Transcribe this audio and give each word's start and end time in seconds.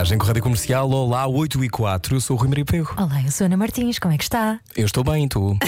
Viagem 0.00 0.16
com 0.16 0.24
a 0.24 0.28
Rádio 0.28 0.42
Comercial. 0.42 0.90
Olá, 0.90 1.26
8 1.26 1.62
e 1.62 1.68
4. 1.68 2.16
Eu 2.16 2.20
sou 2.22 2.34
o 2.34 2.40
Rui 2.40 2.48
Maria 2.48 2.64
Pego. 2.64 2.94
Olá, 2.96 3.20
eu 3.22 3.30
sou 3.30 3.44
Ana 3.44 3.56
Martins, 3.58 3.98
como 3.98 4.14
é 4.14 4.16
que 4.16 4.24
está? 4.24 4.58
Eu 4.74 4.86
estou 4.86 5.04
bem, 5.04 5.28
tu? 5.28 5.58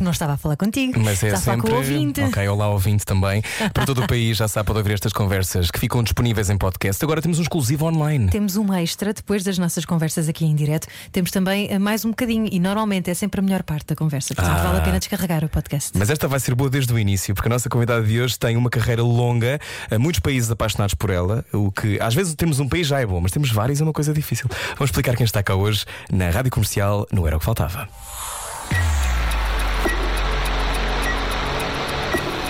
Não 0.00 0.10
estava 0.10 0.34
a 0.34 0.36
falar 0.36 0.56
contigo, 0.56 1.00
Mas 1.00 1.22
é 1.22 1.28
está 1.28 1.38
a 1.38 1.40
falar 1.40 1.56
sempre. 1.56 1.70
com 1.70 1.76
o 1.76 1.78
ouvinte. 1.78 2.20
Ok, 2.20 2.48
olá, 2.48 2.68
ouvinte 2.68 3.06
também. 3.06 3.42
Para 3.72 3.86
todo 3.86 4.02
o 4.02 4.06
país 4.08 4.36
já 4.36 4.46
sabe 4.46 4.66
pode 4.66 4.80
ouvir 4.80 4.92
estas 4.92 5.12
conversas 5.12 5.70
que 5.70 5.78
ficam 5.78 6.02
disponíveis 6.02 6.50
em 6.50 6.58
podcast. 6.58 7.02
Agora 7.02 7.22
temos 7.22 7.38
um 7.38 7.42
exclusivo 7.42 7.86
online. 7.86 8.28
Temos 8.28 8.56
um 8.56 8.74
extra 8.74 9.14
depois 9.14 9.42
das 9.42 9.56
nossas 9.56 9.86
conversas 9.86 10.28
aqui 10.28 10.44
em 10.44 10.54
direto. 10.54 10.86
Temos 11.10 11.30
também 11.30 11.68
eh, 11.70 11.78
mais 11.78 12.04
um 12.04 12.10
bocadinho 12.10 12.46
e 12.52 12.60
normalmente 12.60 13.08
é 13.10 13.14
sempre 13.14 13.40
a 13.40 13.42
melhor 13.42 13.62
parte 13.62 13.86
da 13.86 13.96
conversa. 13.96 14.34
Portanto, 14.34 14.54
Ah. 14.58 14.62
vale 14.64 14.78
a 14.78 14.82
pena 14.82 14.98
descarregar 14.98 15.42
o 15.44 15.48
podcast. 15.48 15.92
Mas 15.96 16.10
esta 16.10 16.28
vai 16.28 16.40
ser 16.40 16.54
boa 16.54 16.68
desde 16.68 16.92
o 16.92 16.98
início, 16.98 17.34
porque 17.34 17.48
a 17.48 17.52
nossa 17.52 17.70
convidada 17.70 18.02
de 18.04 18.20
hoje 18.20 18.38
tem 18.38 18.56
uma 18.56 18.68
carreira 18.68 19.02
longa, 19.02 19.58
há 19.90 19.98
muitos 19.98 20.20
países 20.20 20.50
apaixonados 20.50 20.94
por 20.94 21.08
ela, 21.08 21.42
o 21.54 21.70
que 21.72 21.98
às 22.02 22.14
vezes 22.14 22.34
temos 22.34 22.58
um 22.60 22.68
país 22.68 22.86
já 22.86 23.00
é 23.00 23.06
bom, 23.06 23.20
mas 23.20 23.32
temos 23.32 23.50
vários 23.50 23.77
é 23.80 23.84
uma 23.84 23.92
coisa 23.92 24.12
difícil. 24.12 24.46
Vamos 24.76 24.90
explicar 24.90 25.16
quem 25.16 25.24
está 25.24 25.42
cá 25.42 25.54
hoje 25.54 25.84
na 26.10 26.30
Rádio 26.30 26.50
Comercial, 26.50 27.06
no 27.12 27.26
Era 27.26 27.36
o 27.36 27.38
que 27.38 27.44
Faltava. 27.44 27.88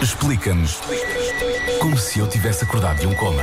Explica-nos 0.02 0.78
como 1.80 1.98
se 1.98 2.20
eu 2.20 2.28
tivesse 2.28 2.64
acordado 2.64 3.00
de 3.00 3.06
um 3.06 3.14
coma. 3.14 3.42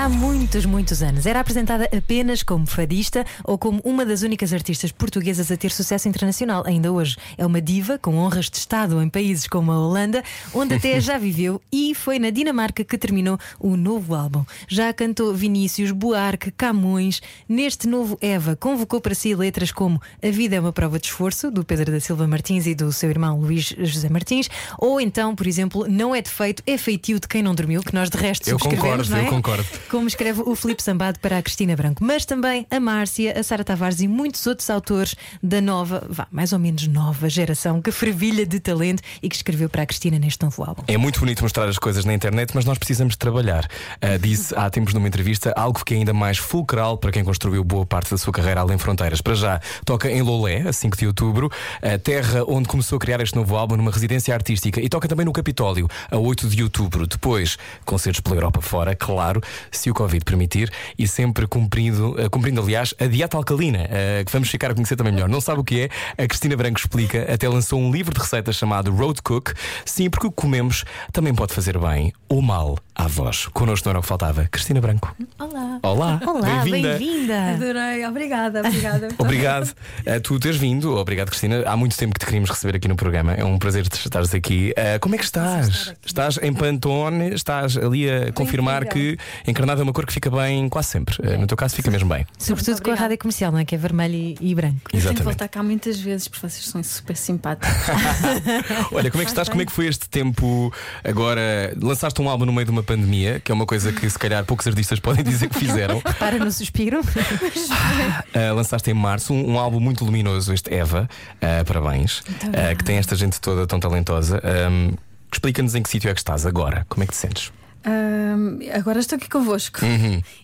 Há 0.00 0.08
muitos, 0.08 0.64
muitos 0.64 1.02
anos 1.02 1.26
era 1.26 1.40
apresentada 1.40 1.86
apenas 1.94 2.42
como 2.42 2.66
fadista 2.66 3.22
ou 3.44 3.58
como 3.58 3.82
uma 3.84 4.02
das 4.02 4.22
únicas 4.22 4.50
artistas 4.50 4.90
portuguesas 4.90 5.52
a 5.52 5.58
ter 5.58 5.70
sucesso 5.70 6.08
internacional. 6.08 6.62
Ainda 6.66 6.90
hoje 6.90 7.18
é 7.36 7.44
uma 7.44 7.60
diva 7.60 7.98
com 7.98 8.16
honras 8.16 8.48
de 8.48 8.56
Estado 8.56 9.02
em 9.02 9.10
países 9.10 9.46
como 9.46 9.70
a 9.70 9.78
Holanda, 9.78 10.24
onde 10.54 10.72
até 10.72 10.98
já 11.04 11.18
viveu, 11.18 11.60
e 11.70 11.94
foi 11.94 12.18
na 12.18 12.30
Dinamarca 12.30 12.82
que 12.82 12.96
terminou 12.96 13.38
o 13.58 13.76
novo 13.76 14.14
álbum. 14.14 14.42
Já 14.66 14.90
cantou 14.94 15.34
Vinícius, 15.34 15.90
Buarque, 15.90 16.50
Camões. 16.50 17.20
Neste 17.46 17.86
novo 17.86 18.16
Eva, 18.22 18.56
convocou 18.56 19.02
para 19.02 19.14
si 19.14 19.34
letras 19.34 19.70
como 19.70 20.00
A 20.22 20.30
Vida 20.30 20.56
é 20.56 20.60
uma 20.60 20.72
Prova 20.72 20.98
de 20.98 21.08
Esforço, 21.08 21.50
do 21.50 21.62
Pedro 21.62 21.92
da 21.92 22.00
Silva 22.00 22.26
Martins 22.26 22.64
e 22.64 22.74
do 22.74 22.90
seu 22.90 23.10
irmão 23.10 23.38
Luís 23.38 23.74
José 23.78 24.08
Martins, 24.08 24.48
ou 24.78 24.98
então, 24.98 25.36
por 25.36 25.46
exemplo, 25.46 25.86
Não 25.86 26.14
é 26.14 26.22
defeito, 26.22 26.62
é 26.66 26.78
feitio 26.78 27.20
de 27.20 27.28
quem 27.28 27.42
não 27.42 27.54
dormiu, 27.54 27.82
que 27.82 27.92
nós 27.94 28.08
de 28.08 28.16
resto 28.16 28.48
Eu 28.48 28.58
subscrevemos, 28.58 29.08
concordo, 29.08 29.10
não 29.10 29.18
é? 29.18 29.26
eu 29.26 29.30
concordo. 29.30 29.89
Como 29.90 30.06
escreve 30.06 30.42
o 30.46 30.54
Filipe 30.54 30.80
Sambado 30.80 31.18
para 31.18 31.36
a 31.36 31.42
Cristina 31.42 31.74
Branco, 31.74 32.04
mas 32.04 32.24
também 32.24 32.64
a 32.70 32.78
Márcia, 32.78 33.36
a 33.36 33.42
Sara 33.42 33.64
Tavares 33.64 34.00
e 34.00 34.06
muitos 34.06 34.46
outros 34.46 34.70
autores 34.70 35.16
da 35.42 35.60
nova, 35.60 36.06
vá, 36.08 36.28
mais 36.30 36.52
ou 36.52 36.60
menos 36.60 36.86
nova 36.86 37.28
geração 37.28 37.82
que 37.82 37.90
fervilha 37.90 38.46
de 38.46 38.60
talento 38.60 39.02
e 39.20 39.28
que 39.28 39.34
escreveu 39.34 39.68
para 39.68 39.82
a 39.82 39.86
Cristina 39.86 40.16
neste 40.16 40.44
novo 40.44 40.62
álbum. 40.62 40.84
É 40.86 40.96
muito 40.96 41.18
bonito 41.18 41.42
mostrar 41.42 41.68
as 41.68 41.76
coisas 41.76 42.04
na 42.04 42.14
internet, 42.14 42.52
mas 42.54 42.64
nós 42.64 42.78
precisamos 42.78 43.16
trabalhar. 43.16 43.66
Ah, 44.00 44.16
disse 44.16 44.54
há 44.56 44.70
tempos 44.70 44.94
numa 44.94 45.08
entrevista 45.08 45.52
algo 45.56 45.84
que 45.84 45.92
é 45.92 45.96
ainda 45.96 46.14
mais 46.14 46.38
fulcral 46.38 46.96
para 46.96 47.10
quem 47.10 47.24
construiu 47.24 47.64
boa 47.64 47.84
parte 47.84 48.12
da 48.12 48.16
sua 48.16 48.32
carreira 48.32 48.60
além 48.60 48.78
fronteiras. 48.78 49.20
Para 49.20 49.34
já, 49.34 49.60
toca 49.84 50.08
em 50.08 50.22
Lolé, 50.22 50.68
a 50.68 50.72
5 50.72 50.96
de 50.96 51.08
outubro, 51.08 51.50
a 51.82 51.98
terra 51.98 52.44
onde 52.46 52.68
começou 52.68 52.94
a 52.94 53.00
criar 53.00 53.20
este 53.20 53.34
novo 53.34 53.56
álbum 53.56 53.76
numa 53.76 53.90
residência 53.90 54.32
artística, 54.32 54.80
e 54.80 54.88
toca 54.88 55.08
também 55.08 55.26
no 55.26 55.32
Capitólio, 55.32 55.88
a 56.12 56.16
8 56.16 56.48
de 56.48 56.62
outubro. 56.62 57.08
Depois, 57.08 57.58
concertos 57.84 58.20
pela 58.20 58.36
Europa 58.36 58.60
fora, 58.60 58.94
claro, 58.94 59.42
se 59.80 59.90
o 59.90 59.94
Covid 59.94 60.24
permitir, 60.24 60.70
e 60.98 61.08
sempre 61.08 61.46
cumprindo, 61.46 62.14
ah, 62.18 62.28
cumprindo 62.28 62.60
aliás, 62.60 62.94
a 63.00 63.06
dieta 63.06 63.36
alcalina, 63.36 63.88
ah, 63.90 64.24
que 64.24 64.30
vamos 64.30 64.50
ficar 64.50 64.70
a 64.70 64.74
conhecer 64.74 64.96
também 64.96 65.12
melhor. 65.12 65.28
Não 65.28 65.40
sabe 65.40 65.60
o 65.60 65.64
que 65.64 65.82
é? 65.82 66.22
A 66.22 66.26
Cristina 66.26 66.56
Branco 66.56 66.78
explica, 66.78 67.32
até 67.32 67.48
lançou 67.48 67.80
um 67.80 67.90
livro 67.90 68.12
de 68.12 68.20
receitas 68.20 68.56
chamado 68.56 68.90
Road 68.90 69.22
Cook. 69.22 69.52
Sim, 69.84 70.10
porque 70.10 70.26
o 70.26 70.30
que 70.30 70.36
comemos 70.36 70.84
também 71.12 71.34
pode 71.34 71.54
fazer 71.54 71.78
bem 71.78 72.12
ou 72.28 72.42
mal 72.42 72.78
à 73.00 73.06
voz. 73.06 73.46
Connosco 73.46 73.86
não 73.88 73.92
era 73.92 73.98
o 73.98 74.02
que 74.02 74.08
faltava. 74.08 74.46
Cristina 74.50 74.78
Branco. 74.80 75.16
Olá. 75.38 75.80
Olá, 75.82 76.20
Olá, 76.26 76.62
bem-vinda. 76.62 76.98
bem-vinda! 76.98 77.50
Adorei, 77.52 78.06
obrigada, 78.06 78.60
obrigada. 78.60 79.08
Obrigado 79.18 79.74
a 80.06 80.20
tu 80.20 80.38
teres 80.38 80.58
vindo. 80.58 80.96
Obrigado, 80.96 81.28
Cristina. 81.28 81.62
Há 81.66 81.76
muito 81.76 81.96
tempo 81.96 82.12
que 82.12 82.20
te 82.20 82.26
queríamos 82.26 82.50
receber 82.50 82.76
aqui 82.76 82.88
no 82.88 82.96
programa. 82.96 83.32
É 83.32 83.44
um 83.44 83.58
prazer 83.58 83.88
te 83.88 83.94
estares 83.94 84.34
aqui. 84.34 84.74
Ah, 84.76 84.98
como 84.98 85.14
é 85.14 85.18
que 85.18 85.24
estás? 85.24 85.94
Estás 86.04 86.38
em 86.42 86.52
Pantone? 86.52 87.32
Estás 87.32 87.76
ali 87.76 88.10
a 88.10 88.32
confirmar 88.32 88.84
que 88.86 89.16
encarnado 89.46 89.80
é 89.80 89.84
uma 89.84 89.92
cor 89.92 90.04
que 90.04 90.12
fica 90.12 90.30
bem 90.30 90.68
quase 90.68 90.88
sempre. 90.88 91.16
Ah, 91.22 91.38
no 91.38 91.46
teu 91.46 91.56
caso, 91.56 91.74
fica 91.74 91.90
mesmo 91.90 92.08
bem. 92.08 92.26
Sobretudo 92.38 92.82
com 92.82 92.90
a 92.90 92.94
rádio 92.94 93.16
comercial, 93.18 93.50
não 93.52 93.58
é? 93.60 93.64
Que 93.64 93.76
é 93.76 93.78
vermelho 93.78 94.14
e, 94.14 94.36
e 94.40 94.54
branco. 94.54 94.76
Eu 94.76 94.90
tenho 94.90 94.90
que 94.90 94.96
Exatamente. 94.96 95.22
voltar 95.24 95.48
cá 95.48 95.62
muitas 95.62 95.98
vezes 95.98 96.28
porque 96.28 96.46
vocês 96.48 96.66
são 96.66 96.82
super 96.82 97.16
simpáticos. 97.16 97.70
Olha, 98.92 99.10
como 99.10 99.22
é 99.22 99.24
que 99.24 99.30
estás? 99.30 99.48
Como 99.48 99.62
é 99.62 99.64
que 99.64 99.72
foi 99.72 99.86
este 99.86 100.08
tempo 100.08 100.72
agora? 101.02 101.72
Lançaste 101.80 102.20
um 102.20 102.28
álbum 102.28 102.44
no 102.44 102.52
meio 102.52 102.66
de 102.66 102.70
uma 102.70 102.82
pandemia, 102.90 103.38
que 103.38 103.52
é 103.52 103.54
uma 103.54 103.66
coisa 103.66 103.92
que 103.92 104.10
se 104.10 104.18
calhar 104.18 104.44
poucos 104.44 104.66
artistas 104.66 104.98
podem 104.98 105.22
dizer 105.22 105.48
que 105.48 105.56
fizeram. 105.56 106.00
Para 106.18 106.40
no 106.40 106.50
suspiro. 106.50 107.00
Uh, 107.00 108.54
lançaste 108.56 108.90
em 108.90 108.94
março 108.94 109.32
um, 109.32 109.52
um 109.52 109.58
álbum 109.60 109.78
muito 109.78 110.04
luminoso, 110.04 110.52
este 110.52 110.74
Eva. 110.74 111.08
Uh, 111.36 111.64
parabéns. 111.64 112.18
Uh, 112.18 112.76
que 112.76 112.82
tem 112.82 112.96
esta 112.96 113.14
gente 113.14 113.40
toda 113.40 113.64
tão 113.64 113.78
talentosa. 113.78 114.42
Um, 114.68 114.94
Explica-nos 115.32 115.76
em 115.76 115.82
que 115.84 115.88
sítio 115.88 116.10
é 116.10 116.14
que 116.14 116.18
estás 116.18 116.44
agora. 116.44 116.84
Como 116.88 117.04
é 117.04 117.06
que 117.06 117.12
te 117.12 117.18
sentes? 117.18 117.52
Ahm, 117.82 118.58
agora 118.74 119.00
estou 119.00 119.16
aqui 119.16 119.28
convosco 119.28 119.80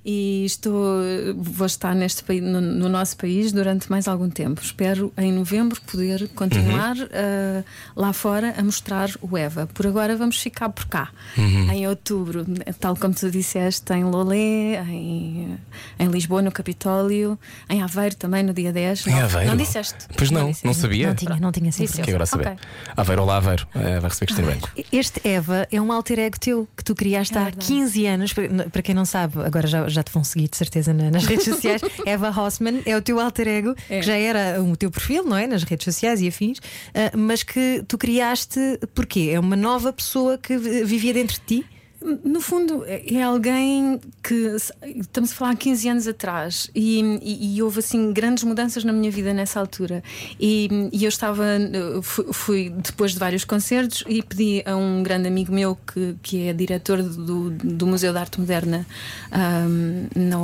e 0.05 0.45
estou, 0.47 1.03
vou 1.37 1.67
estar 1.67 1.95
neste 1.95 2.23
país, 2.23 2.43
no, 2.43 2.61
no 2.61 2.89
nosso 2.89 3.17
país 3.17 3.53
durante 3.53 3.91
mais 3.91 4.09
algum 4.09 4.31
tempo. 4.31 4.63
Espero 4.63 5.13
em 5.19 5.33
novembro 5.33 5.79
poder 5.83 6.29
continuar 6.29 6.97
ah, 7.13 7.63
lá 7.95 8.13
fora 8.13 8.55
a 8.57 8.63
mostrar 8.63 9.11
o 9.21 9.37
Eva. 9.37 9.67
Por 9.67 9.87
agora 9.87 10.17
vamos 10.17 10.39
ficar 10.39 10.71
por 10.71 10.87
cá. 10.87 11.11
Em 11.37 11.87
outubro, 11.87 12.47
tal 12.81 12.97
como 12.97 13.15
tu 13.15 13.31
disseste, 13.31 13.93
em 13.93 14.05
Lolé, 14.05 14.83
em, 14.89 15.59
em 15.99 16.09
Lisboa, 16.09 16.41
no 16.41 16.51
Capitólio, 16.51 17.39
em 17.69 17.83
Aveiro 17.83 18.17
também 18.17 18.43
no 18.43 18.55
dia 18.55 18.73
10. 18.73 19.07
Em 19.07 19.11
não, 19.11 19.21
Aveiro? 19.21 19.51
Não 19.51 19.57
disseste? 19.57 20.07
Pois 20.17 20.31
não, 20.31 20.47
disseste. 20.47 20.67
não 20.67 20.75
sabia. 20.75 21.09
Não 21.09 21.15
tinha, 21.15 21.37
não 21.37 21.53
tinha 21.53 21.73
sido. 21.73 21.93
Que 22.03 22.11
agora 22.11 22.27
saber. 22.27 22.49
Ok. 22.49 22.59
Aveiro, 22.97 23.23
olá, 23.23 23.37
Aveiro. 23.37 23.67
Uh, 23.75 24.01
vai 24.01 24.11
receber 24.11 24.27
Cristina 24.27 24.47
Branco. 24.47 24.71
Este 24.91 25.29
Eva 25.29 25.69
é 25.71 25.81
um 25.81 25.93
alter 25.93 26.19
ego 26.19 26.39
teu 26.39 26.69
que 26.77 26.83
tu 26.83 26.95
criaste 26.95 27.26
É 27.35 27.39
há 27.39 27.45
verdade. 27.45 27.67
15 27.67 28.07
anos. 28.07 28.33
Para- 28.33 28.83
quem 28.83 28.95
não 28.95 29.05
sabe, 29.05 29.41
agora 29.45 29.67
já, 29.67 29.89
já 29.89 30.03
te 30.03 30.13
vão 30.13 30.23
seguir 30.23 30.49
de 30.49 30.57
certeza 30.57 30.93
na- 30.93 31.11
nas 31.11 31.25
redes 31.25 31.45
sociais. 31.45 31.81
Eva 32.07 32.31
Hossman 32.31 32.81
é 32.87 32.97
o 32.97 33.03
teu 33.03 33.19
alter 33.21 33.49
ego, 33.49 33.75
É. 33.89 34.01
que 34.01 34.07
já 34.07 34.15
era 34.17 34.63
o 34.63 34.77
teu 34.77 34.91
perfil, 34.91 35.25
não 35.25 35.37
é? 35.37 35.47
Nas 35.47 35.63
redes 35.63 35.85
sociais 35.85 36.21
e 36.21 36.29
afins, 36.29 36.59
ah, 36.95 37.17
mas 37.17 37.43
que 37.43 37.83
tu 37.89 37.97
criaste 37.99 38.61
porque 38.95 39.31
é 39.33 39.41
uma 39.41 39.57
nova 39.57 39.93
pessoa 39.93 40.39
que 40.39 40.57
vi- 40.57 40.85
vivia 40.85 41.15
dentro 41.15 41.37
de 41.41 41.61
ti. 41.63 41.67
No 42.25 42.41
fundo, 42.41 42.85
é 42.87 43.23
alguém 43.23 44.01
que 44.23 44.57
estamos 44.97 45.33
a 45.33 45.35
falar 45.35 45.51
há 45.53 45.57
15 45.57 45.89
anos 45.89 46.07
atrás 46.07 46.71
e, 46.75 47.01
e- 47.23 47.57
e 47.57 47.63
houve 47.63 47.81
assim 47.81 48.13
grandes 48.13 48.45
mudanças 48.45 48.85
na 48.85 48.93
minha 48.93 49.11
vida 49.11 49.35
nessa 49.35 49.59
altura. 49.59 50.03
E, 50.39 50.69
e 50.93 51.05
eu 51.05 51.09
estava, 51.09 51.45
fui, 52.03 52.27
fui 52.33 52.71
depois 52.71 53.13
de 53.13 53.19
vários 53.19 53.45
concertos 53.45 54.05
e 54.07 54.23
pedi 54.23 54.63
a 54.65 54.77
um 54.77 55.03
grande 55.03 55.27
amigo 55.29 55.53
meu 55.53 55.77
que, 55.77 56.15
que 56.23 56.49
é 56.49 56.53
diretor 56.53 57.03
do, 57.03 57.51
do 57.51 57.87
Museu 57.87 58.13
de 58.13 58.19
Arte 58.19 58.39
Moderna 58.41 58.87
ahm, 59.33 60.07
na, 60.15 60.37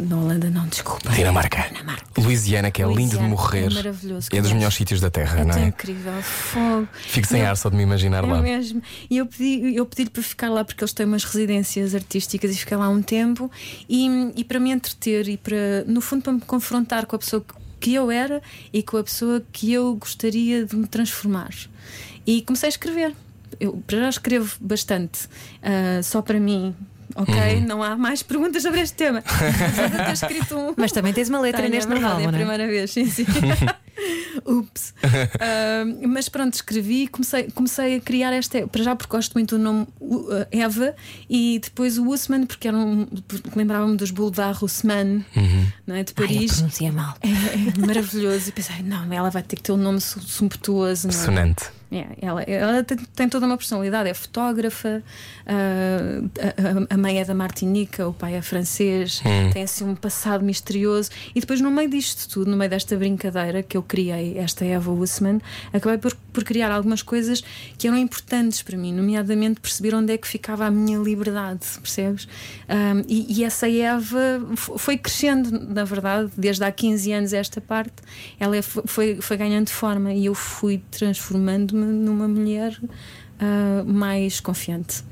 na- 0.00 0.16
Holanda, 0.24 0.50
não, 0.50 0.66
desculpa. 0.66 1.10
Dinamarca. 1.10 1.66
Dinamarca. 1.68 2.04
Louisiana, 2.20 2.70
que 2.70 2.82
é 2.82 2.86
lindo 2.86 2.96
de 2.96 3.02
Louisiana, 3.16 3.28
morrer. 3.28 3.66
é 3.66 3.70
maravilhoso. 3.70 4.28
É 4.32 4.40
dos 4.40 4.48
que 4.50 4.54
melhores 4.54 4.76
sítios 4.76 5.00
da 5.00 5.10
Terra, 5.10 5.40
É 5.40 5.44
não 5.44 5.54
é? 5.54 5.66
incrível, 5.66 6.12
fogo. 6.22 6.88
Fico 6.92 7.26
sem 7.26 7.42
ar 7.42 7.56
só 7.56 7.68
de 7.68 7.76
me 7.76 7.82
imaginar 7.82 8.24
é 8.24 8.26
lá. 8.26 8.40
mesmo. 8.40 8.82
E 9.10 9.18
eu 9.18 9.26
pedi, 9.26 9.76
eu 9.76 9.84
pedi-lhe 9.86 10.10
para 10.10 10.22
ficar 10.22 10.48
lá 10.50 10.64
porque 10.64 10.82
eles 10.82 10.92
têm 10.92 11.03
umas 11.06 11.24
residências 11.24 11.94
artísticas 11.94 12.50
e 12.52 12.58
fiquei 12.58 12.76
lá 12.76 12.88
um 12.88 13.02
tempo 13.02 13.50
e, 13.88 14.06
e 14.36 14.44
para 14.44 14.58
me 14.60 14.70
entreter 14.70 15.28
e 15.28 15.36
para, 15.36 15.84
no 15.86 16.00
fundo, 16.00 16.22
para 16.22 16.32
me 16.32 16.40
confrontar 16.40 17.06
com 17.06 17.16
a 17.16 17.18
pessoa 17.18 17.44
que- 17.80 17.92
eu 17.94 18.10
era 18.10 18.40
e 18.72 18.82
com 18.82 18.96
a 18.96 19.04
pessoa 19.04 19.42
que 19.52 19.70
eu 19.72 19.94
gostaria 19.96 20.64
de 20.64 20.74
me 20.74 20.86
transformar. 20.86 21.50
E 22.26 22.40
comecei 22.40 22.68
a 22.68 22.70
escrever. 22.70 23.14
Eu 23.60 23.82
para 23.86 23.98
já 23.98 24.08
escrevo 24.08 24.56
bastante, 24.60 25.28
ah, 25.62 26.02
só 26.02 26.22
para 26.22 26.40
mim. 26.40 26.74
Ok, 27.14 27.34
Uhum. 27.34 27.60
não 27.66 27.82
há 27.82 27.94
mais 27.96 28.22
perguntas 28.22 28.62
sobre 28.62 28.80
este 28.80 28.96
tema. 28.96 29.22
Ter 30.06 30.12
escrito 30.14 30.56
um, 30.56 30.74
Mas 30.76 30.90
também 30.90 31.12
tens 31.12 31.28
uma 31.28 31.38
letra 31.40 31.60
tenho, 31.62 31.74
neste 31.74 31.90
é 31.90 31.94
verdade, 31.94 32.14
novel, 32.14 32.30
é 32.30 32.32
a 32.32 32.34
é? 32.34 32.38
primeira 32.38 32.66
vez, 32.66 32.90
sim, 32.90 33.04
sim. 33.04 33.26
Ups. 34.46 34.94
Ah, 35.40 35.84
mas 36.06 36.28
pronto, 36.28 36.54
escrevi 36.54 37.02
e 37.04 37.08
comecei, 37.08 37.50
comecei 37.54 37.96
a 37.96 38.00
criar 38.00 38.32
esta. 38.32 38.66
Para 38.68 38.82
já, 38.82 38.96
porque 38.96 39.10
gosto 39.14 39.32
muito 39.34 39.56
do 39.58 39.62
nome 39.62 39.86
uh, 40.00 40.46
Eva 40.50 40.94
e 41.28 41.60
depois 41.62 41.98
o 41.98 42.08
Usman, 42.08 42.46
porque, 42.46 42.68
era 42.68 42.76
um, 42.76 43.06
lembrava-me 43.54 43.96
dos 43.96 44.10
Boulevard 44.10 44.58
Haussmann, 44.60 45.24
não 45.86 45.94
é? 45.94 46.02
de 46.04 46.12
Ai, 46.16 46.26
Paris. 46.26 46.52
pronuncia 46.56 46.92
mal. 46.92 47.16
É, 47.22 47.28
é 47.28 47.86
maravilhoso. 47.86 48.48
E 48.48 48.52
pensei, 48.52 48.82
não, 48.82 49.10
ela 49.12 49.30
vai 49.30 49.42
ter 49.42 49.56
que 49.56 49.62
ter 49.62 49.72
um 49.72 49.76
nome 49.76 50.00
su- 50.00 50.20
sumptuoso. 50.20 51.08
Não 51.08 51.14
é? 51.14 51.24
Sonante. 51.24 51.64
Ela, 52.20 52.42
ela 52.42 52.84
tem, 52.84 52.96
tem, 52.96 53.28
toda 53.28 53.46
uma 53.46 53.56
personalidade, 53.56 54.08
é 54.08 54.14
fotógrafa, 54.14 55.02
uh, 55.46 56.30
a, 56.90 56.94
a, 56.94 56.96
mãe 56.96 57.20
é 57.20 57.24
da 57.24 57.34
Martinica, 57.34 58.08
o 58.08 58.12
pai 58.12 58.34
é 58.34 58.42
francês, 58.42 59.22
hum. 59.24 59.50
tem 59.52 59.62
assim 59.62 59.84
um 59.84 59.94
passado 59.94 60.44
misterioso. 60.44 61.10
E 61.34 61.40
depois, 61.40 61.60
no 61.60 61.70
meio 61.70 61.88
disto 61.88 62.28
tudo, 62.28 62.50
no 62.50 62.56
meio 62.56 62.70
desta 62.70 62.96
brincadeira 62.96 63.62
que 63.62 63.76
eu 63.76 63.82
criei, 63.82 64.36
esta 64.38 64.64
Eva 64.64 64.90
Usman, 64.90 65.40
acabei 65.72 65.98
por, 65.98 66.14
por 66.32 66.42
criar 66.42 66.70
algumas 66.70 67.02
coisas 67.02 67.42
que 67.78 67.86
eram 67.86 67.98
importantes 67.98 68.62
para 68.62 68.76
mim, 68.76 68.92
nomeadamente 68.92 69.60
perceber 69.60 69.94
onde 69.94 70.12
é 70.12 70.18
que 70.18 70.26
ficava 70.26 70.66
a 70.66 70.70
minha 70.70 70.98
liberdade, 70.98 71.66
percebes? 71.80 72.26
Um, 72.68 73.04
e, 73.08 73.40
e, 73.40 73.44
essa 73.44 73.70
Eva 73.70 74.18
foi 74.56 74.96
crescendo, 74.96 75.50
na 75.50 75.84
verdade, 75.84 76.30
desde 76.36 76.64
há 76.64 76.72
15 76.72 77.12
anos 77.12 77.32
esta 77.32 77.60
parte, 77.60 77.94
ela 78.40 78.56
é, 78.56 78.62
foi, 78.62 79.20
foi 79.20 79.36
ganhando 79.36 79.68
forma 79.68 80.12
e 80.12 80.26
eu 80.26 80.34
fui 80.34 80.82
transformando-me 80.90 81.83
numa 81.84 82.28
mulher 82.28 82.78
uh, 82.82 83.84
mais 83.84 84.40
confiante. 84.40 85.04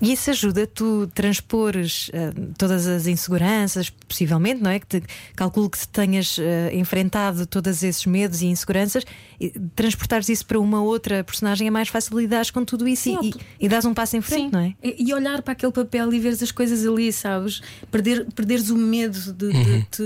E 0.00 0.12
isso 0.12 0.30
ajuda 0.30 0.64
tu 0.64 1.10
transpores 1.12 2.08
uh, 2.08 2.52
todas 2.56 2.86
as 2.86 3.08
inseguranças, 3.08 3.90
possivelmente, 3.90 4.62
não 4.62 4.70
é? 4.70 4.78
Que 4.78 4.86
te, 4.86 5.02
calculo 5.34 5.68
que 5.68 5.88
tenhas 5.88 6.38
uh, 6.38 6.42
enfrentado 6.72 7.46
todos 7.46 7.82
esses 7.82 8.06
medos 8.06 8.42
e 8.42 8.46
inseguranças, 8.46 9.04
e 9.40 9.50
transportares 9.74 10.28
isso 10.28 10.46
para 10.46 10.60
uma 10.60 10.80
outra 10.80 11.24
personagem 11.24 11.66
é 11.66 11.70
mais 11.70 11.88
fácil 11.88 12.16
lidar 12.16 12.48
com 12.52 12.64
tudo 12.64 12.86
isso 12.86 13.02
Sim, 13.02 13.18
e, 13.22 13.30
e, 13.30 13.66
e 13.66 13.68
dás 13.68 13.84
um 13.84 13.92
passo 13.92 14.16
em 14.16 14.20
frente, 14.20 14.44
Sim. 14.44 14.50
não 14.52 14.60
é? 14.60 14.74
E, 14.82 15.08
e, 15.08 15.12
olhar 15.12 15.42
para 15.42 15.52
aquele 15.52 15.72
papel 15.72 16.12
e 16.12 16.20
veres 16.20 16.40
as 16.42 16.52
coisas 16.52 16.86
ali, 16.86 17.12
sabes? 17.12 17.60
Perder, 17.90 18.26
perderes 18.36 18.70
o 18.70 18.76
medo 18.76 19.32
de, 19.32 19.46
uhum. 19.46 19.62
de 19.62 19.82
te 19.90 20.02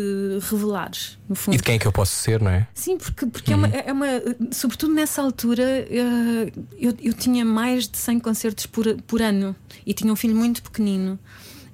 revelares, 0.51 1.16
no 1.29 1.35
fundo. 1.35 1.55
E 1.55 1.57
de 1.59 1.63
quem 1.63 1.77
é 1.77 1.79
que 1.79 1.87
eu 1.87 1.93
posso 1.93 2.15
ser, 2.17 2.41
não 2.41 2.51
é? 2.51 2.67
Sim, 2.75 2.97
porque, 2.97 3.27
porque 3.27 3.55
uhum. 3.55 3.65
é, 3.65 3.69
uma, 3.69 3.77
é 3.77 3.93
uma. 3.93 4.07
Sobretudo 4.53 4.95
nessa 4.95 5.23
altura, 5.23 5.63
uh, 5.63 6.65
eu, 6.79 6.95
eu 7.03 7.13
tinha 7.13 7.45
mais 7.45 7.89
de 7.89 7.99
100 7.99 8.21
concertos 8.21 8.67
por, 8.67 8.87
por 9.03 9.21
ano 9.21 9.55
e 9.85 9.93
tinha 9.93 10.13
um 10.13 10.17
filho 10.17 10.37
muito 10.37 10.63
pequenino 10.63 11.19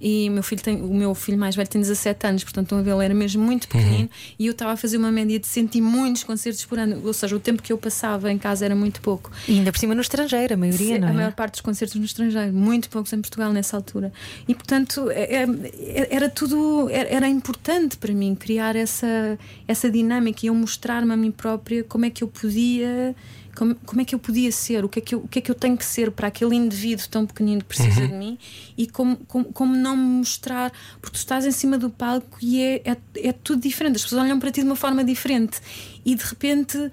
e 0.04 0.28
o 0.28 0.32
meu 0.32 0.42
filho 0.42 0.60
tem, 0.60 0.82
o 0.82 0.92
meu 0.92 1.14
filho 1.14 1.38
mais 1.38 1.54
velho 1.54 1.68
tem 1.68 1.80
17 1.80 2.26
anos, 2.26 2.42
portanto 2.42 2.74
ele 2.74 3.04
era 3.04 3.14
mesmo 3.14 3.40
muito 3.40 3.68
pequenino 3.68 4.02
uhum. 4.02 4.08
e 4.36 4.46
eu 4.46 4.50
estava 4.50 4.72
a 4.72 4.76
fazer 4.76 4.96
uma 4.96 5.12
média 5.12 5.38
de 5.38 5.46
100 5.46 5.70
e 5.74 5.80
muitos 5.80 6.24
concertos 6.24 6.64
por 6.64 6.76
ano, 6.76 7.00
ou 7.04 7.12
seja, 7.12 7.36
o 7.36 7.38
tempo 7.38 7.62
que 7.62 7.72
eu 7.72 7.78
passava 7.78 8.30
em 8.32 8.36
casa 8.36 8.64
era 8.64 8.74
muito 8.74 9.00
pouco. 9.00 9.30
E 9.46 9.58
ainda 9.58 9.70
por 9.70 9.78
cima 9.78 9.94
no 9.94 10.00
estrangeiro, 10.00 10.54
a 10.54 10.56
maioria, 10.56 10.98
não 10.98 11.06
é? 11.06 11.10
A 11.12 11.14
maior 11.14 11.32
parte 11.32 11.52
dos 11.52 11.60
concertos 11.60 11.94
no 11.94 12.04
estrangeiro, 12.04 12.52
muito 12.52 12.90
poucos 12.90 13.12
em 13.12 13.20
Portugal 13.20 13.52
nessa 13.52 13.76
altura. 13.76 14.12
E 14.48 14.54
portanto 14.56 15.08
é, 15.10 15.44
é, 15.44 16.08
era 16.10 16.28
tudo, 16.28 16.88
era 16.90 17.28
importante 17.28 17.96
para 17.96 18.12
mim 18.12 18.34
criar 18.34 18.74
essa, 18.74 19.38
essa 19.68 19.88
dinâmica 19.88 20.40
e 20.42 20.48
eu 20.48 20.54
mostrar-me 20.54 21.12
a 21.12 21.16
mim 21.16 21.30
própria 21.30 21.84
como 21.84 22.04
é 22.04 22.10
que 22.10 22.24
eu 22.24 22.28
podia 22.28 23.14
como, 23.56 23.74
como 23.74 24.00
é 24.00 24.04
que 24.04 24.14
eu 24.14 24.18
podia 24.18 24.50
ser, 24.50 24.84
o 24.84 24.88
que 24.88 24.98
é 24.98 25.02
que 25.02 25.14
eu, 25.14 25.18
o 25.20 25.28
que 25.28 25.38
é 25.38 25.42
que 25.42 25.50
eu 25.50 25.54
tenho 25.54 25.76
que 25.76 25.84
ser 25.84 26.10
para 26.10 26.28
aquele 26.28 26.54
indivíduo 26.54 27.06
tão 27.08 27.26
pequenino 27.26 27.60
que 27.60 27.68
precisa 27.68 28.00
uhum. 28.00 28.08
de 28.08 28.14
mim? 28.14 28.38
E 28.76 28.86
como, 28.86 29.16
como, 29.26 29.44
como, 29.52 29.76
não 29.76 29.96
me 29.96 30.18
mostrar, 30.18 30.72
porque 31.00 31.16
tu 31.16 31.18
estás 31.18 31.44
em 31.44 31.50
cima 31.50 31.78
do 31.78 31.90
palco 31.90 32.38
e 32.40 32.60
é, 32.60 32.82
é, 32.84 32.96
é 33.28 33.32
tudo 33.32 33.60
diferente, 33.60 33.96
as 33.96 34.02
pessoas 34.02 34.22
olham 34.22 34.38
para 34.38 34.50
ti 34.50 34.60
de 34.60 34.66
uma 34.66 34.76
forma 34.76 35.04
diferente. 35.04 35.60
E 36.04 36.14
de 36.14 36.24
repente 36.24 36.90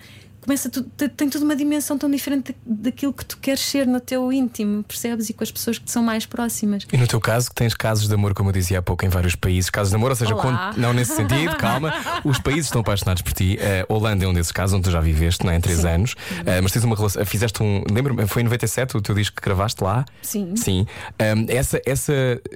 começa 0.50 0.68
tu, 0.68 0.82
tem 1.10 1.30
toda 1.30 1.46
uma 1.46 1.56
dimensão 1.56 1.96
tão 1.96 2.10
diferente 2.10 2.56
daquilo 2.66 3.14
que 3.14 3.24
tu 3.24 3.38
queres 3.38 3.60
ser 3.60 3.86
no 3.86 4.00
teu 4.00 4.34
íntimo, 4.34 4.82
percebes? 4.82 5.30
E 5.30 5.34
com 5.34 5.44
as 5.44 5.52
pessoas 5.52 5.78
que 5.78 5.86
te 5.86 5.92
são 5.92 6.02
mais 6.02 6.26
próximas. 6.26 6.88
E 6.92 6.98
no 6.98 7.06
teu 7.06 7.22
caso, 7.22 7.50
que 7.50 7.56
tens 7.56 7.76
casos 7.76 8.08
de 8.08 8.14
amor, 8.16 8.34
como 8.34 8.50
eu 8.50 8.54
dizia 8.54 8.80
há 8.80 8.82
pouco, 8.82 9.06
em 9.06 9.10
vários 9.10 9.36
países, 9.36 9.70
casos 9.70 9.92
de 9.92 9.96
amor, 9.96 10.10
ou 10.10 10.16
seja, 10.16 10.34
quando, 10.34 10.76
não 10.76 10.92
nesse 10.92 11.16
sentido, 11.16 11.56
calma, 11.58 11.94
os 12.26 12.40
países 12.40 12.66
estão 12.66 12.82
apaixonados 12.82 13.22
por 13.22 13.32
ti. 13.32 13.60
Uh, 13.62 13.94
Holanda 13.94 14.26
é 14.26 14.28
um 14.28 14.34
desses 14.34 14.52
casos 14.52 14.74
onde 14.74 14.86
tu 14.86 14.92
já 14.92 15.00
viveste, 15.00 15.46
não 15.46 15.52
é? 15.52 15.58
Em 15.58 15.62
três 15.62 15.82
Sim. 15.82 15.88
anos, 15.88 16.14
uh, 16.14 16.64
mas 16.64 16.72
tens 16.72 16.84
uma 16.84 16.96
relação, 16.96 17.24
fizeste 17.28 17.62
um, 17.62 17.84
lembro-me, 17.88 18.26
foi 18.26 18.42
em 18.42 18.46
97 18.46 18.98
o 18.98 19.02
teu 19.02 19.14
disco 19.14 19.36
que 19.36 19.44
gravaste 19.44 19.84
lá? 19.84 20.04
Sim. 20.24 20.56
Sim. 20.56 20.82
Um, 20.82 21.24
ehm, 21.24 21.46
essa, 21.50 21.80
essa, 21.86 22.14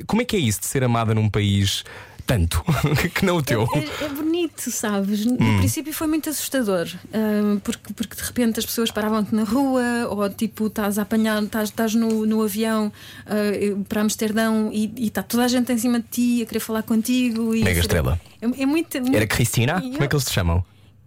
como 0.07 0.23
é 0.23 0.25
que 0.25 0.35
é 0.35 0.39
isso 0.39 0.61
de 0.61 0.65
ser 0.65 0.83
amada 0.83 1.13
num 1.13 1.29
país? 1.29 1.83
Tanto 2.25 2.63
que 3.13 3.25
não 3.25 3.37
o 3.37 3.41
teu. 3.43 3.67
É, 3.73 4.03
é, 4.03 4.05
é 4.05 4.09
bonito, 4.09 4.71
sabes? 4.71 5.25
No 5.25 5.33
hum. 5.33 5.57
princípio 5.57 5.93
foi 5.93 6.07
muito 6.07 6.29
assustador, 6.29 6.87
uh, 6.87 7.59
porque, 7.61 7.93
porque 7.93 8.15
de 8.15 8.21
repente 8.23 8.59
as 8.59 8.65
pessoas 8.65 8.91
paravam-te 8.91 9.33
na 9.33 9.43
rua, 9.43 10.07
ou 10.09 10.29
tipo, 10.29 10.67
estás 10.67 10.97
a 10.97 11.03
apanhar, 11.03 11.41
estás, 11.43 11.69
estás 11.69 11.95
no, 11.95 12.25
no 12.25 12.41
avião 12.41 12.91
uh, 13.25 13.83
para 13.85 14.01
Amsterdão 14.01 14.69
e 14.73 14.91
está 14.97 15.23
toda 15.23 15.45
a 15.45 15.47
gente 15.47 15.71
em 15.71 15.77
cima 15.77 15.99
de 15.99 16.07
ti 16.09 16.43
a 16.43 16.45
querer 16.45 16.59
falar 16.59 16.83
contigo. 16.83 17.53
E 17.55 17.63
Mega 17.63 17.79
estrela. 17.79 18.19
É, 18.41 18.45
é 18.45 18.65
muito, 18.65 18.99
muito, 19.01 19.15
Era 19.15 19.27
Cristina? 19.27 19.81
Como 19.81 20.03
é 20.03 20.07
que 20.07 20.15
eles 20.15 20.25
te 20.25 20.31
chamam? 20.31 20.63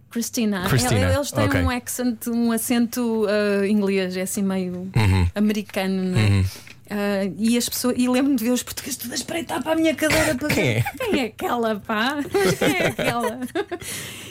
Cristina. 0.09 0.67
Cristina. 0.67 1.13
Eles 1.13 1.31
têm 1.31 1.45
okay. 1.45 1.61
um 1.61 1.69
accent, 1.69 2.27
um 2.27 2.51
acento 2.51 3.25
uh, 3.25 3.65
inglês, 3.65 4.15
é 4.15 4.21
assim 4.21 4.41
meio 4.41 4.89
uhum. 4.95 5.27
americano, 5.35 6.03
não 6.03 6.19
é? 6.19 6.23
Uhum. 6.23 6.45
Uh, 6.89 7.35
e 7.37 7.57
as 7.57 7.67
pessoas, 7.67 7.95
e 7.97 8.07
lembro-me 8.07 8.37
de 8.37 8.45
ver 8.45 8.51
os 8.51 8.63
portugueses 8.63 8.97
todos 8.97 9.11
a 9.11 9.15
espreitar 9.15 9.61
para 9.61 9.73
a 9.73 9.75
minha 9.75 9.93
cadeira 9.93 10.35
para 10.35 10.47
Quem 10.47 10.67
é? 10.79 10.83
Quem 10.97 11.19
é 11.19 11.25
aquela, 11.25 11.79
pá? 11.79 12.17
Quem 12.57 12.75
é 12.77 12.87
aquela? 12.87 13.39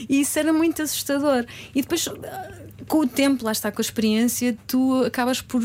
e 0.09 0.21
isso 0.23 0.39
era 0.39 0.53
muito 0.53 0.81
assustador. 0.81 1.45
E 1.75 1.83
depois, 1.83 2.09
com 2.89 3.01
o 3.01 3.07
tempo, 3.07 3.45
lá 3.45 3.53
está, 3.53 3.71
com 3.71 3.81
a 3.81 3.83
experiência, 3.85 4.57
tu 4.67 5.05
acabas 5.05 5.43
por, 5.43 5.63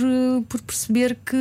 por 0.49 0.61
perceber 0.61 1.17
que, 1.25 1.37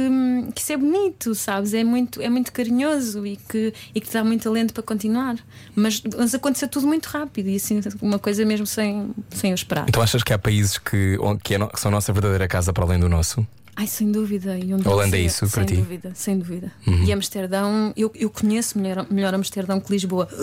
que 0.54 0.60
isso 0.60 0.72
é 0.72 0.76
bonito, 0.76 1.34
sabes? 1.34 1.74
É 1.74 1.82
muito, 1.82 2.22
é 2.22 2.28
muito 2.28 2.52
carinhoso 2.52 3.26
e 3.26 3.36
que, 3.36 3.74
e 3.92 4.00
que 4.00 4.06
te 4.06 4.12
dá 4.12 4.22
muito 4.22 4.44
talento 4.44 4.72
para 4.72 4.84
continuar. 4.84 5.36
Mas, 5.74 6.00
mas 6.16 6.32
aconteceu 6.32 6.68
tudo 6.68 6.86
muito 6.86 7.06
rápido 7.06 7.48
e 7.48 7.56
assim, 7.56 7.80
uma 8.00 8.20
coisa 8.20 8.44
mesmo 8.44 8.66
sem, 8.66 9.10
sem 9.30 9.50
eu 9.50 9.54
esperar. 9.54 9.86
Então 9.88 10.02
achas 10.02 10.22
que 10.22 10.32
há 10.32 10.38
países 10.38 10.78
que, 10.78 11.18
que, 11.42 11.54
é, 11.56 11.66
que 11.66 11.80
são 11.80 11.88
a 11.88 11.92
nossa 11.92 12.12
verdadeira 12.12 12.46
casa 12.46 12.72
para 12.72 12.84
além 12.84 13.00
do 13.00 13.08
nosso? 13.08 13.44
Ai, 13.80 13.86
sem 13.86 14.12
dúvida. 14.12 14.58
E 14.58 14.74
onde 14.74 14.86
Holanda 14.86 15.16
é 15.16 15.22
isso 15.22 15.48
para 15.48 15.48
sem 15.48 15.64
ti? 15.64 15.74
Sem 15.74 15.82
dúvida, 15.82 16.12
sem 16.14 16.38
dúvida. 16.38 16.72
Uhum. 16.86 17.02
E 17.02 17.12
Amsterdão, 17.14 17.94
eu, 17.96 18.12
eu 18.14 18.28
conheço 18.28 18.78
melhor, 18.78 19.06
melhor 19.10 19.32
Amsterdão 19.32 19.80
que 19.80 19.90
Lisboa. 19.90 20.28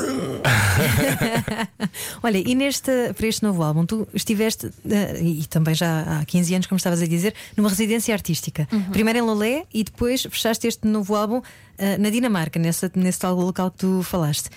Olha, 2.23 2.39
e 2.39 2.55
neste, 2.55 3.13
para 3.13 3.27
este 3.27 3.43
novo 3.43 3.61
álbum, 3.61 3.85
tu 3.85 4.07
estiveste, 4.11 4.65
uh, 4.65 4.71
e 5.21 5.45
também 5.45 5.75
já 5.75 6.01
há 6.01 6.25
15 6.25 6.55
anos, 6.55 6.65
como 6.65 6.77
estavas 6.77 6.99
a 6.99 7.05
dizer, 7.05 7.35
numa 7.55 7.69
residência 7.69 8.11
artística. 8.11 8.67
Uhum. 8.71 8.85
Primeiro 8.85 9.19
em 9.19 9.21
Lolé 9.21 9.65
e 9.71 9.83
depois 9.83 10.23
fechaste 10.23 10.65
este 10.65 10.87
novo 10.87 11.15
álbum 11.15 11.37
uh, 11.37 11.43
na 11.99 12.09
Dinamarca, 12.09 12.57
nessa, 12.57 12.91
nesse 12.95 13.19
tal 13.19 13.35
local 13.35 13.69
que 13.69 13.77
tu 13.77 14.01
falaste 14.01 14.49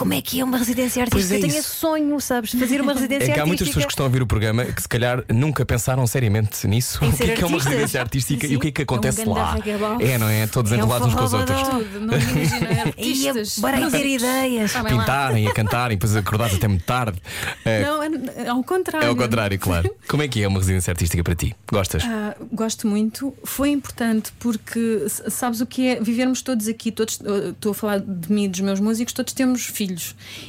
como 0.00 0.14
é 0.14 0.22
que 0.22 0.40
é 0.40 0.44
uma 0.44 0.56
residência 0.56 1.02
artística? 1.02 1.34
É 1.34 1.36
eu 1.36 1.40
tenho 1.42 1.58
esse 1.58 1.68
sonho, 1.68 2.18
sabes, 2.20 2.52
fazer 2.52 2.80
uma 2.80 2.94
residência 2.94 3.16
artística. 3.28 3.32
É 3.32 3.34
que 3.34 3.40
há 3.40 3.44
muitas 3.44 3.68
pessoas 3.68 3.84
que 3.84 3.92
estão 3.92 4.06
a 4.06 4.08
ouvir 4.08 4.22
o 4.22 4.26
programa 4.26 4.64
que 4.64 4.80
se 4.80 4.88
calhar 4.88 5.22
nunca 5.28 5.62
pensaram 5.66 6.06
seriamente 6.06 6.66
nisso. 6.66 7.04
o 7.04 7.12
que 7.12 7.22
é, 7.24 7.34
que 7.34 7.44
é 7.44 7.46
uma 7.46 7.58
residência 7.58 8.00
artística 8.00 8.46
Sim. 8.46 8.54
e 8.54 8.56
o 8.56 8.60
que 8.60 8.68
é 8.68 8.70
que 8.70 8.80
acontece 8.80 9.20
é 9.20 9.26
um 9.26 9.34
lá? 9.34 9.58
É, 10.00 10.16
não 10.16 10.26
é? 10.26 10.46
Todos 10.46 10.72
é 10.72 10.76
enrolados 10.76 11.08
uns 11.08 11.14
com 11.14 11.22
os 11.22 11.34
outros. 11.34 11.60
Tudo. 11.60 12.00
Não 12.00 12.14
imagina 12.16 12.82
artistas. 12.86 13.58
Bora 13.58 13.76
aí 13.76 13.90
ter 13.90 14.06
ideias. 14.06 14.72
Tá 14.72 14.84
Pintarem, 14.84 15.46
a 15.46 15.52
cantarem, 15.52 15.98
depois 15.98 16.16
acordados 16.16 16.56
até 16.56 16.66
muito 16.66 16.84
tarde. 16.84 17.20
É, 17.62 17.82
não, 17.82 18.02
é 18.02 18.48
ao 18.48 18.64
contrário. 18.64 19.04
É 19.04 19.08
ao 19.10 19.16
contrário, 19.16 19.58
claro. 19.58 19.94
Como 20.08 20.22
é 20.22 20.28
que 20.28 20.42
é 20.42 20.48
uma 20.48 20.60
residência 20.60 20.90
artística 20.90 21.22
para 21.22 21.34
ti? 21.34 21.54
Gostas? 21.70 22.04
Ah, 22.06 22.34
gosto 22.50 22.86
muito. 22.86 23.34
Foi 23.44 23.68
importante 23.68 24.32
porque 24.38 25.04
sabes 25.28 25.60
o 25.60 25.66
que 25.66 25.88
é 25.88 26.00
vivermos 26.00 26.40
todos 26.40 26.68
aqui, 26.68 26.90
todos, 26.90 27.20
estou 27.50 27.72
a 27.72 27.74
falar 27.74 28.00
de 28.00 28.32
mim 28.32 28.44
e 28.44 28.48
dos 28.48 28.60
meus 28.60 28.80
músicos, 28.80 29.12
todos 29.12 29.34
temos 29.34 29.66
filhos 29.66 29.89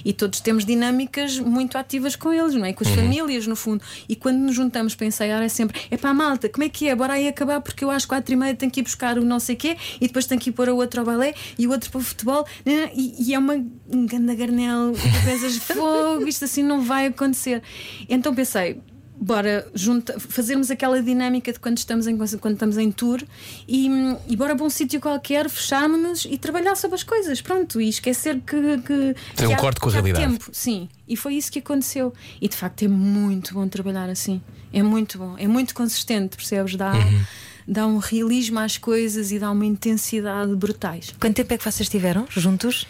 e 0.04 0.14
todos 0.14 0.40
temos 0.40 0.66
dinâmicas 0.66 1.40
muito 1.40 1.78
ativas 1.78 2.16
com 2.16 2.34
eles, 2.34 2.56
não 2.56 2.66
é? 2.66 2.74
Com 2.74 2.84
as 2.84 2.90
uhum. 2.90 2.96
famílias, 2.96 3.48
no 3.48 3.56
fundo. 3.56 3.84
E 4.08 4.16
quando 4.16 4.38
nos 4.38 4.56
juntamos 4.56 4.96
para 4.96 5.08
ensaiar, 5.08 5.42
é 5.42 5.50
sempre: 5.50 5.80
é 5.90 5.98
a 6.02 6.14
malta, 6.14 6.50
como 6.50 6.64
é 6.64 6.70
que 6.70 6.88
é? 6.88 6.96
Bora 6.96 7.14
aí 7.14 7.28
acabar, 7.28 7.62
porque 7.62 7.84
eu 7.84 7.92
às 7.92 8.06
quatro 8.06 8.34
e 8.34 8.36
meia 8.36 8.54
tenho 8.56 8.72
que 8.72 8.80
ir 8.80 8.84
buscar 8.84 9.18
o 9.18 9.24
não 9.24 9.40
sei 9.40 9.56
quê 9.56 9.78
e 10.00 10.08
depois 10.08 10.26
tenho 10.26 10.40
que 10.40 10.50
ir 10.50 10.54
pôr 10.54 10.70
o 10.70 10.76
outro 10.76 11.02
ao 11.02 11.06
balé 11.06 11.34
e 11.58 11.68
o 11.68 11.72
outro 11.72 11.90
para 11.90 12.00
o 12.00 12.04
futebol. 12.04 12.46
Né? 12.66 12.92
E, 12.94 13.30
e 13.30 13.34
é 13.34 13.40
uma 13.40 13.56
um 13.90 14.06
ganda 14.06 14.34
garnel, 14.34 14.94
pensas, 15.26 15.58
fogo, 15.74 16.28
isto 16.28 16.46
assim 16.46 16.64
não 16.64 16.82
vai 16.82 17.08
acontecer. 17.08 17.62
Então 18.10 18.34
pensei, 18.34 18.82
bora 19.22 19.68
junta, 19.76 20.20
fazermos 20.20 20.72
aquela 20.72 21.00
dinâmica 21.00 21.54
de 21.54 21.60
quando 21.60 21.78
estamos 21.78 22.08
em, 22.08 22.18
quando 22.18 22.54
estamos 22.54 22.76
em 22.76 22.92
tour 22.92 23.22
e, 23.68 23.88
e 24.28 24.36
bora 24.36 24.56
para 24.56 24.66
um 24.66 24.70
sítio 24.70 25.00
qualquer, 25.00 25.48
fecharmos-nos 25.48 26.26
e 26.26 26.40
trabalhar 26.40 26.76
sobre 26.76 26.96
as 26.96 27.04
coisas, 27.04 27.40
pronto, 27.40 27.80
e 27.80 27.88
esquecer 27.88 28.40
que. 28.40 28.80
que 28.80 29.16
Tem 29.36 29.48
um 29.48 29.54
há, 29.54 29.58
corte 29.58 29.80
com 29.80 29.90
a 29.90 29.92
realidade. 29.92 30.26
Tempo. 30.26 30.50
Sim, 30.52 30.90
e 31.08 31.16
foi 31.16 31.36
isso 31.36 31.52
que 31.52 31.60
aconteceu. 31.60 32.12
E 32.42 32.48
de 32.48 32.56
facto 32.56 32.84
é 32.84 32.88
muito 32.88 33.54
bom 33.54 33.68
trabalhar 33.68 34.10
assim. 34.10 34.42
É 34.74 34.82
muito 34.82 35.20
bom, 35.20 35.36
é 35.38 35.48
muito 35.48 35.76
consistente, 35.76 36.36
percebes? 36.36 36.76
Dá. 36.76 36.94
Uhum. 36.94 37.24
Dá 37.68 37.86
um 37.86 38.00
realismo 38.00 38.60
às 38.60 38.80
coisas 38.80 39.32
e 39.32 39.38
dá 39.38 39.52
uma 39.52 39.66
intensidade 39.66 40.54
brutais. 40.56 41.14
Quanto 41.20 41.36
tempo 41.36 41.54
é 41.54 41.58
que 41.60 41.64
vocês 41.64 41.88
tiveram 41.88 42.26
juntos? 42.28 42.88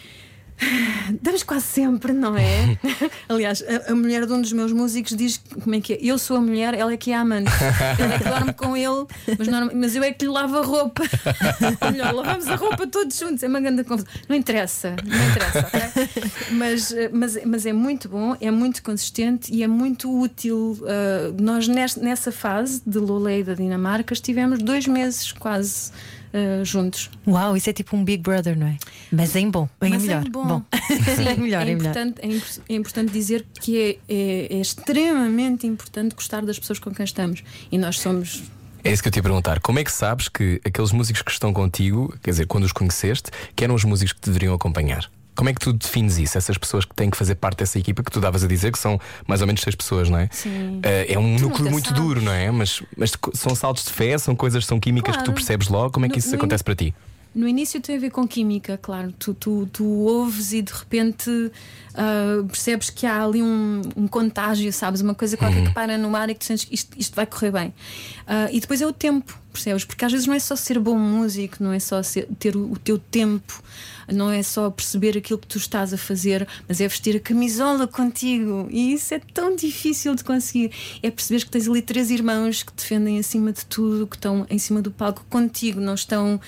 Damos 1.20 1.42
quase 1.42 1.66
sempre, 1.66 2.12
não 2.12 2.36
é? 2.36 2.78
Aliás, 3.28 3.62
a, 3.62 3.92
a, 3.92 3.94
mulher 3.94 4.26
de 4.26 4.32
um 4.32 4.40
dos 4.40 4.52
meus 4.52 4.72
músicos 4.72 5.16
diz 5.16 5.40
como 5.62 5.74
é 5.74 5.80
que 5.80 5.94
é? 5.94 5.98
Eu 6.00 6.18
sou 6.18 6.36
a 6.36 6.40
mulher, 6.40 6.74
ela 6.74 6.92
é 6.92 6.96
que 6.96 7.10
é 7.10 7.16
a 7.16 7.20
amante. 7.20 7.50
Ela 7.98 8.14
é 8.14 8.18
que 8.18 8.24
dorme 8.24 8.52
com 8.52 8.76
ele, 8.76 9.06
mas, 9.38 9.48
não, 9.48 9.70
mas 9.74 9.96
eu 9.96 10.02
é 10.02 10.12
que 10.12 10.24
lhe 10.24 10.30
lavo 10.30 10.58
a 10.58 10.62
roupa. 10.62 11.02
Ou 11.02 11.90
melhor, 11.92 12.14
lavamos 12.14 12.48
a 12.48 12.56
roupa 12.56 12.86
todos 12.86 13.18
juntos. 13.18 13.42
É 13.42 13.48
uma 13.48 13.60
grande 13.60 13.84
confusão. 13.84 14.10
Não 14.28 14.36
interessa, 14.36 14.96
não 15.04 15.30
interessa, 15.30 15.68
okay? 15.68 16.32
mas, 16.52 16.94
mas, 17.12 17.44
mas 17.44 17.66
é 17.66 17.72
muito 17.72 18.08
bom, 18.08 18.36
é 18.40 18.50
muito 18.50 18.82
consistente 18.82 19.52
e 19.52 19.62
é 19.62 19.66
muito 19.66 20.12
útil. 20.16 20.78
Uh, 20.80 21.42
nós, 21.42 21.68
nessa 21.68 22.32
fase 22.32 22.82
de 22.86 22.98
Lolé 22.98 23.42
da 23.42 23.54
Dinamarca, 23.54 24.12
estivemos 24.12 24.58
dois 24.60 24.86
meses 24.86 25.32
quase 25.32 25.90
uh, 26.32 26.64
juntos. 26.64 27.10
Uau, 27.26 27.56
isso 27.56 27.70
é 27.70 27.72
tipo 27.72 27.96
um 27.96 28.04
Big 28.04 28.22
Brother, 28.22 28.58
não 28.58 28.66
é? 28.66 28.76
Mas 29.10 29.36
em 29.36 29.50
bom, 29.50 29.68
bem 29.80 29.90
Mas 29.90 30.02
melhor. 30.02 30.26
Em 30.26 30.30
bom. 30.30 30.46
bom. 30.46 30.62
Sim, 31.16 31.28
é 31.28 31.36
melhor, 31.36 31.66
é, 31.66 31.72
importante, 31.72 32.20
é, 32.20 32.26
melhor. 32.26 32.42
é, 32.68 32.74
importante 32.74 33.12
dizer 33.12 33.46
que 33.60 33.78
é, 33.78 33.98
é, 34.08 34.56
é 34.56 34.60
extremamente 34.60 35.66
importante 35.66 36.14
gostar 36.14 36.44
das 36.44 36.58
pessoas 36.58 36.78
com 36.78 36.90
quem 36.90 37.04
estamos. 37.04 37.42
E 37.70 37.78
nós 37.78 37.98
somos 38.00 38.42
é 38.84 38.90
isso 38.92 39.00
que 39.00 39.08
eu 39.08 39.12
te 39.12 39.16
ia 39.16 39.22
perguntar. 39.22 39.60
Como 39.60 39.78
é 39.78 39.84
que 39.84 39.92
sabes 39.92 40.28
que 40.28 40.60
aqueles 40.64 40.90
músicos 40.90 41.22
que 41.22 41.30
estão 41.30 41.52
contigo, 41.52 42.12
quer 42.20 42.30
dizer, 42.30 42.46
quando 42.48 42.64
os 42.64 42.72
conheceste, 42.72 43.30
que 43.54 43.62
eram 43.62 43.76
os 43.76 43.84
músicos 43.84 44.12
que 44.12 44.20
te 44.20 44.26
deveriam 44.26 44.54
acompanhar? 44.54 45.08
Como 45.34 45.48
é 45.48 45.54
que 45.54 45.60
tu 45.60 45.72
defines 45.72 46.18
isso? 46.18 46.36
Essas 46.36 46.58
pessoas 46.58 46.84
que 46.84 46.94
têm 46.94 47.10
que 47.10 47.16
fazer 47.16 47.34
parte 47.36 47.58
dessa 47.58 47.78
equipa 47.78 48.02
que 48.02 48.10
tu 48.10 48.20
davas 48.20 48.44
a 48.44 48.46
dizer 48.46 48.70
que 48.70 48.78
são 48.78 49.00
mais 49.26 49.40
ou 49.40 49.46
menos 49.46 49.62
seis 49.62 49.74
pessoas, 49.74 50.10
não 50.10 50.18
é? 50.18 50.28
Sim. 50.30 50.78
Uh, 50.78 50.82
é 51.08 51.18
um 51.18 51.36
tu 51.36 51.42
núcleo 51.44 51.70
muito 51.70 51.88
sabes. 51.88 52.02
duro, 52.02 52.20
não 52.20 52.32
é? 52.32 52.50
Mas, 52.50 52.82
mas 52.96 53.16
são 53.34 53.54
saltos 53.54 53.84
de 53.84 53.92
fé, 53.92 54.16
são 54.18 54.36
coisas, 54.36 54.66
são 54.66 54.78
químicas 54.78 55.14
claro. 55.14 55.26
que 55.26 55.32
tu 55.32 55.34
percebes 55.34 55.68
logo. 55.68 55.90
Como 55.90 56.04
é 56.06 56.08
que 56.08 56.16
no, 56.16 56.18
isso 56.18 56.34
acontece 56.34 56.62
in... 56.62 56.64
para 56.64 56.74
ti? 56.74 56.94
No 57.34 57.48
início 57.48 57.80
tem 57.80 57.96
a 57.96 57.98
ver 57.98 58.10
com 58.10 58.26
química, 58.26 58.78
claro. 58.80 59.12
Tu, 59.18 59.34
tu, 59.34 59.68
tu 59.72 59.84
ouves 59.84 60.52
e 60.52 60.62
de 60.62 60.72
repente 60.72 61.30
uh, 61.30 62.44
percebes 62.46 62.90
que 62.90 63.06
há 63.06 63.24
ali 63.24 63.42
um, 63.42 63.80
um, 63.96 64.06
contágio, 64.06 64.72
sabes? 64.72 65.00
Uma 65.00 65.14
coisa 65.14 65.36
qualquer 65.36 65.60
uhum. 65.60 65.66
que 65.66 65.74
para 65.74 65.96
no 65.96 66.14
ar 66.14 66.28
e 66.28 66.34
que 66.34 66.40
tu 66.40 66.46
sentes 66.46 66.64
que 66.64 66.74
isto, 66.74 66.98
isto 66.98 67.14
vai 67.14 67.26
correr 67.26 67.50
bem. 67.50 67.68
Uh, 67.68 68.52
e 68.52 68.60
depois 68.60 68.82
é 68.82 68.86
o 68.86 68.92
tempo, 68.92 69.38
percebes? 69.52 69.84
Porque 69.84 70.04
às 70.04 70.12
vezes 70.12 70.26
não 70.26 70.34
é 70.34 70.38
só 70.38 70.54
ser 70.54 70.78
bom 70.78 70.98
músico, 70.98 71.56
não 71.60 71.72
é 71.72 71.78
só 71.78 72.02
ser, 72.02 72.28
ter 72.38 72.54
o, 72.54 72.72
o 72.72 72.78
teu 72.78 72.98
tempo 72.98 73.62
não 74.10 74.30
é 74.30 74.42
só 74.42 74.70
perceber 74.70 75.16
aquilo 75.16 75.38
que 75.38 75.46
tu 75.46 75.58
estás 75.58 75.92
a 75.92 75.98
fazer, 75.98 76.46
mas 76.68 76.80
é 76.80 76.88
vestir 76.88 77.16
a 77.16 77.20
camisola 77.20 77.86
contigo. 77.86 78.68
E 78.70 78.92
isso 78.94 79.14
é 79.14 79.20
tão 79.32 79.54
difícil 79.54 80.14
de 80.14 80.24
conseguir. 80.24 80.70
É 81.02 81.10
perceber 81.10 81.44
que 81.44 81.50
tens 81.50 81.68
ali 81.68 81.82
três 81.82 82.10
irmãos 82.10 82.62
que 82.62 82.72
defendem 82.74 83.18
acima 83.18 83.52
de 83.52 83.64
tudo, 83.66 84.06
que 84.06 84.16
estão 84.16 84.46
em 84.50 84.58
cima 84.58 84.82
do 84.82 84.90
palco 84.90 85.24
contigo, 85.28 85.80
não 85.80 85.94
estão. 85.94 86.40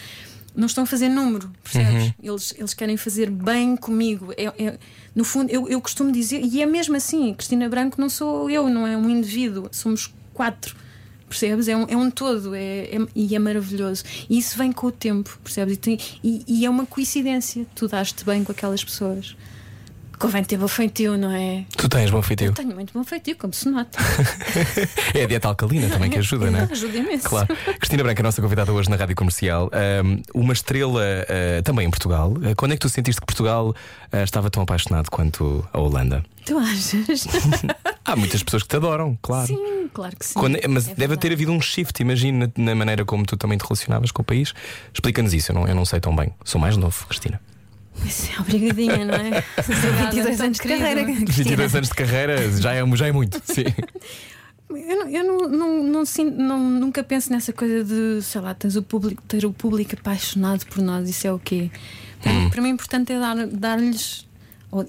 Não 0.54 0.66
estão 0.66 0.84
a 0.84 0.86
fazer 0.86 1.08
número, 1.08 1.50
percebes? 1.62 2.04
Uhum. 2.04 2.12
Eles, 2.22 2.54
eles 2.56 2.74
querem 2.74 2.96
fazer 2.96 3.28
bem 3.28 3.76
comigo. 3.76 4.32
É, 4.36 4.44
é, 4.44 4.78
no 5.14 5.24
fundo, 5.24 5.50
eu, 5.50 5.68
eu 5.68 5.80
costumo 5.80 6.12
dizer, 6.12 6.40
e 6.40 6.62
é 6.62 6.66
mesmo 6.66 6.96
assim: 6.96 7.34
Cristina 7.34 7.68
Branco 7.68 8.00
não 8.00 8.08
sou 8.08 8.48
eu, 8.48 8.68
não 8.68 8.86
é 8.86 8.96
um 8.96 9.10
indivíduo, 9.10 9.68
somos 9.72 10.12
quatro 10.32 10.76
percebes? 11.28 11.66
É 11.66 11.76
um, 11.76 11.86
é 11.88 11.96
um 11.96 12.10
todo 12.10 12.54
é, 12.54 12.84
é, 12.84 13.06
e 13.14 13.34
é 13.34 13.38
maravilhoso. 13.38 14.04
E 14.30 14.38
isso 14.38 14.56
vem 14.56 14.70
com 14.70 14.86
o 14.86 14.92
tempo, 14.92 15.38
percebes? 15.42 15.74
E, 15.74 15.76
tem, 15.76 15.98
e, 16.22 16.44
e 16.46 16.64
é 16.64 16.70
uma 16.70 16.86
coincidência. 16.86 17.66
Tu 17.74 17.88
daste 17.88 18.24
bem 18.24 18.44
com 18.44 18.52
aquelas 18.52 18.84
pessoas. 18.84 19.36
Convém 20.18 20.44
ter 20.44 20.56
bom 20.56 20.68
feitio, 20.68 21.16
não 21.16 21.30
é? 21.30 21.64
Tu 21.76 21.88
tens 21.88 22.10
bom 22.10 22.22
feitio? 22.22 22.48
Eu 22.48 22.52
tenho 22.52 22.74
muito 22.74 22.92
bom 22.92 23.04
feitio, 23.04 23.36
como 23.36 23.52
se 23.52 23.68
nota. 23.68 23.98
é 25.14 25.24
a 25.24 25.26
dieta 25.26 25.48
alcalina 25.48 25.88
também 25.88 26.10
que 26.10 26.18
ajuda, 26.18 26.50
não 26.50 26.60
é? 26.60 26.68
Ajuda 26.72 26.96
imenso. 26.96 27.28
Claro. 27.28 27.48
Cristina 27.78 28.02
Branca, 28.02 28.22
nossa 28.22 28.40
convidada 28.40 28.72
hoje 28.72 28.88
na 28.88 28.96
Rádio 28.96 29.16
Comercial, 29.16 29.70
uma 30.34 30.52
estrela 30.52 31.02
uh, 31.02 31.62
também 31.62 31.86
em 31.86 31.90
Portugal. 31.90 32.32
Uh, 32.32 32.54
quando 32.56 32.72
é 32.72 32.74
que 32.74 32.80
tu 32.80 32.88
sentiste 32.88 33.20
que 33.20 33.26
Portugal 33.26 33.70
uh, 33.70 34.16
estava 34.22 34.50
tão 34.50 34.62
apaixonado 34.62 35.10
quanto 35.10 35.66
a 35.72 35.80
Holanda? 35.80 36.24
Tu 36.44 36.58
achas? 36.58 37.26
Há 38.04 38.16
muitas 38.16 38.42
pessoas 38.42 38.62
que 38.62 38.68
te 38.68 38.76
adoram, 38.76 39.18
claro. 39.22 39.46
Sim, 39.46 39.88
claro 39.92 40.14
que 40.16 40.26
sim. 40.26 40.34
Quando, 40.34 40.58
mas 40.68 40.88
é 40.88 40.94
deve 40.94 41.16
ter 41.16 41.32
havido 41.32 41.52
um 41.52 41.60
shift, 41.60 42.02
imagina, 42.02 42.52
na, 42.56 42.64
na, 42.64 42.74
maneira 42.74 43.04
como 43.04 43.24
tu 43.24 43.36
também 43.36 43.56
te 43.56 43.62
relacionavas 43.62 44.10
com 44.10 44.20
o 44.20 44.24
país. 44.24 44.52
Explica-nos 44.92 45.32
isso, 45.32 45.52
eu 45.52 45.54
não, 45.54 45.66
eu 45.66 45.74
não 45.74 45.84
sei 45.86 46.00
tão 46.00 46.14
bem. 46.14 46.32
Sou 46.44 46.60
mais 46.60 46.76
novo, 46.76 47.06
Cristina. 47.06 47.40
É, 48.02 48.40
obrigadinha, 48.40 49.04
não 49.04 49.14
é? 49.14 49.44
22 50.10 50.40
anos 50.40 50.58
de 50.58 50.68
carreira. 50.68 51.04
22 51.04 51.74
anos 51.74 51.88
de 51.88 51.94
carreira 51.94 52.60
já 52.60 52.74
é, 52.74 52.96
já 52.96 53.06
é 53.06 53.12
muito, 53.12 53.40
sim. 53.44 53.64
Eu, 54.70 54.98
não, 54.98 55.08
eu 55.08 55.24
não, 55.24 55.48
não, 55.48 55.82
não, 55.82 56.04
não, 56.36 56.70
nunca 56.70 57.04
penso 57.04 57.30
nessa 57.30 57.52
coisa 57.52 57.84
de, 57.84 58.22
sei 58.22 58.40
lá, 58.40 58.54
tens 58.54 58.76
o 58.76 58.82
público, 58.82 59.22
ter 59.28 59.44
o 59.46 59.52
público 59.52 59.94
apaixonado 59.94 60.66
por 60.66 60.82
nós, 60.82 61.08
isso 61.08 61.26
é 61.26 61.32
o 61.32 61.38
quê? 61.38 61.70
Para, 62.20 62.32
hum. 62.32 62.40
mim, 62.40 62.50
para 62.50 62.62
mim, 62.62 62.68
o 62.70 62.74
importante 62.74 63.12
é 63.12 63.20
dar, 63.20 63.46
dar-lhes 63.46 64.26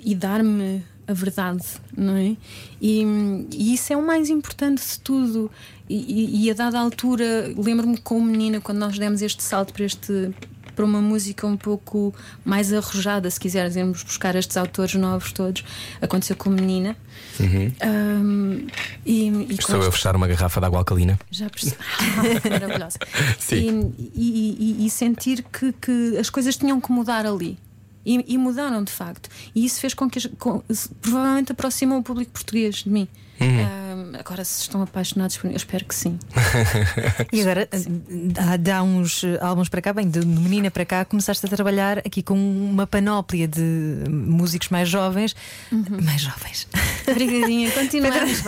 e 0.04 0.16
dar-me 0.16 0.84
a 1.08 1.14
verdade, 1.14 1.64
não 1.96 2.16
é? 2.16 2.36
E, 2.82 3.04
e, 3.52 3.74
isso 3.74 3.94
é 3.94 3.98
o 3.98 4.06
mais 4.06 4.30
importante 4.30 4.82
de 4.82 5.00
tudo. 5.00 5.52
E, 5.88 5.96
e, 5.96 6.46
e 6.46 6.52
a 6.52 6.54
dada 6.54 6.80
altura, 6.80 7.54
lembro-me 7.56 7.98
como 7.98 8.26
menina, 8.26 8.60
quando 8.60 8.80
nós 8.80 8.98
demos 8.98 9.22
este 9.22 9.44
salto 9.44 9.72
para 9.72 9.86
este 9.86 10.34
para 10.76 10.86
uma 10.86 11.02
música 11.02 11.48
um 11.48 11.58
pouco 11.58 12.14
mais 12.44 12.74
arrojada, 12.74 13.30
se 13.30 13.40
quiseres 13.40 13.76
irmos 13.76 14.04
buscar 14.04 14.36
estes 14.36 14.58
autores 14.58 14.96
novos 14.96 15.32
todos. 15.32 15.64
Aconteceu 16.02 16.36
com 16.36 16.50
Menina. 16.50 16.96
Uhum. 17.40 17.74
Um, 17.84 18.68
e, 19.06 19.30
e 19.30 19.54
Estou 19.54 19.82
a 19.82 19.92
fechar 19.92 20.16
uma 20.16 20.28
garrafa 20.28 20.60
de 20.60 20.66
água 20.66 20.80
alcalina. 20.80 21.20
Já 21.32 21.50
percebi. 21.50 21.78
Maravilhosa. 22.50 23.00
Sim. 23.40 23.94
E, 23.98 24.78
e, 24.82 24.86
e 24.86 24.90
sentir 24.90 25.44
que, 25.44 25.72
que 25.74 26.18
as 26.18 26.30
coisas 26.30 26.56
tinham 26.58 26.80
que 26.80 26.92
mudar 26.92 27.26
ali. 27.26 27.58
E, 28.06 28.34
e, 28.36 28.38
mudaram 28.38 28.84
de 28.84 28.92
facto. 28.92 29.30
E 29.56 29.66
isso 29.66 29.80
fez 29.80 29.96
com 29.96 30.08
que 30.08 30.30
com, 30.38 30.62
provavelmente 31.02 31.52
aproximou 31.52 32.00
o 32.00 32.04
público 32.04 32.32
português 32.32 32.76
de 32.76 32.90
mim. 32.90 33.08
Uhum. 33.40 34.14
agora, 34.18 34.46
se 34.46 34.62
estão 34.62 34.82
apaixonados 34.82 35.38
por 35.38 35.48
mim, 35.48 35.54
eu 35.54 35.58
espero 35.58 35.86
que 35.86 35.94
sim. 35.94 36.18
e 37.32 37.42
agora, 37.42 37.68
há, 38.38 38.58
dá 38.58 38.82
uns 38.82 39.24
álbuns 39.42 39.70
para 39.70 39.82
cá, 39.82 39.94
bem, 39.94 40.10
de 40.10 40.26
menina 40.26 40.72
para 40.72 40.86
cá, 40.86 41.06
começaste 41.06 41.46
a 41.46 41.50
trabalhar 41.50 42.00
aqui 42.00 42.24
com 42.24 42.36
uma 42.36 42.88
panóplia 42.88 43.48
de 43.48 44.04
músicos 44.10 44.70
mais 44.70 44.88
jovens. 44.88 45.36
Uhum. 45.72 46.02
Mais 46.02 46.22
jovens. 46.22 46.68
Obrigadinha, 47.08 47.72
continuamos. 47.72 48.42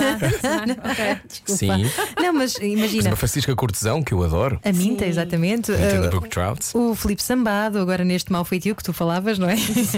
okay, 0.92 1.18
sim. 1.46 1.90
Não, 2.20 2.34
mas 2.34 2.56
imagina. 2.56 3.14
a 3.14 3.16
Francisca 3.16 3.56
Cortesão, 3.56 4.02
que 4.02 4.14
eu 4.14 4.24
adoro. 4.24 4.60
A 4.64 4.72
Minta, 4.72 5.04
sim. 5.04 5.10
exatamente. 5.10 5.72
Uh, 5.72 6.90
o 6.92 6.96
Felipe 6.96 7.22
Sambado, 7.22 7.80
agora 7.80 8.04
neste 8.04 8.32
mal 8.32 8.44
feitio 8.46 8.76
que 8.76 8.84
tu 8.84 8.94
falavas, 8.94 9.38
não 9.38 9.50
é? 9.50 9.56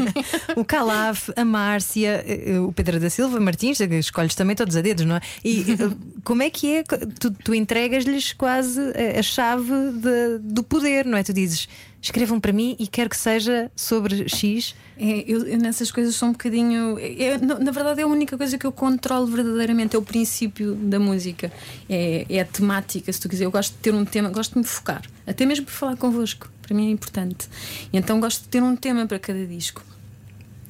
o 0.55 0.65
Calaf, 0.65 1.29
a 1.35 1.45
Márcia, 1.45 2.23
eh, 2.25 2.59
o 2.59 2.71
Pedro 2.71 2.99
da 2.99 3.09
Silva 3.09 3.39
Martins, 3.39 3.79
escolhes 3.79 4.35
também 4.35 4.55
todos 4.55 4.75
a 4.79 4.81
dedos, 4.81 5.05
não 5.05 5.17
é? 5.17 5.21
E 5.43 5.65
como 6.23 6.41
é 6.41 6.49
que 6.49 6.75
é? 6.75 6.83
Tu, 6.83 7.31
tu 7.31 7.53
entregas-lhes 7.53 8.33
quase 8.33 8.79
a, 8.79 9.19
a 9.19 9.21
chave 9.21 9.71
de, 9.93 10.39
do 10.39 10.63
poder, 10.63 11.05
não 11.05 11.17
é? 11.17 11.23
Tu 11.23 11.33
dizes 11.33 11.67
escrevam 12.01 12.39
para 12.39 12.53
mim 12.53 12.75
e 12.79 12.87
quero 12.87 13.09
que 13.09 13.17
seja 13.17 13.71
sobre 13.75 14.27
X. 14.29 14.75
É, 14.97 15.23
eu, 15.27 15.45
eu, 15.45 15.57
nessas 15.57 15.91
coisas 15.91 16.15
sou 16.15 16.29
um 16.29 16.31
bocadinho. 16.31 16.97
É, 16.99 17.37
na 17.37 17.71
verdade, 17.71 18.01
é 18.01 18.03
a 18.03 18.07
única 18.07 18.37
coisa 18.37 18.57
que 18.57 18.65
eu 18.65 18.71
controlo 18.71 19.27
verdadeiramente 19.27 19.95
é 19.95 19.99
o 19.99 20.01
princípio 20.01 20.75
da 20.75 20.99
música, 20.99 21.51
é, 21.89 22.25
é, 22.29 22.39
a 22.39 22.45
temática, 22.45 23.11
se 23.11 23.19
tu 23.19 23.27
quiser. 23.27 23.45
Eu 23.45 23.51
gosto 23.51 23.73
de 23.73 23.79
ter 23.79 23.93
um 23.93 24.05
tema, 24.05 24.29
gosto 24.29 24.53
de 24.53 24.59
me 24.59 24.65
focar, 24.65 25.01
até 25.27 25.45
mesmo 25.45 25.65
para 25.65 25.73
falar 25.73 25.97
convosco, 25.97 26.49
para 26.61 26.75
mim 26.75 26.87
é 26.87 26.91
importante. 26.91 27.49
E 27.91 27.97
então 27.97 28.19
gosto 28.19 28.43
de 28.43 28.49
ter 28.49 28.63
um 28.63 28.75
tema 28.75 29.05
para 29.05 29.19
cada 29.19 29.45
disco. 29.45 29.83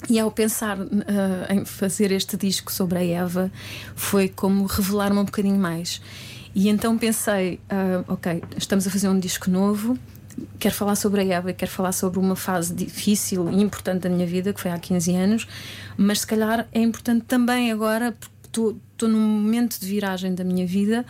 E 0.08 0.18
ao 0.18 0.30
pensar 0.30 0.78
uh, 0.78 0.88
em 1.50 1.64
fazer 1.64 2.10
este 2.10 2.36
disco 2.36 2.72
sobre 2.72 2.98
a 2.98 3.04
Eva, 3.04 3.50
foi 3.94 4.28
como 4.28 4.66
revelar-me 4.66 5.18
um 5.18 5.24
bocadinho 5.24 5.58
mais. 5.58 6.00
E 6.54 6.68
então 6.68 6.96
pensei: 6.98 7.60
uh, 7.70 8.12
ok, 8.12 8.42
estamos 8.56 8.86
a 8.86 8.90
fazer 8.90 9.08
um 9.08 9.18
disco 9.18 9.50
novo, 9.50 9.98
quero 10.58 10.74
falar 10.74 10.96
sobre 10.96 11.20
a 11.20 11.24
Eva, 11.24 11.52
quero 11.52 11.70
falar 11.70 11.92
sobre 11.92 12.18
uma 12.18 12.36
fase 12.36 12.74
difícil 12.74 13.50
e 13.50 13.62
importante 13.62 14.02
da 14.02 14.08
minha 14.08 14.26
vida, 14.26 14.52
que 14.52 14.60
foi 14.60 14.70
há 14.70 14.78
15 14.78 15.14
anos, 15.14 15.48
mas 15.96 16.20
se 16.20 16.26
calhar 16.26 16.66
é 16.72 16.80
importante 16.80 17.24
também 17.26 17.70
agora, 17.70 18.12
porque 18.12 18.76
estou 19.00 19.08
num 19.08 19.18
momento 19.18 19.80
de 19.80 19.86
viragem 19.86 20.34
da 20.34 20.44
minha 20.44 20.66
vida, 20.66 21.06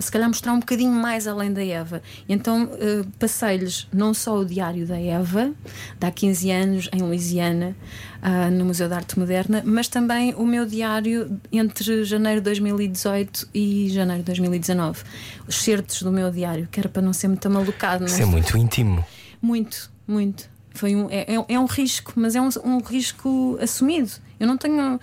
se 0.00 0.10
calhar 0.10 0.28
mostrar 0.28 0.52
um 0.52 0.58
bocadinho 0.58 0.90
mais 0.90 1.28
além 1.28 1.52
da 1.52 1.64
Eva. 1.64 2.02
Então 2.28 2.64
uh, 2.64 3.06
passei-lhes 3.18 3.86
não 3.92 4.12
só 4.12 4.38
o 4.38 4.44
diário 4.44 4.86
da 4.86 5.00
Eva, 5.00 5.52
de 5.98 6.06
há 6.06 6.10
15 6.10 6.50
anos, 6.50 6.88
em 6.92 7.00
Louisiana, 7.00 7.76
uh, 8.22 8.50
no 8.50 8.64
Museu 8.64 8.88
de 8.88 8.94
Arte 8.94 9.18
Moderna, 9.18 9.62
mas 9.64 9.86
também 9.86 10.34
o 10.34 10.44
meu 10.44 10.66
diário 10.66 11.40
entre 11.52 12.04
janeiro 12.04 12.40
de 12.40 12.44
2018 12.46 13.48
e 13.54 13.88
janeiro 13.90 14.22
de 14.22 14.26
2019. 14.26 15.02
Os 15.46 15.56
certos 15.56 16.02
do 16.02 16.10
meu 16.10 16.30
diário, 16.30 16.68
que 16.70 16.80
era 16.80 16.88
para 16.88 17.02
não 17.02 17.12
ser 17.12 17.28
muito 17.28 17.48
malucado. 17.48 18.04
Isso 18.04 18.20
é 18.20 18.26
muito 18.26 18.56
íntimo. 18.56 19.04
Muito, 19.40 19.90
muito. 20.06 20.50
Foi 20.74 20.96
um, 20.96 21.08
é, 21.10 21.34
é, 21.34 21.54
é 21.54 21.60
um 21.60 21.66
risco, 21.66 22.14
mas 22.16 22.34
é 22.34 22.40
um, 22.40 22.48
um 22.64 22.78
risco 22.78 23.58
assumido. 23.60 24.10
Eu 24.40 24.46
não 24.46 24.56
tenho 24.56 24.98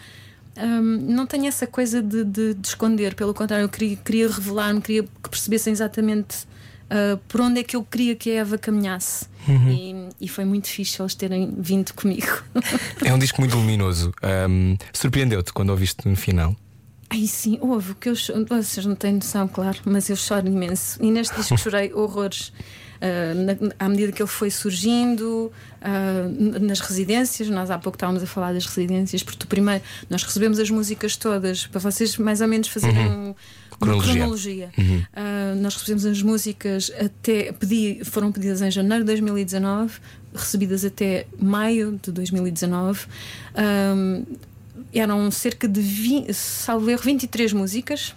um, 0.61 0.81
não 0.81 1.25
tenho 1.25 1.45
essa 1.45 1.65
coisa 1.65 2.01
de, 2.01 2.23
de, 2.23 2.53
de, 2.53 2.67
esconder, 2.67 3.15
pelo 3.15 3.33
contrário, 3.33 3.63
eu 3.63 3.69
queria, 3.69 3.95
queria 3.95 4.29
revelar-me, 4.29 4.81
queria 4.81 5.03
que 5.03 5.29
percebessem 5.29 5.71
exatamente 5.71 6.45
uh, 6.89 7.17
por 7.27 7.41
onde 7.41 7.61
é 7.61 7.63
que 7.63 7.75
eu 7.75 7.83
queria 7.83 8.15
que 8.15 8.31
a 8.31 8.41
Eva 8.41 8.57
caminhasse. 8.57 9.27
Uhum. 9.47 10.09
E, 10.19 10.25
e, 10.25 10.27
foi 10.27 10.45
muito 10.45 10.67
fixe 10.67 11.01
eles 11.01 11.15
terem 11.15 11.53
vindo 11.57 11.93
comigo. 11.93 12.43
É 13.03 13.13
um 13.13 13.19
disco 13.19 13.39
muito 13.41 13.55
luminoso. 13.55 14.13
Um, 14.49 14.75
Surpreendeu-te 14.93 15.53
quando 15.53 15.69
ouviste 15.69 16.07
no 16.07 16.15
final? 16.15 16.55
Ai 17.11 17.25
sim, 17.25 17.57
houve, 17.59 17.95
que 17.95 18.09
eu 18.09 18.13
vocês 18.47 18.85
não 18.85 18.95
têm 18.95 19.13
noção, 19.13 19.47
claro, 19.47 19.79
mas 19.83 20.09
eu 20.09 20.15
choro 20.15 20.47
imenso. 20.47 21.01
E 21.01 21.09
neste 21.09 21.35
disco 21.35 21.57
chorei 21.57 21.91
horrores. 21.93 22.53
Uh, 22.99 23.33
na, 23.33 23.73
à 23.79 23.87
medida 23.87 24.11
que 24.11 24.21
ele 24.21 24.29
foi 24.29 24.51
surgindo, 24.51 25.49
uh, 25.81 26.59
nas 26.59 26.81
residências, 26.81 27.47
nós 27.49 27.71
há 27.71 27.79
pouco 27.79 27.95
estávamos 27.95 28.21
a 28.21 28.27
falar 28.27 28.53
das 28.53 28.65
residências, 28.65 29.23
porque 29.23 29.47
primeiro 29.47 29.81
nós 30.09 30.21
recebemos 30.21 30.59
as 30.59 30.69
músicas 30.69 31.15
todas 31.15 31.65
para 31.65 31.79
vocês 31.79 32.17
mais 32.17 32.41
ou 32.41 32.47
menos 32.49 32.67
fazerem 32.67 33.07
uhum. 33.07 33.35
cronologia. 33.79 34.13
cronologia. 34.13 34.69
Uhum. 34.77 34.97
Uh, 34.97 35.61
nós 35.61 35.75
recebemos 35.75 36.05
as 36.05 36.21
músicas 36.21 36.91
até 36.99 37.53
pedi, 37.53 38.01
foram 38.03 38.33
pedidas 38.33 38.61
em 38.61 38.69
janeiro 38.69 39.05
de 39.05 39.07
2019, 39.07 39.97
recebidas 40.35 40.83
até 40.83 41.25
maio 41.39 41.97
de 42.03 42.11
2019. 42.11 43.05
Um, 43.55 44.25
eram 44.93 45.29
cerca 45.31 45.67
de 45.67 45.81
20, 45.81 46.33
salvo 46.33 46.89
erro, 46.89 47.01
23 47.03 47.53
músicas, 47.53 48.15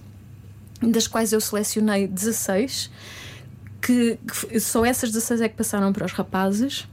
das 0.80 1.06
quais 1.06 1.32
eu 1.32 1.40
selecionei 1.40 2.06
16, 2.06 2.90
que, 3.80 4.18
que 4.50 4.60
só 4.60 4.84
essas 4.84 5.10
16 5.10 5.40
é 5.40 5.48
que 5.48 5.56
passaram 5.56 5.92
para 5.92 6.06
os 6.06 6.12
rapazes. 6.12 6.86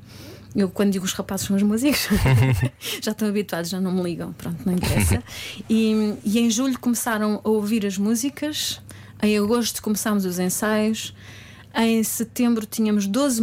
Eu, 0.55 0.69
quando 0.69 0.91
digo 0.91 1.05
os 1.05 1.13
rapazes, 1.13 1.45
são 1.45 1.55
os 1.55 1.61
músicos, 1.61 2.07
já 3.01 3.11
estão 3.11 3.27
habituados, 3.27 3.69
já 3.69 3.79
não 3.79 3.91
me 3.91 4.01
ligam, 4.01 4.33
pronto, 4.33 4.61
não 4.65 4.73
interessa. 4.73 5.23
E, 5.69 6.15
e 6.23 6.39
em 6.39 6.49
julho 6.49 6.79
começaram 6.79 7.39
a 7.43 7.49
ouvir 7.49 7.85
as 7.85 7.97
músicas, 7.97 8.81
em 9.21 9.37
agosto 9.37 9.81
começámos 9.81 10.25
os 10.25 10.39
ensaios. 10.39 11.13
Em 11.75 12.01
setembro 12.03 12.65
tínhamos 12.65 13.05
12 13.05 13.41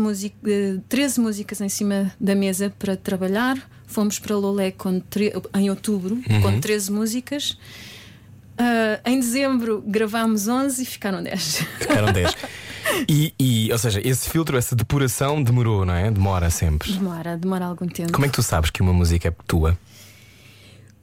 13 0.88 1.20
músicas 1.20 1.60
em 1.60 1.68
cima 1.68 2.12
da 2.18 2.34
mesa 2.34 2.72
para 2.76 2.96
trabalhar. 2.96 3.56
Fomos 3.96 4.18
para 4.18 4.36
Lolé 4.36 4.72
com 4.72 5.02
em 5.54 5.70
outubro 5.70 6.16
uhum. 6.28 6.42
com 6.42 6.60
13 6.60 6.92
músicas. 6.92 7.52
Uh, 8.60 9.00
em 9.06 9.18
dezembro 9.18 9.82
gravámos 9.86 10.48
11 10.48 10.82
e 10.82 10.84
ficaram 10.84 11.22
10. 11.22 11.64
Ficaram 11.80 12.12
10. 12.12 12.36
E, 13.08 13.32
e, 13.40 13.72
ou 13.72 13.78
seja, 13.78 14.06
esse 14.06 14.28
filtro, 14.28 14.58
essa 14.58 14.76
depuração 14.76 15.42
demorou, 15.42 15.86
não 15.86 15.94
é? 15.94 16.10
Demora 16.10 16.50
sempre. 16.50 16.92
Demora, 16.92 17.38
demora 17.38 17.64
algum 17.64 17.88
tempo. 17.88 18.12
Como 18.12 18.26
é 18.26 18.28
que 18.28 18.34
tu 18.34 18.42
sabes 18.42 18.68
que 18.68 18.82
uma 18.82 18.92
música 18.92 19.28
é 19.28 19.34
tua? 19.46 19.78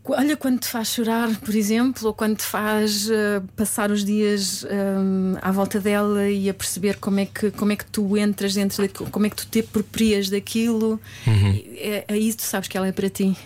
Olha, 0.05 0.36
quando 0.36 0.60
te 0.60 0.67
faz 0.67 0.89
chorar, 0.89 1.33
por 1.39 1.55
exemplo, 1.55 2.07
ou 2.07 2.13
quando 2.13 2.38
te 2.38 2.43
faz 2.43 3.10
uh, 3.10 3.41
passar 3.55 3.89
os 3.89 4.03
dias 4.03 4.65
um, 4.65 5.38
à 5.41 5.50
volta 5.50 5.79
dela 5.79 6.29
e 6.29 6.50
a 6.50 6.53
perceber 6.53 6.98
como 6.98 7.22
é 7.22 7.25
que, 7.25 7.51
como 7.51 7.72
é 7.72 7.75
que 7.77 7.86
tu 7.86 8.17
entras 8.17 8.53
dentro 8.53 8.81
daquilo, 8.83 9.10
como 9.10 9.25
é 9.25 9.29
que 9.29 9.36
tu 9.38 9.48
te 9.48 9.62
aproprias 9.62 10.29
daquilo, 10.29 11.00
uhum. 11.25 11.63
é, 11.77 12.03
aí 12.10 12.29
é 12.29 12.33
tu 12.33 12.41
sabes 12.41 12.67
que 12.67 12.77
ela 12.77 12.88
é 12.88 12.91
para 12.91 13.10
ti 13.10 13.38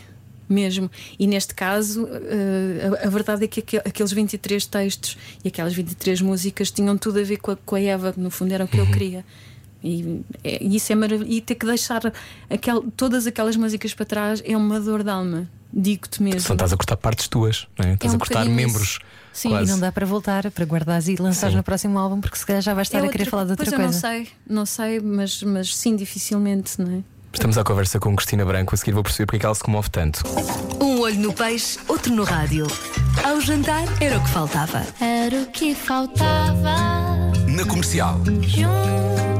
mesmo. 0.49 0.89
E 1.19 1.27
neste 1.27 1.53
caso, 1.53 2.05
uh, 2.05 3.03
a, 3.03 3.07
a, 3.07 3.09
verdade 3.09 3.45
é 3.45 3.47
que 3.47 3.77
aqueles 3.77 4.11
23 4.11 4.65
textos 4.65 5.15
e 5.43 5.49
aquelas 5.49 5.73
23 5.73 6.21
músicas 6.21 6.71
tinham 6.71 6.97
tudo 6.97 7.19
a 7.19 7.23
ver 7.23 7.37
com 7.37 7.51
a, 7.51 7.55
com 7.55 7.75
a 7.75 7.81
Eva, 7.81 8.13
que 8.13 8.19
no 8.19 8.31
fundo 8.31 8.51
era 8.51 8.65
o 8.65 8.67
que 8.67 8.79
uhum. 8.79 8.85
eu 8.85 8.91
queria. 8.91 9.25
E, 9.83 10.21
é, 10.43 10.63
isso 10.63 10.91
é 10.91 10.95
maravilhoso. 10.95 11.31
E 11.31 11.41
ter 11.41 11.55
que 11.55 11.65
deixar 11.65 12.01
aquel, 12.49 12.83
todas 12.95 13.27
aquelas 13.27 13.55
músicas 13.55 13.93
para 13.93 14.05
trás 14.05 14.41
é 14.45 14.55
uma 14.55 14.79
dor 14.79 15.03
de 15.03 15.09
alma. 15.09 15.47
Digo-te 15.71 16.23
mesmo. 16.23 16.41
Só 16.41 16.53
estás 16.53 16.73
a 16.73 16.77
cortar 16.77 16.97
partes 16.97 17.27
tuas, 17.27 17.67
não 17.77 17.89
é? 17.89 17.93
estás 17.93 18.13
é 18.13 18.15
um 18.15 18.17
a 18.17 18.19
cortar 18.19 18.45
membros. 18.45 18.99
Sim, 19.33 19.49
quase. 19.49 19.69
e 19.69 19.71
não 19.71 19.79
dá 19.79 19.91
para 19.91 20.05
voltar, 20.05 20.49
para 20.49 20.65
guardar 20.65 21.01
e 21.07 21.15
lançar 21.17 21.51
no 21.51 21.61
próximo 21.61 21.99
álbum, 21.99 22.19
porque 22.19 22.37
se 22.37 22.45
calhar 22.45 22.61
já 22.61 22.73
vais 22.73 22.87
estar 22.87 23.03
é 23.03 23.07
a 23.07 23.09
querer 23.09 23.25
falar 23.25 23.43
de 23.43 23.51
outra 23.51 23.65
pois 23.65 23.75
coisa. 23.75 23.91
não 23.91 23.99
sei, 23.99 24.29
não 24.49 24.65
sei, 24.65 24.99
mas, 24.99 25.43
mas 25.43 25.75
sim, 25.75 25.95
dificilmente, 25.95 26.81
não 26.81 26.91
é? 26.91 27.03
Estamos 27.31 27.55
à 27.55 27.63
conversa 27.63 27.99
com 27.99 28.15
Cristina 28.15 28.43
Branco, 28.43 28.73
a 28.73 28.77
seguir 28.77 28.93
vou 28.93 29.03
perceber 29.03 29.27
porque 29.27 29.45
é 29.45 29.45
ela 29.45 29.53
se 29.53 29.61
comove 29.61 29.91
tanto. 29.91 30.23
Um 30.81 31.01
olho 31.01 31.19
no 31.19 31.31
peixe, 31.31 31.77
outro 31.87 32.11
no 32.15 32.23
rádio. 32.23 32.65
Ao 33.23 33.39
jantar 33.39 33.83
era 34.01 34.17
o 34.17 34.23
que 34.23 34.29
faltava. 34.29 34.83
Era 34.99 35.43
o 35.43 35.45
que 35.47 35.75
faltava. 35.75 36.75
Na 37.47 37.63
comercial. 37.65 38.19
Juntos 38.25 38.57
eu 38.57 39.36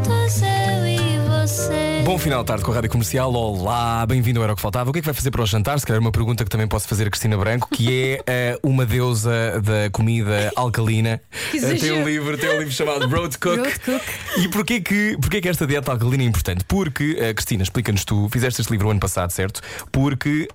e 1.67 1.69
você. 1.69 1.96
Bom 2.07 2.17
final 2.17 2.41
de 2.41 2.47
tarde 2.47 2.63
com 2.63 2.71
a 2.71 2.75
Rádio 2.75 2.89
Comercial. 2.89 3.33
Olá, 3.33 4.05
bem-vindo 4.05 4.39
ao 4.39 4.45
Era 4.45 4.53
o 4.53 4.55
que 4.55 4.61
Faltava. 4.61 4.89
O 4.89 4.93
que 4.93 4.99
é 4.99 5.01
que 5.01 5.05
vai 5.05 5.13
fazer 5.13 5.29
para 5.29 5.41
o 5.41 5.45
jantar? 5.45 5.77
Se 5.77 5.85
calhar 5.85 6.01
uma 6.01 6.09
pergunta 6.09 6.41
que 6.45 6.49
também 6.49 6.65
posso 6.65 6.87
fazer 6.87 7.05
a 7.05 7.09
Cristina 7.09 7.35
Branco, 7.37 7.67
que 7.69 8.17
é 8.25 8.55
uh, 8.55 8.59
uma 8.71 8.85
deusa 8.85 9.61
da 9.61 9.89
comida 9.91 10.49
alcalina. 10.55 11.19
Uh, 11.57 11.79
tem 11.79 11.91
um 11.91 12.05
livro, 12.05 12.37
tem 12.37 12.49
um 12.49 12.59
livro 12.59 12.73
chamado 12.73 13.07
Road 13.07 13.37
Cook. 13.39 13.57
Road 13.57 13.79
Cook. 13.79 14.03
E 14.37 14.47
porquê 14.47 14.79
que, 14.79 15.17
porquê 15.19 15.41
que 15.41 15.49
esta 15.49 15.65
dieta 15.65 15.91
alcalina 15.91 16.21
é 16.23 16.25
importante? 16.25 16.63
Porque, 16.65 17.13
uh, 17.13 17.33
Cristina, 17.33 17.63
explica-nos 17.63 18.05
tu, 18.05 18.29
fizeste 18.29 18.61
este 18.61 18.71
livro 18.71 18.87
o 18.87 18.91
ano 18.91 18.99
passado, 18.99 19.31
certo? 19.31 19.61
Porque 19.91 20.47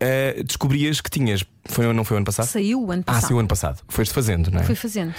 descobrias 0.44 1.00
que 1.00 1.10
tinhas 1.10 1.44
foi 1.64 1.92
não 1.92 2.04
foi 2.04 2.16
o 2.16 2.18
ano 2.18 2.26
passado? 2.26 2.46
Saiu 2.46 2.82
o 2.82 2.90
ano 2.90 3.04
passado. 3.04 3.24
Ah, 3.24 3.26
saiu 3.26 3.36
o 3.36 3.40
ano 3.40 3.48
passado. 3.48 3.82
Foste 3.88 4.12
fazendo, 4.12 4.50
não 4.50 4.60
é? 4.60 4.64
Fui 4.64 4.74
fazendo. 4.74 5.14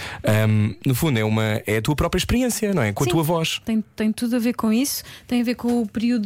Um, 0.48 0.74
no 0.86 0.94
fundo, 0.94 1.18
é, 1.18 1.24
uma, 1.24 1.62
é 1.66 1.78
a 1.78 1.82
tua 1.82 1.96
própria 1.96 2.18
experiência, 2.18 2.74
não 2.74 2.82
é? 2.82 2.92
Com 2.92 3.04
Sim, 3.04 3.10
a 3.10 3.12
tua 3.12 3.22
voz. 3.22 3.60
Tem, 3.64 3.82
tem 3.96 4.12
tudo 4.12 4.36
a 4.36 4.38
ver 4.38 4.52
com 4.52 4.72
isso, 4.72 5.02
tem 5.26 5.40
a 5.40 5.44
ver 5.44 5.54
com 5.54 5.80
o 5.80 5.88
período 5.88 6.23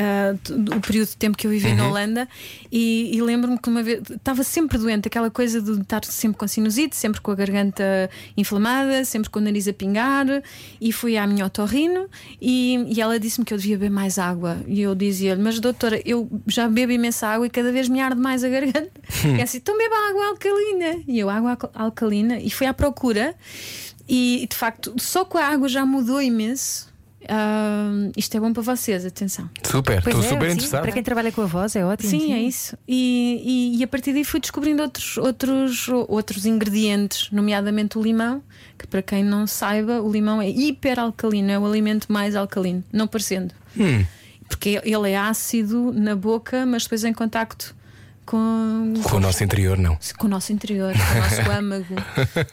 uh, 0.00 0.76
o 0.76 0.80
período 0.80 1.08
de 1.08 1.16
tempo 1.16 1.36
que 1.36 1.46
eu 1.46 1.50
vivi 1.50 1.68
uhum. 1.68 1.76
na 1.76 1.88
Holanda 1.88 2.28
e, 2.70 3.10
e 3.14 3.22
lembro-me 3.22 3.58
que 3.58 3.68
uma 3.68 3.82
vez 3.82 4.02
estava 4.10 4.42
sempre 4.42 4.78
doente, 4.78 5.06
aquela 5.06 5.30
coisa 5.30 5.60
de 5.60 5.72
estar 5.80 6.04
sempre 6.04 6.38
com 6.38 6.48
sinusite, 6.48 6.96
sempre 6.96 7.20
com 7.20 7.30
a 7.30 7.34
garganta 7.34 8.10
inflamada, 8.36 9.04
sempre 9.04 9.30
com 9.30 9.38
o 9.38 9.42
nariz 9.42 9.68
a 9.68 9.72
pingar. 9.72 10.26
E 10.80 10.92
fui 10.92 11.16
à 11.16 11.26
minha 11.26 11.46
otorrino 11.46 12.08
e, 12.40 12.76
e 12.94 13.00
ela 13.00 13.18
disse-me 13.18 13.44
que 13.44 13.54
eu 13.54 13.58
devia 13.58 13.76
beber 13.76 13.90
mais 13.90 14.18
água. 14.18 14.58
E 14.66 14.80
eu 14.80 14.94
dizia-lhe, 14.94 15.40
mas 15.40 15.58
doutora, 15.58 16.00
eu 16.04 16.28
já 16.46 16.68
bebo 16.68 16.92
imensa 16.92 17.26
água 17.26 17.46
e 17.46 17.50
cada 17.50 17.72
vez 17.72 17.88
me 17.88 18.00
arde 18.00 18.20
mais 18.20 18.44
a 18.44 18.48
garganta. 18.48 18.90
Hum. 19.24 19.36
E 19.36 19.40
é 19.40 19.42
assim, 19.42 19.58
então 19.58 19.76
beba 19.76 19.96
água 20.08 20.26
alcalina. 20.28 21.02
E 21.06 21.18
eu, 21.18 21.28
água 21.28 21.58
alcalina, 21.74 22.38
e 22.38 22.50
fui 22.50 22.66
à 22.66 22.74
procura. 22.74 23.34
E 24.08 24.46
de 24.50 24.56
facto, 24.56 24.94
só 24.98 25.24
com 25.24 25.38
a 25.38 25.44
água 25.44 25.68
já 25.68 25.86
mudou 25.86 26.20
imenso 26.20 26.89
Uh, 27.30 28.10
isto 28.16 28.36
é 28.36 28.40
bom 28.40 28.52
para 28.52 28.62
vocês, 28.62 29.06
atenção. 29.06 29.48
Super, 29.62 29.98
estou 29.98 30.20
é, 30.20 30.28
super 30.28 30.48
sim, 30.48 30.54
interessado. 30.54 30.82
Para 30.82 30.90
quem 30.90 31.02
trabalha 31.02 31.30
com 31.30 31.42
a 31.42 31.46
voz 31.46 31.76
é 31.76 31.84
ótimo. 31.84 32.10
Sim, 32.10 32.20
sim. 32.20 32.32
é 32.32 32.42
isso. 32.42 32.76
E, 32.88 33.72
e, 33.76 33.78
e, 33.78 33.84
a 33.84 33.86
partir 33.86 34.12
daí 34.12 34.24
fui 34.24 34.40
descobrindo 34.40 34.82
outros, 34.82 35.16
outros, 35.16 35.88
outros 36.08 36.44
ingredientes, 36.44 37.30
nomeadamente 37.30 37.96
o 37.96 38.02
limão, 38.02 38.42
que 38.76 38.84
para 38.84 39.00
quem 39.00 39.22
não 39.22 39.46
saiba, 39.46 40.02
o 40.02 40.10
limão 40.10 40.42
é 40.42 40.50
hiperalcalino, 40.50 41.52
é 41.52 41.58
o 41.58 41.64
alimento 41.64 42.12
mais 42.12 42.34
alcalino, 42.34 42.82
não 42.92 43.06
parecendo. 43.06 43.54
Hum. 43.78 44.04
Porque 44.48 44.80
ele 44.82 45.10
é 45.10 45.16
ácido 45.16 45.92
na 45.92 46.16
boca, 46.16 46.66
mas 46.66 46.82
depois 46.82 47.04
em 47.04 47.12
contacto 47.12 47.76
com, 48.30 48.94
com 49.02 49.16
o 49.16 49.20
nosso 49.20 49.42
interior, 49.42 49.76
não. 49.76 49.98
Com 50.16 50.28
o 50.28 50.30
nosso 50.30 50.52
interior, 50.52 50.94
com 50.94 51.18
o 51.18 51.20
nosso 51.20 51.50
âmago. 51.50 51.96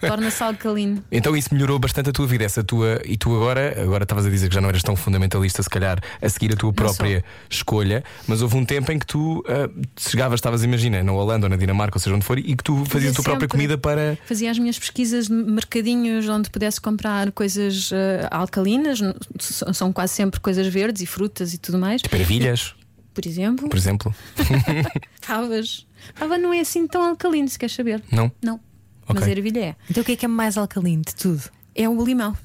Torna-se 0.01 0.41
alcalino. 0.41 1.03
Então 1.11 1.37
isso 1.37 1.53
melhorou 1.53 1.77
bastante 1.77 2.09
a 2.09 2.11
tua 2.11 2.25
vida, 2.25 2.43
essa 2.43 2.63
tua. 2.63 2.99
E 3.05 3.15
tu 3.15 3.35
agora, 3.35 3.79
agora 3.79 4.03
estavas 4.03 4.25
a 4.25 4.29
dizer 4.29 4.49
que 4.49 4.55
já 4.55 4.59
não 4.59 4.69
eras 4.69 4.81
tão 4.81 4.95
fundamentalista, 4.95 5.61
se 5.61 5.69
calhar, 5.69 5.99
a 6.19 6.29
seguir 6.29 6.51
a 6.53 6.55
tua 6.55 6.73
própria 6.73 7.23
escolha, 7.47 8.03
mas 8.27 8.41
houve 8.41 8.57
um 8.57 8.65
tempo 8.65 8.91
em 8.91 8.97
que 8.97 9.05
tu 9.05 9.41
uh, 9.41 9.87
chegavas, 9.95 10.39
estavas, 10.39 10.63
imagina, 10.63 11.03
na 11.03 11.11
Holanda 11.11 11.45
ou 11.45 11.49
na 11.49 11.57
Dinamarca, 11.57 11.97
ou 11.97 12.01
seja 12.01 12.15
onde 12.15 12.25
for, 12.25 12.39
e 12.39 12.55
que 12.55 12.63
tu 12.63 12.83
fazias 12.85 13.11
a 13.11 13.15
tua 13.15 13.23
própria 13.23 13.47
comida 13.47 13.77
para. 13.77 14.17
Fazia 14.25 14.49
as 14.49 14.57
minhas 14.57 14.79
pesquisas 14.79 15.27
de 15.27 15.33
mercadinhos 15.33 16.27
onde 16.27 16.49
pudesse 16.49 16.81
comprar 16.81 17.31
coisas 17.31 17.91
uh, 17.91 18.27
alcalinas, 18.31 18.99
são 19.39 19.93
quase 19.93 20.13
sempre 20.13 20.39
coisas 20.39 20.65
verdes 20.65 21.03
e 21.03 21.05
frutas 21.05 21.53
e 21.53 21.59
tudo 21.59 21.77
mais. 21.77 22.01
Tipo 22.01 22.15
ervilhas 22.15 22.73
por 23.17 23.25
exemplo. 23.25 23.67
Por 23.67 23.77
exemplo. 23.77 24.15
Favas. 25.21 25.87
Fava 26.13 26.37
não 26.37 26.53
é 26.53 26.59
assim 26.59 26.85
tão 26.85 27.01
alcalino, 27.01 27.49
se 27.49 27.57
queres 27.57 27.73
saber. 27.73 28.03
Não? 28.11 28.31
Não. 28.43 28.59
Okay. 29.07 29.15
Mas 29.15 29.27
ervilha 29.27 29.59
é. 29.59 29.75
Então 29.89 30.03
o 30.03 30.05
que 30.05 30.11
é 30.11 30.15
que 30.15 30.25
é 30.25 30.27
mais 30.27 30.55
alcalino 30.55 31.01
de 31.01 31.15
tudo? 31.15 31.41
É 31.73 31.89
o 31.89 32.05
limão. 32.05 32.37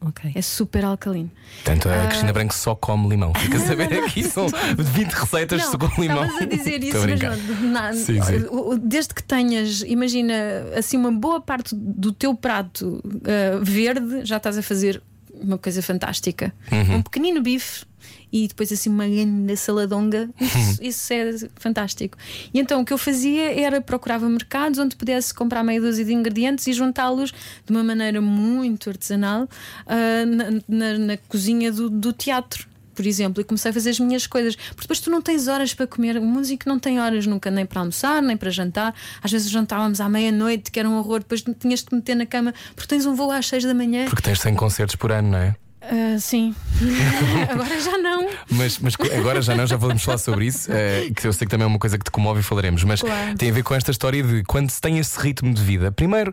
Okay. 0.00 0.32
É 0.34 0.42
super 0.42 0.84
alcalino. 0.84 1.30
Portanto, 1.62 1.88
a 1.88 2.04
uh... 2.04 2.06
Cristina 2.08 2.32
Branco 2.32 2.52
só 2.52 2.74
come 2.74 3.08
limão. 3.08 3.32
Fica 3.32 3.58
a 3.58 3.60
saber 3.60 3.92
aqui 4.02 4.24
são 4.24 4.48
20 4.76 5.12
receitas 5.12 5.62
não, 5.62 5.70
só 5.70 5.78
com 5.78 6.02
limão. 6.02 6.24
Estavas 6.24 6.42
a 6.42 6.46
dizer 6.46 6.82
isso, 6.82 6.98
mas 6.98 7.60
não, 7.60 7.92
sim, 7.92 8.20
sim. 8.20 8.80
desde 8.82 9.14
que 9.14 9.22
tenhas, 9.22 9.82
imagina, 9.82 10.34
assim, 10.76 10.96
uma 10.96 11.12
boa 11.12 11.40
parte 11.40 11.76
do 11.76 12.12
teu 12.12 12.34
prato 12.34 13.00
uh, 13.04 13.64
verde, 13.64 14.24
já 14.24 14.38
estás 14.38 14.58
a 14.58 14.62
fazer 14.62 15.00
uma 15.42 15.58
coisa 15.58 15.82
fantástica. 15.82 16.52
Uhum. 16.70 16.96
Um 16.96 17.02
pequenino 17.02 17.40
bife 17.40 17.84
e 18.32 18.46
depois 18.46 18.70
assim 18.72 18.90
uma 18.90 19.06
grande 19.06 19.56
saladonga. 19.56 20.28
Isso, 20.40 20.58
uhum. 20.58 20.76
isso 20.80 21.12
é 21.12 21.48
fantástico. 21.56 22.16
E 22.52 22.58
então 22.58 22.80
o 22.80 22.84
que 22.84 22.92
eu 22.92 22.98
fazia 22.98 23.58
era 23.58 23.80
procurava 23.80 24.28
mercados 24.28 24.78
onde 24.78 24.96
pudesse 24.96 25.32
comprar 25.32 25.64
meia 25.64 25.80
dúzia 25.80 26.04
de 26.04 26.12
ingredientes 26.12 26.66
e 26.66 26.72
juntá-los 26.72 27.32
de 27.64 27.70
uma 27.70 27.82
maneira 27.82 28.20
muito 28.20 28.90
artesanal 28.90 29.44
uh, 29.44 30.26
na, 30.26 30.50
na, 30.68 30.98
na, 30.98 31.16
cozinha 31.16 31.72
do, 31.72 31.88
do 31.88 32.12
teatro 32.12 32.67
por 32.98 33.06
exemplo, 33.06 33.40
e 33.40 33.44
comecei 33.44 33.70
a 33.70 33.72
fazer 33.72 33.90
as 33.90 34.00
minhas 34.00 34.26
coisas. 34.26 34.56
Porque 34.56 34.80
depois 34.82 34.98
tu 34.98 35.08
não 35.08 35.22
tens 35.22 35.46
horas 35.46 35.72
para 35.72 35.86
comer. 35.86 36.16
O 36.16 36.22
músico 36.24 36.68
não 36.68 36.80
tem 36.80 36.98
horas 36.98 37.26
nunca, 37.28 37.48
nem 37.48 37.64
para 37.64 37.78
almoçar, 37.78 38.20
nem 38.20 38.36
para 38.36 38.50
jantar. 38.50 38.92
Às 39.22 39.30
vezes 39.30 39.48
jantávamos 39.48 40.00
à 40.00 40.08
meia-noite, 40.08 40.72
que 40.72 40.80
era 40.80 40.88
um 40.90 40.98
horror. 40.98 41.20
Depois 41.20 41.44
tinhas 41.60 41.78
de 41.80 41.86
te 41.86 41.94
meter 41.94 42.16
na 42.16 42.26
cama 42.26 42.52
porque 42.74 42.88
tens 42.88 43.06
um 43.06 43.14
voo 43.14 43.30
às 43.30 43.46
seis 43.46 43.62
da 43.62 43.72
manhã. 43.72 44.06
Porque 44.06 44.20
tens 44.22 44.40
100 44.40 44.56
concertos 44.56 44.96
por 44.96 45.12
ano, 45.12 45.30
não 45.30 45.38
é? 45.38 45.54
Ah, 45.80 46.18
sim. 46.18 46.52
Agora 47.48 47.80
já 47.80 47.96
não. 47.98 48.28
Mas, 48.50 48.78
mas 48.80 48.94
agora 49.16 49.40
já 49.40 49.54
não, 49.54 49.66
já 49.66 49.76
vamos 49.76 50.02
falar 50.02 50.18
sobre 50.18 50.46
isso, 50.46 50.70
eh, 50.72 51.08
que 51.14 51.26
eu 51.26 51.32
sei 51.32 51.46
que 51.46 51.50
também 51.50 51.64
é 51.64 51.66
uma 51.68 51.78
coisa 51.78 51.96
que 51.96 52.04
te 52.04 52.10
comove 52.10 52.40
e 52.40 52.42
falaremos. 52.42 52.82
Mas 52.84 53.00
Claro. 53.00 53.36
tem 53.36 53.48
a 53.48 53.52
ver 53.52 53.62
com 53.62 53.74
esta 53.74 53.90
história 53.90 54.22
de 54.22 54.42
quando 54.42 54.70
se 54.70 54.80
tem 54.80 54.98
esse 54.98 55.18
ritmo 55.18 55.54
de 55.54 55.62
vida. 55.62 55.90
Primeiro, 55.92 56.32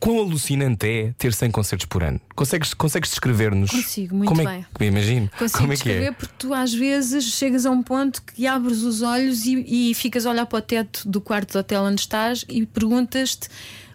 quão 0.00 0.18
alucinante 0.18 0.86
é 0.86 1.12
ter 1.18 1.32
100 1.32 1.50
concertos 1.50 1.86
por 1.86 2.02
ano? 2.02 2.20
Consegues, 2.34 2.72
consegues 2.74 3.10
descrever-nos? 3.10 3.70
Consigo, 3.70 4.14
muito 4.16 4.28
como 4.28 4.42
é, 4.42 4.44
bem. 4.46 4.66
que- 4.78 4.84
Imagino. 4.84 5.30
Consigo 5.38 5.58
como 5.58 5.72
é 5.72 5.76
que 5.76 5.82
descrever 5.84 6.06
é? 6.06 6.12
porque 6.12 6.34
tu 6.38 6.54
às 6.54 6.72
vezes 6.74 7.24
chegas 7.24 7.66
a 7.66 7.70
um 7.70 7.82
ponto 7.82 8.22
que 8.22 8.46
abres 8.46 8.82
os 8.82 9.02
olhos 9.02 9.44
e, 9.46 9.90
e 9.90 9.94
ficas 9.94 10.26
a 10.26 10.30
olhar 10.30 10.46
para 10.46 10.58
o 10.58 10.62
teto 10.62 11.08
do 11.08 11.20
quarto 11.20 11.52
do 11.52 11.58
hotel 11.60 11.82
onde 11.82 12.00
estás 12.00 12.44
e 12.48 12.64
perguntas-te 12.66 13.48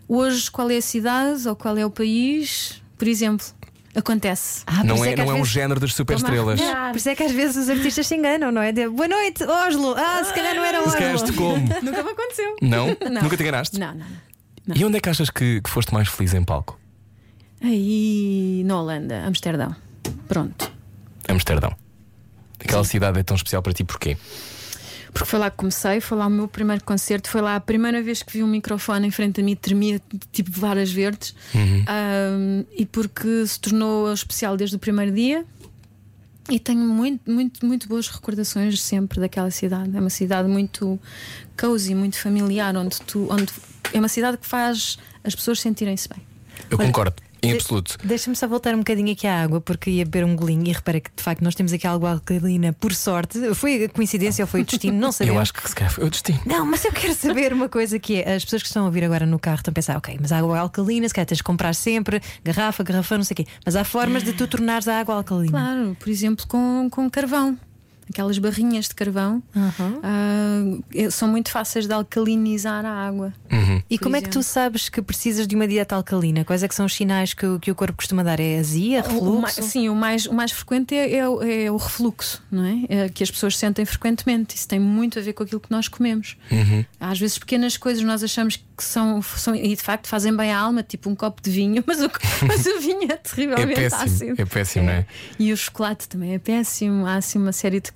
hoje 0.07 0.49
qual 0.51 0.69
é 0.69 0.77
a 0.77 0.81
cidade 0.81 1.47
ou 1.47 1.55
qual 1.55 1.77
é 1.77 1.85
o 1.85 1.89
país, 1.89 2.81
por 2.97 3.07
exemplo. 3.07 3.45
Acontece. 3.95 4.63
Ah, 4.65 4.83
Não 4.83 5.05
é, 5.05 5.13
que 5.13 5.21
às 5.21 5.27
não 5.27 5.33
é 5.33 5.35
um 5.35 5.37
vezes- 5.43 5.51
género 5.53 5.79
das 5.79 5.93
superestrelas. 5.93 6.59
Por 6.59 6.97
isso 6.97 7.09
é 7.09 7.15
que 7.15 7.21
às 7.21 7.31
vezes 7.31 7.55
os 7.57 7.69
artistas 7.69 8.07
se 8.07 8.15
enganam, 8.15 8.51
não 8.51 8.59
é? 8.59 8.71
De, 8.71 8.89
Boa 8.89 9.07
noite, 9.07 9.43
Oslo! 9.43 9.93
Ah, 9.95 10.23
se 10.23 10.33
calhar 10.33 10.55
não 10.55 10.63
era 10.63 10.83
Se 10.89 10.97
calhar 10.97 11.13
Oslo. 11.13 11.31
como? 11.35 11.57
Nunca 11.83 12.03
me 12.03 12.09
aconteceu. 12.09 12.55
Não? 12.59 12.87
Não. 13.11 13.21
Nunca 13.21 13.37
te 13.37 13.43
enganaste? 13.43 13.79
Não, 13.79 13.89
não, 13.93 13.97
não. 13.99 14.32
E 14.73 14.85
onde 14.85 14.97
é 14.97 14.99
que 14.99 15.09
achas 15.09 15.29
que, 15.29 15.61
que 15.61 15.69
foste 15.69 15.93
mais 15.93 16.07
feliz 16.07 16.33
em 16.33 16.43
palco? 16.43 16.79
Aí 17.61 18.63
na 18.65 18.79
Holanda, 18.79 19.25
Amsterdão. 19.25 19.75
Pronto. 20.27 20.71
Amsterdão. 21.27 21.75
Aquela 22.59 22.83
cidade 22.83 23.19
é 23.19 23.23
tão 23.23 23.35
especial 23.35 23.61
para 23.61 23.73
ti 23.73 23.83
porquê? 23.83 24.17
Porque 25.13 25.29
foi 25.29 25.37
lá 25.37 25.51
que 25.51 25.57
comecei, 25.57 26.01
foi 26.01 26.17
lá 26.17 26.25
o 26.25 26.29
meu 26.29 26.47
primeiro 26.47 26.83
concerto, 26.83 27.29
foi 27.29 27.39
lá 27.41 27.55
a 27.55 27.59
primeira 27.59 28.01
vez 28.01 28.23
que 28.23 28.33
vi 28.33 28.43
um 28.43 28.47
microfone 28.47 29.07
em 29.07 29.11
frente 29.11 29.41
a 29.41 29.43
mim, 29.43 29.55
tremia 29.55 30.01
tipo 30.31 30.49
varas 30.51 30.91
verdes, 30.91 31.35
Ahm, 31.53 32.65
e 32.75 32.83
porque 32.85 33.45
se 33.45 33.59
tornou 33.59 34.11
especial 34.11 34.57
desde 34.57 34.75
o 34.75 34.79
primeiro 34.79 35.11
dia. 35.11 35.45
E 36.49 36.59
tenho 36.59 36.81
muito, 36.81 37.31
muito, 37.31 37.65
muito 37.65 37.87
boas 37.87 38.07
recordações 38.07 38.81
sempre 38.81 39.19
daquela 39.19 39.49
cidade. 39.49 39.95
É 39.95 39.99
uma 39.99 40.09
cidade 40.09 40.47
muito 40.47 40.99
cozy, 41.59 41.95
muito 41.95 42.19
familiar, 42.19 42.75
onde 42.75 43.01
tu, 43.01 43.27
onde 43.31 43.51
é 43.93 43.99
uma 43.99 44.09
cidade 44.09 44.37
que 44.37 44.45
faz 44.45 44.97
as 45.23 45.33
pessoas 45.33 45.61
sentirem-se 45.61 46.09
bem. 46.09 46.21
Eu 46.69 46.77
Olha, 46.77 46.87
concordo, 46.87 47.15
em 47.45 47.49
de- 47.51 47.55
absoluto. 47.57 47.97
Deixa-me 48.03 48.35
só 48.35 48.47
voltar 48.47 48.73
um 48.73 48.79
bocadinho 48.79 49.11
aqui 49.11 49.27
à 49.27 49.41
água, 49.43 49.59
porque 49.61 49.89
ia 49.89 50.05
beber 50.05 50.25
um 50.25 50.35
golinho 50.35 50.67
e 50.67 50.71
repara 50.71 50.99
que 50.99 51.09
de 51.15 51.21
facto 51.23 51.41
nós 51.43 51.55
temos 51.55 51.73
aqui 51.73 51.85
água 51.87 52.11
alcalina, 52.13 52.73
por 52.73 52.93
sorte. 52.93 53.53
Foi 53.55 53.85
a 53.85 53.89
coincidência 53.89 54.43
ou 54.43 54.47
foi 54.47 54.61
o 54.61 54.65
destino? 54.65 54.97
Não 54.97 55.11
sabemos. 55.13 55.35
Eu 55.35 55.41
acho 55.41 55.53
que 55.53 55.67
se 55.69 55.75
calhar 55.75 55.91
foi 55.93 56.05
o 56.05 56.09
destino. 56.09 56.39
Não, 56.45 56.65
mas 56.65 56.83
eu 56.85 56.91
quero 56.91 57.13
saber 57.13 57.53
uma 57.53 57.69
coisa 57.69 57.97
que 57.99 58.21
é: 58.21 58.35
as 58.35 58.43
pessoas 58.43 58.61
que 58.61 58.67
estão 58.67 58.83
a 58.83 58.85
ouvir 58.87 59.03
agora 59.03 59.25
no 59.25 59.37
carro 59.39 59.57
estão 59.57 59.71
a 59.71 59.75
pensar, 59.75 59.97
ok, 59.97 60.17
mas 60.21 60.31
a 60.31 60.37
água 60.39 60.59
alcalina, 60.59 61.07
se 61.07 61.13
calhar 61.13 61.25
tens 61.27 61.37
de 61.37 61.43
comprar 61.43 61.73
sempre, 61.75 62.21
garrafa, 62.43 62.83
garrafão, 62.83 63.17
não 63.17 63.25
sei 63.25 63.33
o 63.33 63.37
quê. 63.37 63.45
Mas 63.65 63.75
há 63.75 63.83
formas 63.83 64.23
de 64.23 64.33
tu 64.33 64.47
tornares 64.47 64.87
a 64.87 64.99
água 64.99 65.15
alcalina. 65.15 65.51
Claro, 65.51 65.97
por 65.99 66.09
exemplo, 66.09 66.45
com, 66.47 66.87
com 66.89 67.09
carvão. 67.09 67.57
Aquelas 68.09 68.37
barrinhas 68.37 68.87
de 68.87 68.95
carvão 68.95 69.41
ah, 69.55 70.79
é- 70.93 71.09
são 71.09 71.27
muito 71.27 71.49
fáceis 71.49 71.87
de 71.87 71.93
alcalinizar 71.93 72.85
a 72.85 72.91
água. 73.07 73.33
E 73.89 73.97
Por 73.97 74.03
como 74.05 74.15
é 74.15 74.21
que 74.21 74.29
tu 74.29 74.39
exemplo. 74.39 74.43
sabes 74.53 74.89
que 74.89 75.01
precisas 75.01 75.47
de 75.47 75.55
uma 75.55 75.67
dieta 75.67 75.95
alcalina? 75.95 76.43
Quais 76.43 76.63
é 76.63 76.67
que 76.67 76.75
são 76.75 76.85
os 76.85 76.93
sinais 76.93 77.33
que, 77.33 77.45
o- 77.45 77.59
que 77.59 77.71
o 77.71 77.75
corpo 77.75 77.95
costuma 77.97 78.23
dar? 78.23 78.39
É 78.39 78.59
azia, 78.59 79.03
O- 79.09 79.35
o 79.37 79.41
mais- 79.41 79.55
refluxo? 79.55 79.71
sim, 79.71 79.89
o 79.89 79.95
mais, 79.95 80.25
o 80.25 80.33
mais 80.33 80.51
frequente 80.51 80.93
é, 80.95 81.15
é 81.17 81.29
o- 81.29 81.41
é 81.43 81.71
o 81.71 81.77
refluxo, 81.77 82.41
não 82.51 82.63
é? 82.65 83.05
É 83.05 83.09
Que 83.09 83.23
as 83.23 83.31
pessoas 83.31 83.57
sentem 83.57 83.85
frequentemente. 83.85 84.55
Isso 84.55 84.67
tem 84.67 84.79
muito 84.79 85.19
a 85.19 85.21
ver 85.21 85.33
com 85.33 85.43
aquilo 85.43 85.59
que 85.61 85.71
nós 85.71 85.87
comemos. 85.87 86.35
Às 86.99 87.19
vezes, 87.19 87.37
pequenas 87.37 87.77
coisas 87.77 88.03
nós 88.03 88.23
achamos 88.23 88.55
que 88.55 88.83
são, 88.83 89.21
são 89.21 89.55
e 89.55 89.75
de 89.75 89.81
facto 89.81 90.07
fazem 90.07 90.35
bem 90.35 90.51
à 90.51 90.57
alma, 90.59 90.81
tipo 90.81 91.09
um 91.09 91.15
copo 91.15 91.41
de 91.41 91.51
vinho, 91.51 91.83
mas 91.87 92.01
o, 92.01 92.09
mas 92.47 92.65
o 92.65 92.79
vinho 92.79 93.03
é 93.09 93.13
É 93.13 93.17
terrivelmente 93.17 93.75
péssimo, 93.75 94.01
ácido. 94.03 94.41
é 94.41 94.45
péssimo, 94.45 94.85
não 94.85 94.93
é? 94.93 95.05
E 95.39 95.53
o 95.53 95.57
chocolate 95.57 96.07
também 96.09 96.33
é 96.33 96.39
péssimo. 96.39 97.05
Há 97.05 97.15
assim 97.15 97.37
uma 97.39 97.51
série 97.51 97.79
de 97.79 97.91
coisas, 97.91 97.93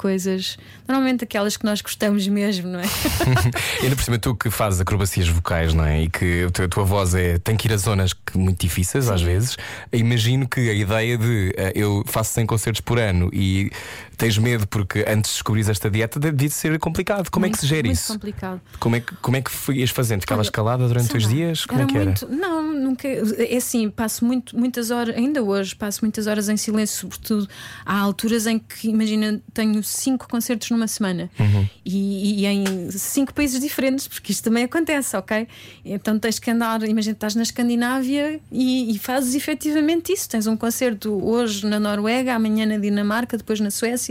normalmente 0.88 1.24
aquelas 1.24 1.58
que 1.58 1.66
nós 1.66 1.82
gostamos 1.82 2.28
mesmo, 2.28 2.68
não 2.68 2.80
é? 2.80 2.86
Ainda 3.82 3.96
por 3.96 4.04
cima, 4.04 4.18
tu 4.18 4.36
que 4.36 4.50
fazes 4.50 4.80
acrobacias 4.80 5.28
vocais, 5.28 5.74
não 5.74 5.86
é? 5.86 6.04
E 6.04 6.10
que 6.10 6.46
a 6.46 6.50
tua, 6.50 6.66
a 6.66 6.68
tua 6.68 6.84
voz 6.84 7.14
é, 7.14 7.38
tem 7.38 7.56
que 7.56 7.68
ir 7.68 7.74
a 7.74 7.78
zonas 7.78 8.14
que, 8.14 8.38
muito 8.38 8.60
difíceis 8.60 9.10
às 9.10 9.22
vezes. 9.22 9.58
Imagino 9.92 10.48
que 10.48 10.70
a 10.70 10.74
ideia 10.74 11.18
de 11.18 11.54
eh, 11.58 11.74
eu 11.76 12.04
faço 12.08 12.34
100 12.34 12.46
concertos 12.46 12.82
por 12.82 13.00
ano 13.00 13.30
e 13.34 13.72
tens 14.18 14.38
medo 14.38 14.68
porque 14.68 15.06
antes 15.08 15.32
de 15.32 15.36
descobrires 15.38 15.70
esta 15.70 15.90
dieta 15.90 16.20
devia 16.20 16.50
ser 16.50 16.78
complicado. 16.80 17.30
Como 17.30 17.46
é 17.46 17.50
que 17.50 17.58
se 17.58 17.68
gera 17.68 17.84
muito 17.88 17.98
isso? 17.98 18.14
complicado. 18.14 18.62
Como 18.80 18.96
é 18.96 19.00
que, 19.00 19.16
como 19.18 19.38
é 19.38 19.42
que 19.42 19.52
ias 19.74 19.90
fazendo? 19.92 20.22
Ficavas 20.22 20.50
calada 20.50 20.88
durante 20.88 21.16
os 21.16 21.28
dias? 21.28 21.66
Como 21.66 21.82
é 21.82 21.86
que 21.86 21.96
era? 21.96 22.06
muito- 22.06 22.28
Não, 22.30 22.74
nunca. 22.74 23.08
É 23.08 23.58
assim, 23.58 23.90
passo 23.90 24.26
muito, 24.26 24.58
muitas 24.58 24.90
horas, 24.92 25.16
ainda 25.16 25.44
hoje, 25.44 25.76
passo 25.76 26.00
muitas 26.02 26.26
horas 26.28 26.50
em 26.50 26.58
silêncio, 26.58 26.98
sobretudo. 27.02 27.48
Há 27.86 28.00
alturas 28.00 28.48
em 28.48 28.58
que, 28.58 28.90
imagina, 28.90 29.42
tenho 29.54 29.84
cinco 29.84 30.28
concertos 30.28 30.70
numa 30.72 30.88
semana 30.88 31.30
Uhum. 31.40 31.68
e, 31.86 32.42
e 32.42 32.46
em 32.46 32.90
cinco 32.92 33.34
países 33.34 33.60
diferentes, 33.60 34.08
porque 34.08 34.32
isto 34.32 34.44
também 34.44 34.64
acontece, 34.64 35.16
ok? 35.16 35.48
Então 35.86 36.18
tens 36.18 36.40
que 36.40 36.50
andar, 36.50 36.82
imagina, 36.84 37.14
estás 37.14 37.36
na 37.36 37.44
Escandinávia 37.44 38.40
e, 38.52 38.96
e 38.96 39.00
fazes 39.00 39.36
efetivamente 39.36 40.12
isso. 40.12 40.28
Tens 40.30 40.48
um 40.48 40.58
concerto 40.58 41.12
hoje 41.24 41.66
na 41.66 41.80
Noruega, 41.80 42.34
amanhã 42.34 42.66
na 42.66 42.78
Dinamarca, 42.78 43.38
depois 43.38 43.60
na 43.60 43.70
Suécia. 43.70 44.07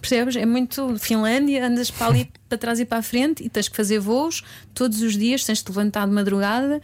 Percebes? 0.00 0.36
É 0.36 0.46
muito 0.46 0.96
Finlândia, 0.98 1.66
andas 1.66 1.90
para 1.90 2.06
ali 2.06 2.30
para 2.48 2.56
trás 2.56 2.80
e 2.80 2.84
para 2.84 2.98
a 2.98 3.02
frente 3.02 3.44
e 3.44 3.48
tens 3.50 3.68
que 3.68 3.76
fazer 3.76 3.98
voos 3.98 4.42
todos 4.72 5.02
os 5.02 5.16
dias, 5.16 5.44
tens 5.44 5.62
de 5.62 5.68
levantar 5.70 6.06
de 6.06 6.12
madrugada. 6.12 6.80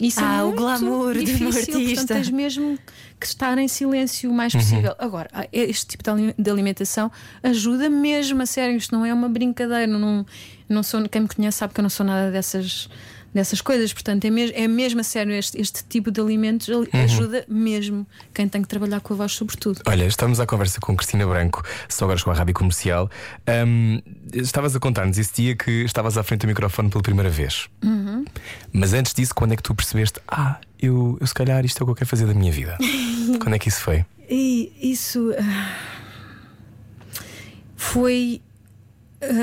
Isso 0.00 0.20
Ah, 0.22 0.38
é 0.38 0.42
o 0.44 0.52
glamour 0.52 1.12
de 1.14 1.20
um 1.20 1.24
difícil, 1.24 1.46
artista. 1.48 1.74
Portanto, 1.96 2.08
tens 2.08 2.30
mesmo 2.30 2.78
que 3.18 3.26
estar 3.26 3.58
em 3.58 3.66
silêncio 3.66 4.30
o 4.30 4.34
mais 4.34 4.54
Uhum. 4.54 4.60
possível. 4.60 4.94
Agora, 4.98 5.28
ah, 5.32 5.46
este 5.52 5.86
tipo 5.86 6.04
de 6.38 6.50
alimentação 6.50 7.10
ajuda 7.42 7.88
mesmo 7.90 8.40
a 8.42 8.46
sério. 8.46 8.76
Isto 8.76 8.94
não 8.94 9.04
é 9.04 9.12
uma 9.12 9.28
brincadeira. 9.28 9.86
Não, 9.86 10.24
não 10.68 10.82
sou, 10.84 11.08
quem 11.08 11.22
me 11.22 11.28
conhece 11.28 11.58
sabe 11.58 11.74
que 11.74 11.80
eu 11.80 11.82
não 11.82 11.90
sou 11.90 12.06
nada 12.06 12.30
dessas. 12.30 12.88
Dessas 13.38 13.60
coisas, 13.60 13.92
portanto, 13.92 14.24
é 14.24 14.30
mesmo, 14.30 14.56
é 14.56 14.66
mesmo 14.66 14.98
a 14.98 15.04
sério. 15.04 15.32
Este, 15.32 15.60
este 15.60 15.84
tipo 15.84 16.10
de 16.10 16.20
alimentos 16.20 16.68
ali- 16.68 16.88
Uhum. 16.92 17.04
ajuda 17.04 17.44
mesmo 17.46 18.04
quem 18.34 18.48
tem 18.48 18.60
que 18.60 18.66
trabalhar 18.66 19.00
com 19.00 19.14
a 19.14 19.16
voz, 19.18 19.30
sobretudo. 19.30 19.80
Olha, 19.86 20.04
estamos 20.06 20.40
à 20.40 20.46
conversa 20.46 20.80
com 20.80 20.96
Cristina 20.96 21.24
Branco, 21.24 21.62
só 21.88 22.04
agora 22.06 22.20
com 22.20 22.32
a 22.32 22.34
rádio 22.34 22.52
comercial. 22.52 23.08
Ahm, 23.46 24.00
estavas 24.32 24.74
a 24.74 24.80
contar-nos 24.80 25.16
esse 25.18 25.32
dia 25.40 25.54
que 25.54 25.70
estavas 25.84 26.18
à 26.18 26.24
frente 26.24 26.40
do 26.40 26.46
microfone 26.48 26.90
pela 26.90 27.00
primeira 27.00 27.30
vez. 27.30 27.68
Uhum. 27.84 28.24
Mas 28.72 28.92
antes 28.92 29.14
disso, 29.14 29.32
quando 29.32 29.52
é 29.52 29.56
que 29.56 29.62
tu 29.62 29.72
percebeste? 29.72 30.18
Ah, 30.26 30.58
eu, 30.82 31.16
eu 31.20 31.26
se 31.26 31.32
calhar 31.32 31.64
isto 31.64 31.78
é 31.80 31.82
o 31.84 31.86
que 31.86 31.92
eu 31.92 31.94
quero 31.94 32.10
fazer 32.10 32.26
da 32.26 32.34
minha 32.34 32.50
vida. 32.50 32.76
quando 33.40 33.54
é 33.54 33.58
que 33.60 33.68
isso 33.68 33.80
foi? 33.82 34.04
E 34.28 34.72
isso 34.82 35.32
ah, 35.38 35.76
foi 37.76 38.42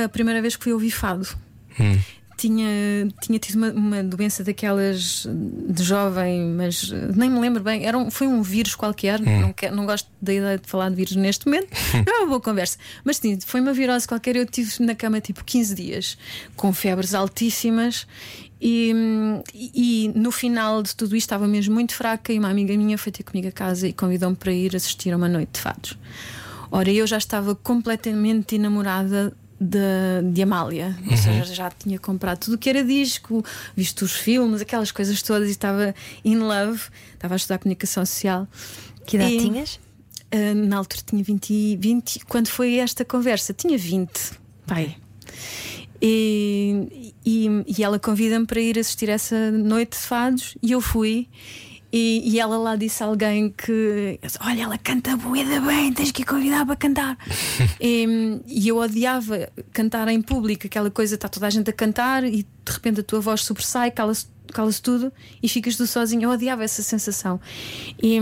a 0.06 0.10
primeira 0.10 0.42
vez 0.42 0.58
que 0.58 0.64
fui 0.66 0.74
ouvir 0.74 0.92
fado. 0.92 1.26
Hum. 1.80 1.98
Tinha, 2.38 2.68
tinha 3.22 3.40
tido 3.40 3.56
uma, 3.56 3.72
uma 3.72 4.04
doença 4.04 4.44
daquelas 4.44 5.26
de 5.70 5.84
jovem, 5.84 6.46
mas 6.56 6.92
ah, 6.94 7.12
nem 7.16 7.30
me 7.30 7.40
lembro 7.40 7.64
bem. 7.64 7.86
Era 7.86 7.98
um- 7.98 8.12
foi 8.12 8.28
um 8.28 8.42
vírus 8.42 8.76
qualquer. 8.76 9.20
Não, 9.20 9.54
quero- 9.54 9.76
não 9.76 9.86
gosto 9.86 10.10
da 10.22 10.34
ideia 10.34 10.58
de 10.58 10.68
falar 10.70 10.90
de 10.90 10.96
vírus 10.96 11.16
neste 11.16 11.46
momento. 11.46 11.68
Não 12.06 12.14
é 12.14 12.20
uma 12.20 12.28
boa 12.28 12.42
conversa. 12.42 12.78
Mas 13.04 13.18
sim, 13.18 13.38
foi 13.46 13.62
uma 13.62 13.74
virose 13.74 14.08
qualquer. 14.08 14.36
Eu 14.36 14.46
tive 14.46 14.84
na 14.84 14.94
cama 14.96 15.22
tipo 15.22 15.44
15 15.46 15.76
dias, 15.76 16.18
com 16.56 16.74
febres 16.74 17.14
altíssimas. 17.14 18.06
E, 18.60 18.92
hum, 18.96 19.42
e- 19.54 19.72
e 20.14 20.20
no 20.20 20.32
final 20.32 20.82
de 20.84 20.96
tudo 20.96 21.16
isto 21.16 21.28
estava 21.28 21.48
mesmo 21.48 21.74
muito 21.74 21.94
fraca. 21.94 22.34
E 22.34 22.40
uma 22.40 22.50
amiga 22.50 22.76
minha 22.76 22.98
foi 22.98 23.12
ter 23.12 23.24
comigo 23.24 23.48
a 23.48 23.52
casa 23.52 23.88
e 23.88 23.94
convidou-me 23.94 24.36
para 24.36 24.52
ir 24.52 24.76
assistir 24.76 25.12
a 25.14 25.18
uma 25.18 25.30
noite 25.30 25.52
de 25.54 25.60
fados. 25.62 25.98
Ora, 26.72 26.92
eu 26.92 27.06
já 27.08 27.18
estava 27.18 27.56
completamente 27.56 28.56
enamorada 28.56 29.32
de, 29.60 30.32
de 30.34 30.42
Amália, 30.42 30.98
ou 31.10 31.18
seja, 31.18 31.46
já 31.46 31.70
tinha 31.72 31.98
comprado 32.00 32.40
tudo 32.40 32.56
o 32.56 32.58
que 32.58 32.70
era 32.70 32.84
disco, 32.84 33.44
visto 33.76 34.04
os 34.04 34.14
filmes, 34.14 34.62
aquelas 34.62 34.92
coisas 34.92 35.22
todas, 35.22 35.48
e 35.48 35.52
estava 35.52 35.96
in 36.24 36.38
love. 36.40 36.82
Estava 37.14 37.36
a 37.36 37.38
estudar 37.38 37.58
comunicação 37.60 38.06
social. 38.06 38.48
Que 39.06 39.16
idade 39.18 39.34
E- 39.36 39.40
tinhas? 39.40 39.80
Uh, 40.34 40.54
na 40.68 40.78
altura 40.78 41.02
tinha 41.06 41.24
20, 41.24 41.78
20. 41.78 42.20
Quando 42.26 42.48
foi 42.50 42.76
esta 42.78 43.06
conversa? 43.06 43.54
Tinha 43.54 43.78
20. 43.78 44.12
Pai. 44.68 44.98
E, 46.02 47.14
e, 47.26 47.48
e 47.78 47.84
ela 47.84 47.98
convida-me 47.98 48.46
para 48.46 48.60
ir 48.60 48.78
assistir 48.78 49.10
essa 49.10 49.52
noite 49.52 49.92
de 49.92 49.98
fados 50.04 50.58
e 50.62 50.72
eu 50.72 50.82
fui. 50.82 51.28
E, 51.98 52.30
e 52.30 52.42
ela 52.42 52.58
lá 52.58 52.76
disse 52.76 53.02
a 53.02 53.06
alguém 53.06 53.50
que 53.50 54.20
olha, 54.42 54.64
ela 54.64 54.78
canta 54.78 55.16
boeda 55.16 55.62
bem, 55.62 55.94
tens 55.94 56.12
que 56.12 56.24
a 56.24 56.26
convidar 56.26 56.66
para 56.66 56.76
cantar. 56.76 57.18
e, 57.80 58.42
e 58.46 58.68
eu 58.68 58.76
odiava 58.76 59.48
cantar 59.72 60.10
em 60.10 60.22
público, 60.22 60.68
aquela 60.68 60.92
coisa, 60.92 61.16
está 61.16 61.30
toda 61.30 61.48
a 61.48 61.50
gente 61.50 61.70
a 61.70 61.74
cantar 61.74 62.26
e 62.26 62.44
de 62.44 62.72
repente 62.72 63.00
a 63.00 63.04
tua 63.04 63.22
voz 63.22 63.40
sobressai, 63.44 63.92
cala-se 63.92 64.28
cala-se 64.52 64.82
tudo 64.82 65.12
e 65.42 65.48
ficas 65.48 65.78
tu 65.78 65.88
sozinho. 65.88 66.24
Eu 66.24 66.32
odiava 66.32 66.66
essa 66.66 66.84
sensação. 66.84 67.40
E, 68.04 68.20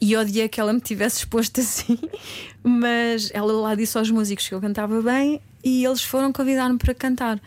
e 0.00 0.16
odiei 0.16 0.48
que 0.48 0.58
ela 0.58 0.72
me 0.72 0.80
tivesse 0.80 1.18
exposto 1.18 1.60
assim, 1.60 1.98
mas 2.64 3.30
ela 3.34 3.52
lá 3.52 3.74
disse 3.74 3.98
aos 3.98 4.10
músicos 4.10 4.48
que 4.48 4.54
eu 4.54 4.60
cantava 4.60 5.02
bem 5.02 5.38
e 5.62 5.84
eles 5.84 6.02
foram 6.02 6.32
convidar-me 6.32 6.78
para 6.78 6.94
cantar. 6.94 7.38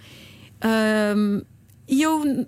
Ahm, 0.62 1.42
e 1.88 2.04
eu 2.04 2.46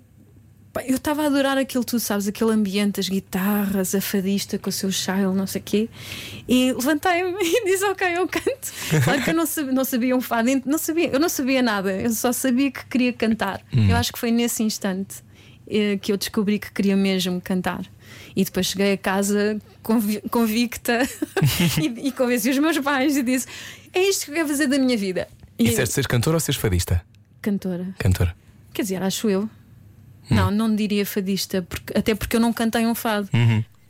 Pá, 0.78 0.84
Eu 0.86 0.96
estava 0.96 1.22
a 1.22 1.26
adorar 1.26 1.58
aquilo 1.58 1.84
tudo, 1.84 1.98
sabes? 2.00 2.28
Aquele 2.28 2.52
ambiente, 2.52 3.00
as 3.00 3.08
guitarras, 3.08 3.94
a 3.94 4.00
fadista 4.00 4.58
com 4.58 4.70
o 4.70 4.72
seu 4.72 4.90
child, 4.92 5.36
não 5.36 5.46
sei 5.46 5.60
o 5.60 5.64
quê. 5.64 5.88
E 6.48 6.72
levantei-me 6.72 7.36
e 7.42 7.64
disse: 7.64 7.84
Ok, 7.84 8.06
eu 8.16 8.28
canto. 8.28 9.02
Claro 9.04 9.22
que 9.22 9.30
eu 9.30 9.34
não 9.34 9.46
sabia, 9.46 9.72
não 9.72 9.84
sabia 9.84 10.16
um 10.16 10.20
fado, 10.20 10.48
não 10.64 10.78
sabia, 10.78 11.08
eu 11.08 11.18
não 11.18 11.28
sabia 11.28 11.62
nada, 11.62 11.92
eu 11.92 12.10
só 12.12 12.32
sabia 12.32 12.70
que 12.70 12.84
queria 12.86 13.12
cantar. 13.12 13.60
Eu 13.72 13.96
acho 13.96 14.12
que 14.12 14.18
foi 14.18 14.30
nesse 14.30 14.62
instante 14.62 15.16
eh, 15.68 15.98
que 16.00 16.12
eu 16.12 16.16
descobri 16.16 16.58
que 16.58 16.72
queria 16.72 16.96
mesmo 16.96 17.40
cantar. 17.40 17.84
E 18.36 18.44
depois 18.44 18.66
cheguei 18.66 18.92
a 18.92 18.96
casa 18.96 19.58
convi- 19.82 20.22
convicta 20.30 21.00
e, 21.80 22.08
e 22.08 22.12
convenci 22.12 22.50
os 22.50 22.58
meus 22.58 22.78
pais 22.78 23.16
e 23.16 23.22
disse: 23.22 23.46
É 23.92 24.00
isto 24.00 24.26
que 24.26 24.30
eu 24.30 24.34
quero 24.36 24.48
fazer 24.48 24.66
da 24.68 24.78
minha 24.78 24.96
vida. 24.96 25.26
E 25.58 25.64
disseste 25.64 25.94
seres 25.94 26.06
cantora 26.06 26.36
ou 26.36 26.40
seres 26.40 26.60
fadista? 26.60 27.04
Cantora. 27.42 27.88
Cantora. 27.98 28.34
Quer 28.72 28.82
dizer, 28.82 29.02
acho 29.02 29.28
eu. 29.28 29.50
Não, 30.30 30.50
não 30.50 30.74
diria 30.74 31.04
fadista, 31.06 31.62
porque- 31.62 31.96
até 31.98 32.14
porque 32.14 32.36
eu 32.36 32.40
não 32.40 32.52
cantei 32.52 32.86
um 32.86 32.94
fado. 32.94 33.28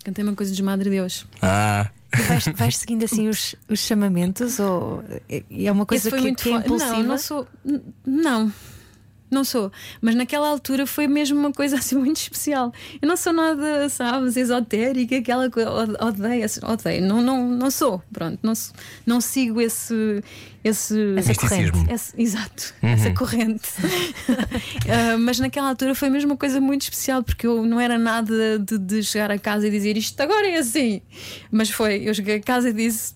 Cantei 0.04 0.24
uma 0.24 0.34
coisa 0.34 0.52
de 0.54 0.62
Madre 0.62 0.88
Deus. 0.90 1.26
Ah, 1.42 1.90
E 2.16 2.22
vais, 2.22 2.44
vais 2.54 2.76
seguindo 2.78 3.04
assim 3.04 3.28
os, 3.28 3.54
os 3.68 3.80
chamamentos 3.80 4.58
ou 4.58 5.04
é- 5.28 5.42
uma 5.72 5.84
coisa 5.84 6.10
que, 6.10 6.16
muito 6.20 6.42
que 6.42 6.50
é 6.50 6.56
impulsiva? 6.56 6.92
Não, 6.96 7.02
não 7.02 7.18
sou. 7.18 7.46
Não. 8.06 8.52
Não 9.30 9.44
sou, 9.44 9.70
mas 10.00 10.14
naquela 10.14 10.48
altura 10.48 10.86
foi 10.86 11.06
mesmo 11.06 11.38
uma 11.38 11.52
coisa 11.52 11.76
assim 11.78 11.96
muito 11.96 12.16
especial. 12.16 12.72
Eu 13.00 13.06
não 13.08 13.16
sou 13.16 13.32
nada, 13.32 13.88
sabes, 13.88 14.36
esotérica, 14.36 15.16
aquela 15.18 15.50
coisa, 15.50 15.70
od- 15.70 15.96
odeio, 16.02 16.46
odeio. 16.64 17.02
Não, 17.06 17.20
não, 17.20 17.48
não 17.48 17.70
sou, 17.70 18.02
pronto, 18.12 18.38
não, 18.42 18.52
não 19.06 19.20
sigo 19.20 19.60
esse. 19.60 20.22
esse 20.64 21.14
Essa 21.16 21.34
corrente. 21.34 21.78
esse- 21.92 22.12
exato, 22.20 22.74
essa 22.82 23.10
corrente. 23.12 23.68
Ah, 24.88 25.16
mas 25.20 25.38
naquela 25.38 25.68
altura 25.68 25.94
foi 25.94 26.08
mesmo 26.10 26.30
uma 26.30 26.36
coisa 26.36 26.60
muito 26.60 26.82
especial, 26.82 27.22
porque 27.22 27.46
eu 27.46 27.64
não 27.66 27.80
era 27.80 27.98
nada 27.98 28.58
de, 28.58 28.78
de 28.78 29.02
chegar 29.02 29.30
a 29.30 29.38
casa 29.38 29.66
e 29.68 29.70
dizer 29.70 29.96
isto 29.96 30.18
agora 30.20 30.48
é 30.48 30.56
assim. 30.58 31.02
Mas 31.50 31.70
foi, 31.70 32.02
eu 32.08 32.14
cheguei 32.14 32.36
a 32.36 32.40
casa 32.40 32.70
e 32.70 32.72
disse: 32.72 33.14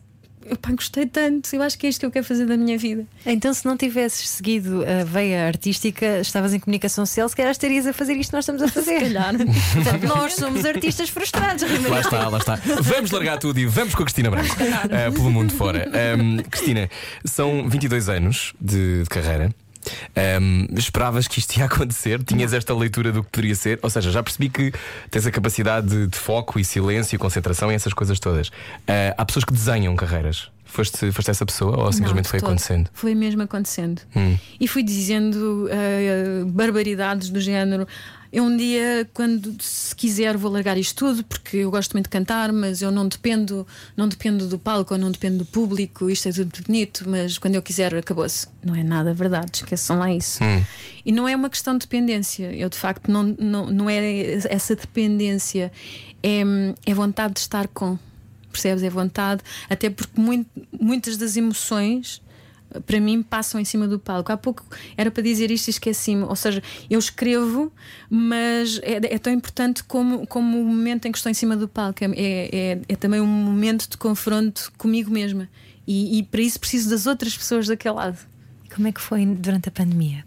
Epá, 0.50 0.70
gostei 0.72 1.06
tanto, 1.06 1.54
eu 1.54 1.62
acho 1.62 1.78
que 1.78 1.86
é 1.86 1.90
isto 1.90 2.00
que 2.00 2.06
eu 2.06 2.10
quero 2.10 2.24
fazer 2.24 2.46
da 2.46 2.56
minha 2.56 2.76
vida. 2.78 3.06
Então, 3.24 3.52
se 3.52 3.64
não 3.64 3.76
tivesses 3.76 4.28
seguido 4.28 4.84
a 4.84 5.04
veia 5.04 5.46
artística, 5.46 6.20
estavas 6.20 6.54
em 6.54 6.60
comunicação 6.60 7.06
social, 7.06 7.28
se 7.28 7.36
calhar 7.36 7.52
estarias 7.52 7.86
a 7.86 7.92
fazer 7.92 8.14
isto 8.14 8.30
que 8.30 8.36
nós 8.36 8.44
estamos 8.44 8.62
a 8.62 8.68
fazer. 8.68 8.98
Se 8.98 9.04
calhar. 9.04 9.34
Portanto, 9.74 10.06
nós 10.06 10.34
somos 10.34 10.64
artistas 10.64 11.08
frustrados, 11.08 11.62
lá 11.88 12.00
está, 12.00 12.28
lá 12.28 12.38
está. 12.38 12.56
Vamos 12.80 13.10
largar 13.10 13.38
tudo 13.38 13.58
e 13.58 13.66
vamos 13.66 13.94
com 13.94 14.02
a 14.02 14.06
Cristina 14.06 14.30
Branco 14.30 14.54
ah, 14.58 15.10
pelo 15.12 15.30
mundo 15.30 15.52
fora. 15.54 15.90
Ahm, 15.92 16.38
Cristina, 16.50 16.88
são 17.24 17.68
22 17.68 18.08
anos 18.08 18.52
de, 18.60 19.02
de 19.02 19.08
carreira. 19.08 19.50
Ahm, 20.16 20.66
esperavas 20.76 21.26
que 21.28 21.38
isto 21.38 21.56
ia 21.58 21.64
acontecer? 21.66 22.22
Tinhas 22.22 22.52
esta 22.52 22.74
leitura 22.74 23.12
do 23.12 23.22
que 23.22 23.30
poderia 23.30 23.54
ser? 23.54 23.78
Ou 23.82 23.90
seja, 23.90 24.10
já 24.10 24.22
percebi 24.22 24.48
que 24.48 24.72
tens 25.10 25.26
a 25.26 25.30
capacidade 25.30 25.86
de, 25.86 26.06
de 26.06 26.18
foco 26.18 26.58
e 26.58 26.64
silêncio 26.64 27.16
e 27.16 27.18
concentração 27.18 27.70
e 27.70 27.74
essas 27.74 27.92
coisas 27.92 28.18
todas. 28.18 28.50
Ah, 28.86 29.14
há 29.18 29.24
pessoas 29.24 29.44
que 29.44 29.52
desenham 29.52 29.94
carreiras. 29.96 30.50
Foste, 30.64 31.12
foste 31.12 31.30
essa 31.30 31.44
pessoa 31.44 31.84
ou 31.84 31.92
simplesmente 31.92 32.24
Não, 32.24 32.30
foi 32.30 32.40
todo. 32.40 32.48
acontecendo? 32.48 32.88
Foi 32.94 33.14
mesmo 33.14 33.42
acontecendo. 33.42 34.00
Hum. 34.16 34.38
E 34.58 34.66
fui 34.66 34.82
dizendo 34.82 35.68
eh, 35.70 36.44
barbaridades 36.46 37.28
do 37.28 37.38
género. 37.38 37.86
Eu 38.32 38.44
um 38.44 38.56
dia, 38.56 39.06
quando 39.12 39.54
se 39.60 39.94
quiser, 39.94 40.38
vou 40.38 40.50
largar 40.50 40.78
isto 40.78 40.96
tudo, 40.96 41.22
porque 41.22 41.58
eu 41.58 41.70
gosto 41.70 41.92
muito 41.92 42.06
de 42.06 42.10
cantar, 42.10 42.50
mas 42.50 42.80
eu 42.80 42.90
não 42.90 43.06
dependo, 43.06 43.66
não 43.94 44.08
dependo 44.08 44.46
do 44.48 44.58
palco, 44.58 44.94
ou 44.94 44.98
não 45.00 45.10
dependo 45.10 45.38
do 45.38 45.44
público, 45.44 46.08
isto 46.08 46.28
é 46.28 46.32
tudo 46.32 46.50
bonito, 46.66 47.04
mas 47.06 47.36
quando 47.36 47.56
eu 47.56 47.62
quiser, 47.62 47.94
acabou-se. 47.94 48.46
Não 48.64 48.74
é 48.74 48.82
nada 48.82 49.12
verdade, 49.12 49.50
esqueçam 49.56 49.98
lá 49.98 50.10
isso. 50.10 50.42
E 51.04 51.12
não 51.12 51.28
é 51.28 51.36
uma 51.36 51.50
questão 51.50 51.74
de 51.74 51.80
dependência. 51.80 52.50
Eu 52.54 52.70
de 52.70 52.76
facto 52.78 53.10
não, 53.10 53.22
não, 53.38 53.66
não 53.66 53.90
é 53.90 54.38
essa 54.48 54.74
dependência, 54.74 55.70
é, 56.22 56.40
é 56.86 56.94
vontade 56.94 57.34
de 57.34 57.40
estar 57.40 57.68
com. 57.68 57.98
Percebes? 58.50 58.82
É 58.82 58.88
vontade, 58.90 59.42
até 59.68 59.88
porque 59.90 60.18
muito- 60.20 60.48
muitas 60.78 61.16
das 61.16 61.36
emoções 61.36 62.22
para 62.86 63.00
mim 63.00 63.22
passam 63.22 63.60
em 63.60 63.64
cima 63.64 63.86
do 63.86 63.98
palco. 63.98 64.32
Há 64.32 64.36
pouco 64.36 64.64
era 64.96 65.10
para 65.10 65.22
dizer 65.22 65.50
isto 65.50 65.68
e 65.68 65.70
esqueci-me. 65.70 66.24
Ou 66.24 66.36
seja, 66.36 66.62
eu 66.88 66.98
escrevo, 66.98 67.72
mas 68.08 68.80
é, 68.82 69.14
é 69.14 69.18
tão 69.18 69.32
importante 69.32 69.84
como, 69.84 70.26
como 70.26 70.60
o 70.60 70.64
momento 70.64 71.06
em 71.06 71.12
que 71.12 71.18
estou 71.18 71.30
em 71.30 71.34
cima 71.34 71.56
do 71.56 71.68
palco. 71.68 72.04
É, 72.04 72.10
é, 72.16 72.80
é 72.88 72.96
também 72.96 73.20
um 73.20 73.26
momento 73.26 73.88
de 73.88 73.96
confronto 73.96 74.72
comigo 74.78 75.10
mesma. 75.10 75.48
E, 75.86 76.18
e 76.18 76.22
para 76.22 76.40
isso 76.40 76.60
preciso 76.60 76.90
das 76.90 77.06
outras 77.06 77.36
pessoas 77.36 77.66
daquele 77.66 77.94
lado. 77.94 78.18
Como 78.74 78.88
é 78.88 78.92
que 78.92 79.00
foi 79.00 79.26
durante 79.26 79.68
a 79.68 79.72
pandemia? 79.72 80.24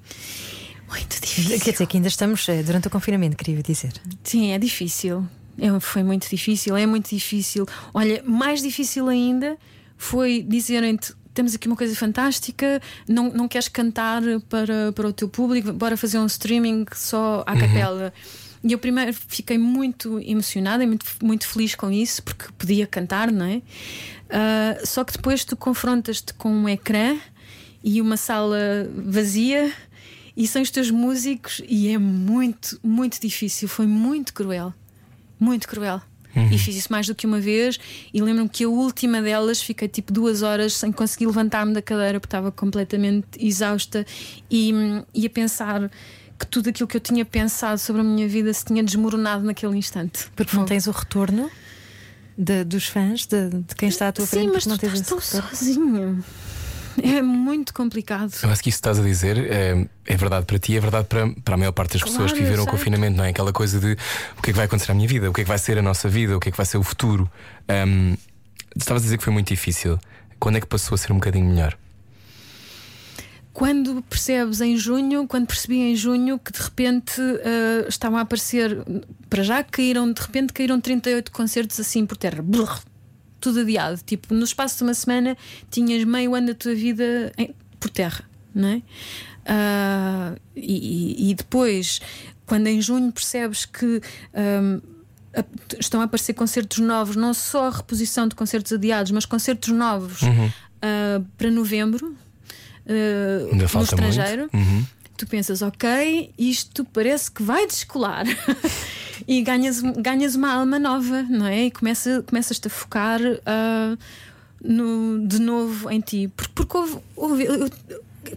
Muito 0.87 1.19
difícil. 1.19 1.59
Quer 1.59 1.71
dizer, 1.71 1.87
que 1.87 1.97
ainda 1.97 2.07
estamos 2.07 2.47
eh, 2.47 2.61
durante 2.61 2.87
o 2.87 2.91
confinamento, 2.91 3.35
queria 3.35 3.61
dizer. 3.61 3.93
Sim, 4.23 4.51
é 4.51 4.59
difícil. 4.59 5.27
É, 5.57 5.79
foi 5.79 6.03
muito 6.03 6.29
difícil, 6.29 6.75
é 6.75 6.85
muito 6.85 7.09
difícil. 7.09 7.65
Olha, 7.93 8.21
mais 8.25 8.61
difícil 8.61 9.07
ainda 9.07 9.57
foi 9.97 10.45
dizerem-te. 10.47 11.13
Temos 11.35 11.53
aqui 11.53 11.67
uma 11.67 11.75
coisa 11.75 11.95
fantástica, 11.95 12.81
não, 13.07 13.29
não 13.29 13.47
queres 13.47 13.67
cantar 13.67 14.23
para, 14.49 14.91
para 14.93 15.07
o 15.07 15.13
teu 15.13 15.29
público, 15.29 15.71
bora 15.71 15.95
fazer 15.95 16.17
um 16.17 16.25
streaming 16.25 16.85
só 16.95 17.43
à 17.45 17.55
capela. 17.55 18.11
E 18.63 18.71
eu 18.71 18.79
primeiro 18.79 19.13
fiquei 19.13 19.59
muito 19.59 20.19
emocionada 20.21 20.83
e 20.83 20.87
muito, 20.87 21.05
muito 21.21 21.47
feliz 21.47 21.75
com 21.75 21.91
isso, 21.91 22.23
porque 22.23 22.45
podia 22.57 22.87
cantar, 22.87 23.31
não 23.31 23.45
é? 23.45 23.61
Ah, 24.29 24.79
só 24.83 25.03
que 25.03 25.13
depois 25.13 25.45
tu 25.45 25.55
confrontas-te 25.55 26.33
com 26.33 26.49
um 26.49 26.67
ecrã 26.67 27.17
e 27.83 28.01
uma 28.01 28.17
sala 28.17 28.57
vazia 28.95 29.71
e 30.35 30.47
são 30.47 30.61
os 30.61 30.71
teus 30.71 30.89
músicos 30.89 31.61
e 31.67 31.89
é 31.89 31.97
muito, 31.97 32.79
muito 32.83 33.21
difícil. 33.21 33.67
Foi 33.67 33.85
muito 33.85 34.33
cruel. 34.33 34.73
Muito 35.39 35.67
cruel. 35.67 36.01
E 36.51 36.57
fiz 36.57 36.75
isso 36.75 36.91
mais 36.91 37.07
do 37.07 37.15
que 37.15 37.25
uma 37.25 37.39
vez. 37.39 37.79
E 38.13 38.21
lembro-me 38.21 38.49
que 38.49 38.63
a 38.65 38.69
última 38.69 39.21
delas 39.21 39.61
fiquei 39.61 39.87
tipo 39.87 40.11
duas 40.11 40.41
horas 40.41 40.73
sem 40.73 40.91
conseguir 40.91 41.27
levantar-me 41.27 41.73
da 41.73 41.81
cadeira 41.81 42.19
porque 42.19 42.27
estava 42.35 42.51
completamente 42.51 43.27
exausta 43.39 44.05
e, 44.51 44.73
e 45.13 45.25
a 45.25 45.29
pensar 45.29 45.89
que 46.37 46.45
tudo 46.47 46.69
aquilo 46.69 46.87
que 46.87 46.97
eu 46.97 47.01
tinha 47.01 47.23
pensado 47.23 47.79
sobre 47.79 48.01
a 48.01 48.03
minha 48.03 48.27
vida 48.27 48.53
se 48.53 48.65
tinha 48.65 48.83
desmoronado 48.83 49.45
naquele 49.45 49.77
instante. 49.77 50.27
Porque 50.35 50.55
não 50.57 50.65
tens 50.65 50.85
o 50.87 50.91
retorno 50.91 51.49
de- 52.37 52.65
dos 52.65 52.85
fãs, 52.87 53.25
de, 53.25 53.49
de 53.49 53.75
quem 53.75 53.87
está 53.87 54.09
à 54.09 54.11
tua 54.11 54.25
Sim, 54.25 54.31
frente, 54.39 54.51
mas 54.53 54.63
porque 54.65 54.67
tu 54.67 54.69
não 54.69 54.77
tens 54.77 55.01
estás 55.01 55.29
tão 55.31 55.41
sozinho. 55.49 56.23
É 57.03 57.21
muito 57.21 57.73
complicado. 57.73 58.31
Eu 58.41 58.49
acho 58.49 58.63
que 58.63 58.69
isso 58.69 58.77
que 58.77 58.87
estás 58.87 58.99
a 58.99 59.03
dizer 59.03 59.37
é, 59.37 59.87
é 60.05 60.17
verdade 60.17 60.45
para 60.45 60.57
ti, 60.57 60.75
é 60.75 60.79
verdade 60.79 61.07
para, 61.07 61.29
para 61.43 61.55
a 61.55 61.57
maior 61.57 61.71
parte 61.71 61.93
das 61.93 62.03
Claro, 62.03 62.17
pessoas 62.17 62.31
que 62.31 62.43
viveram 62.43 62.63
o 62.63 62.67
confinamento, 62.67 63.17
não 63.17 63.23
é? 63.23 63.29
Aquela 63.29 63.51
coisa 63.51 63.79
de 63.79 63.93
o 64.37 64.41
que 64.41 64.49
é 64.49 64.53
que 64.53 64.57
vai 64.57 64.65
acontecer 64.65 64.91
à 64.91 64.95
minha 64.95 65.07
vida, 65.07 65.29
o 65.29 65.33
que 65.33 65.41
é 65.41 65.43
que 65.43 65.47
vai 65.47 65.57
ser 65.57 65.77
a 65.77 65.81
nossa 65.81 66.07
vida, 66.09 66.35
o 66.35 66.39
que 66.39 66.49
é 66.49 66.51
que 66.51 66.57
vai 66.57 66.65
ser 66.65 66.77
o 66.77 66.83
futuro. 66.83 67.29
Ahm, 67.67 68.15
estavas 68.75 69.03
a 69.03 69.05
dizer 69.05 69.17
que 69.17 69.23
foi 69.23 69.33
muito 69.33 69.47
difícil. 69.47 69.99
Quando 70.39 70.57
é 70.57 70.61
que 70.61 70.67
passou 70.67 70.95
a 70.95 70.97
ser 70.97 71.11
um 71.11 71.15
bocadinho 71.15 71.45
melhor? 71.45 71.77
Quando 73.53 74.01
percebes 74.01 74.59
em 74.59 74.75
junho, 74.75 75.25
quando 75.27 75.47
percebi 75.47 75.77
em 75.77 75.95
junho 75.95 76.37
que 76.37 76.51
de 76.51 76.61
repente 76.61 77.21
ah, 77.21 77.85
estavam 77.87 78.19
a 78.19 78.21
aparecer, 78.21 78.83
para 79.29 79.43
já 79.43 79.63
caíram, 79.63 80.11
de 80.11 80.21
repente 80.21 80.51
caíram 80.51 80.79
38 80.81 81.31
concertos 81.31 81.79
assim 81.79 82.05
por 82.05 82.17
terra. 82.17 82.41
Brrr, 82.41 82.81
tudo 83.45 83.59
adiado. 83.61 84.01
Tipo, 84.05 84.33
no 84.33 84.43
espaço 84.43 84.77
de 84.77 84.83
uma 84.83 84.93
semana 84.93 85.37
tinhas 85.71 86.03
meio 86.03 86.33
ano 86.35 86.47
da 86.47 86.53
tua 86.53 86.75
vida 86.75 87.31
em- 87.37 87.53
por 87.79 87.89
terra, 87.89 88.23
não 88.53 88.67
é? 88.69 88.81
Ah, 89.45 90.35
e, 90.55 91.29
e- 91.29 91.33
depois, 91.35 92.01
quando 92.45 92.67
em 92.67 92.81
junho 92.81 93.11
percebes 93.11 93.65
que. 93.65 94.01
a- 94.33 95.43
estão 95.79 95.99
a 96.01 96.05
aparecer 96.05 96.33
concertos 96.33 96.77
novos, 96.79 97.15
não 97.17 97.33
só 97.33 97.67
a 97.67 97.69
reposição 97.69 98.25
de 98.27 98.35
concertos 98.35 98.71
adiados, 98.73 99.11
mas 99.11 99.25
concertos 99.25 99.69
novos 99.69 100.21
ah, 100.81 101.21
para 101.37 101.51
novembro, 101.51 102.15
Ainda 103.51 103.67
no 103.73 103.83
estrangeiro. 103.83 104.49
Uhum. 104.53 104.85
Tu 105.17 105.25
pensas, 105.27 105.61
ok, 105.61 106.33
isto 106.37 106.83
parece 106.85 107.31
que 107.31 107.41
vai 107.43 107.65
descolar 107.67 108.25
e 109.27 109.41
ganhas, 109.41 109.81
ganhas 109.81 110.35
uma 110.35 110.53
alma 110.53 110.77
nova, 110.79 111.23
não 111.23 111.45
é? 111.47 111.65
E 111.65 111.71
começa, 111.71 112.21
começas-te 112.23 112.67
a 112.67 112.69
focar 112.69 113.19
ah, 113.45 113.97
no, 114.63 115.25
de 115.27 115.39
novo 115.39 115.89
em 115.89 115.99
ti. 115.99 116.31
Porque, 116.35 116.51
porque 116.53 116.77
houve, 116.77 116.97
houve- 117.15 117.45
eu- 117.45 117.69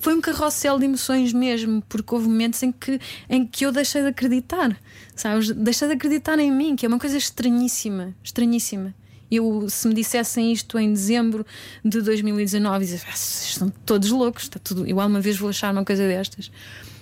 foi 0.01 0.15
um 0.15 0.21
carrossel 0.21 0.79
de 0.79 0.85
emoções 0.85 1.33
mesmo, 1.33 1.83
porque 1.89 2.15
houve 2.15 2.29
momentos 2.29 2.63
em 2.63 2.71
que, 2.71 3.01
em 3.29 3.47
que 3.47 3.65
eu 3.65 3.73
deixei 3.73 4.03
de 4.03 4.09
acreditar, 4.09 4.79
sabes? 5.17 5.51
Deixei 5.51 5.89
de 5.89 5.95
acreditar 5.95 6.39
em 6.39 6.51
mim, 6.53 6.77
que 6.77 6.85
é 6.85 6.89
uma 6.89 6.99
coisa 6.99 7.17
estranhíssima, 7.17 8.15
estranhíssima. 8.23 8.95
Eu, 9.31 9.69
se 9.69 9.87
me 9.89 9.93
dissessem 9.95 10.53
isto 10.53 10.79
em 10.79 10.91
dezembro 10.93 11.45
de 11.85 12.01
2019, 12.01 12.85
dizia, 12.87 13.01
"Ah, 13.11 13.17
são 13.17 13.69
todos 13.85 14.11
loucos, 14.11 14.45
está 14.45 14.59
tudo. 14.59 14.87
Eu 14.87 15.01
alguma 15.01 15.21
vez 15.21 15.37
vou 15.37 15.51
achar 15.51 15.71
uma 15.73 15.85
coisa 15.85 16.07
destas. 16.09 16.51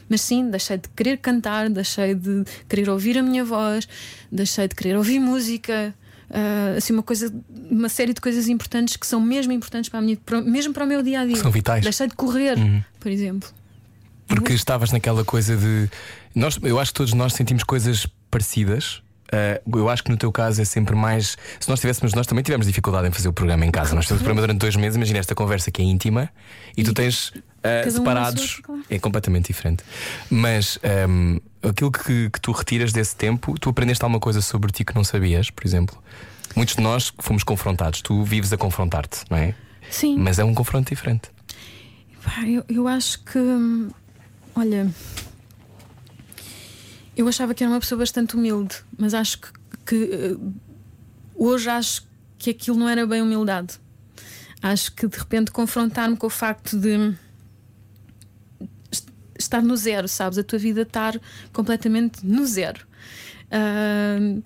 Mas 0.09 0.21
sim, 0.21 0.51
deixei 0.51 0.79
de 0.79 0.89
querer 0.91 1.17
cantar, 1.19 1.69
deixei 1.69 2.15
de 2.15 2.45
querer 2.69 2.89
ouvir 2.89 3.19
a 3.19 3.23
minha 3.23 3.45
voz, 3.45 3.89
deixei 4.31 4.69
de 4.69 4.75
querer 4.75 4.97
ouvir 4.97 5.19
música. 5.19 5.95
ah, 6.31 6.75
assim, 6.77 6.93
uma 6.93 7.03
coisa, 7.03 7.33
uma 7.71 7.89
série 7.89 8.13
de 8.13 8.21
coisas 8.21 8.49
importantes 8.49 8.97
que 8.97 9.07
são 9.07 9.21
mesmo 9.21 9.53
importantes 9.53 9.89
para 9.89 10.01
a 10.01 10.03
minha, 10.03 10.17
para- 10.17 10.41
mesmo 10.43 10.73
para 10.75 10.85
o 10.85 10.87
meu 10.87 11.03
dia 11.03 11.21
a 11.21 11.25
dia. 11.27 11.37
São 11.37 11.51
vitais. 11.53 11.83
Deixei 11.85 12.07
de 12.09 12.15
correr, 12.15 12.57
por 12.99 13.11
exemplo. 13.11 13.49
Porque 14.27 14.53
estavas 14.53 14.91
naquela 14.91 15.25
coisa 15.25 15.57
de. 15.57 15.89
Nós, 16.35 16.59
eu 16.63 16.81
acho 16.81 16.93
que 16.93 16.97
todos 16.97 17.13
nós 17.13 17.33
sentimos 17.33 17.63
coisas 17.63 18.07
parecidas. 18.31 19.03
Uh, 19.67 19.79
eu 19.79 19.89
acho 19.89 20.03
que 20.05 20.11
no 20.11 20.17
teu 20.17 20.31
caso 20.33 20.61
é 20.61 20.65
sempre 20.65 20.95
mais. 20.97 21.37
Se 21.61 21.69
nós 21.69 21.79
tivéssemos, 21.81 22.13
nós 22.13 22.27
também 22.27 22.43
tivemos 22.45 22.67
dificuldade 22.67 23.07
em 23.09 23.11
fazer 23.13 23.29
o 23.29 23.33
programa 23.33 23.65
em 23.65 23.71
casa. 23.71 23.95
Nós 23.95 24.07
temos 24.07 24.21
o 24.21 24.25
programa 24.25 24.41
durante 24.41 24.59
dois 24.61 24.75
meses. 24.77 24.97
Imagina 24.97 25.19
esta 25.21 25.35
conversa 25.35 25.71
que 25.71 25.81
é 25.81 25.85
íntima 25.85 26.29
e, 26.77 26.83
tu 26.83 26.93
tens 26.93 27.33
uh, 27.67 27.89
um 27.89 27.91
separados. 27.91 28.61
claro. 28.63 28.83
É 28.89 28.99
completamente 28.99 29.47
diferente. 29.47 29.85
Mas 30.31 30.79
um, 31.09 31.41
aquilo 31.63 31.91
que, 31.91 32.31
que 32.31 32.41
tu 32.41 32.53
retiras 32.53 32.93
desse 32.93 33.17
tempo, 33.17 33.59
tu 33.59 33.71
aprendeste 33.71 34.03
alguma 34.03 34.21
coisa 34.21 34.41
sobre 34.41 34.73
ti 34.73 34.85
que 34.85 34.95
não 34.95 35.05
sabias, 35.05 35.51
por 35.51 35.67
exemplo. 35.67 35.97
Muitos 36.55 36.77
de 36.77 36.83
nós 36.83 37.13
fomos 37.19 37.43
confrontados. 37.45 38.01
Tu 38.01 38.23
vives 38.25 38.53
a 38.53 38.57
confrontar-te, 38.57 39.25
não 39.31 39.37
é? 39.37 39.55
Sim. 39.91 40.19
Mas 40.19 40.39
é 40.39 40.45
um 40.45 40.55
confronto 40.55 40.89
diferente. 40.89 41.31
Eu, 42.47 42.65
eu 42.69 42.89
acho 42.89 43.23
que. 43.23 43.39
hum, 43.39 43.91
Olha. 44.57 44.91
Eu 47.15 47.29
achava 47.29 47.55
que 47.55 47.63
era 47.63 47.71
uma 47.71 47.79
pessoa 47.79 47.99
bastante 47.99 48.35
humilde, 48.35 48.77
mas 48.99 49.13
acho 49.13 49.39
que, 49.39 49.49
que, 49.85 50.11
eh, 50.13 50.37
hoje 51.35 51.69
acho 51.69 52.07
que 52.39 52.51
aquilo 52.51 52.79
não 52.79 52.89
era 52.89 53.07
bem 53.07 53.21
humildade. 53.21 53.79
Acho 54.63 54.93
que 54.93 55.07
de 55.07 55.19
repente 55.19 55.51
confrontar-me 55.51 56.17
com 56.17 56.27
o 56.27 56.31
facto 56.31 56.79
de 56.79 57.15
estar 59.47 59.63
no 59.63 59.77
zero, 59.77 60.09
sabes? 60.09 60.39
A 60.39 60.45
tua 60.45 60.59
vida 60.59 60.83
estar 60.83 61.19
completamente 61.53 62.25
no 62.25 62.47
zero. 62.47 62.87
Ah, 63.51 64.41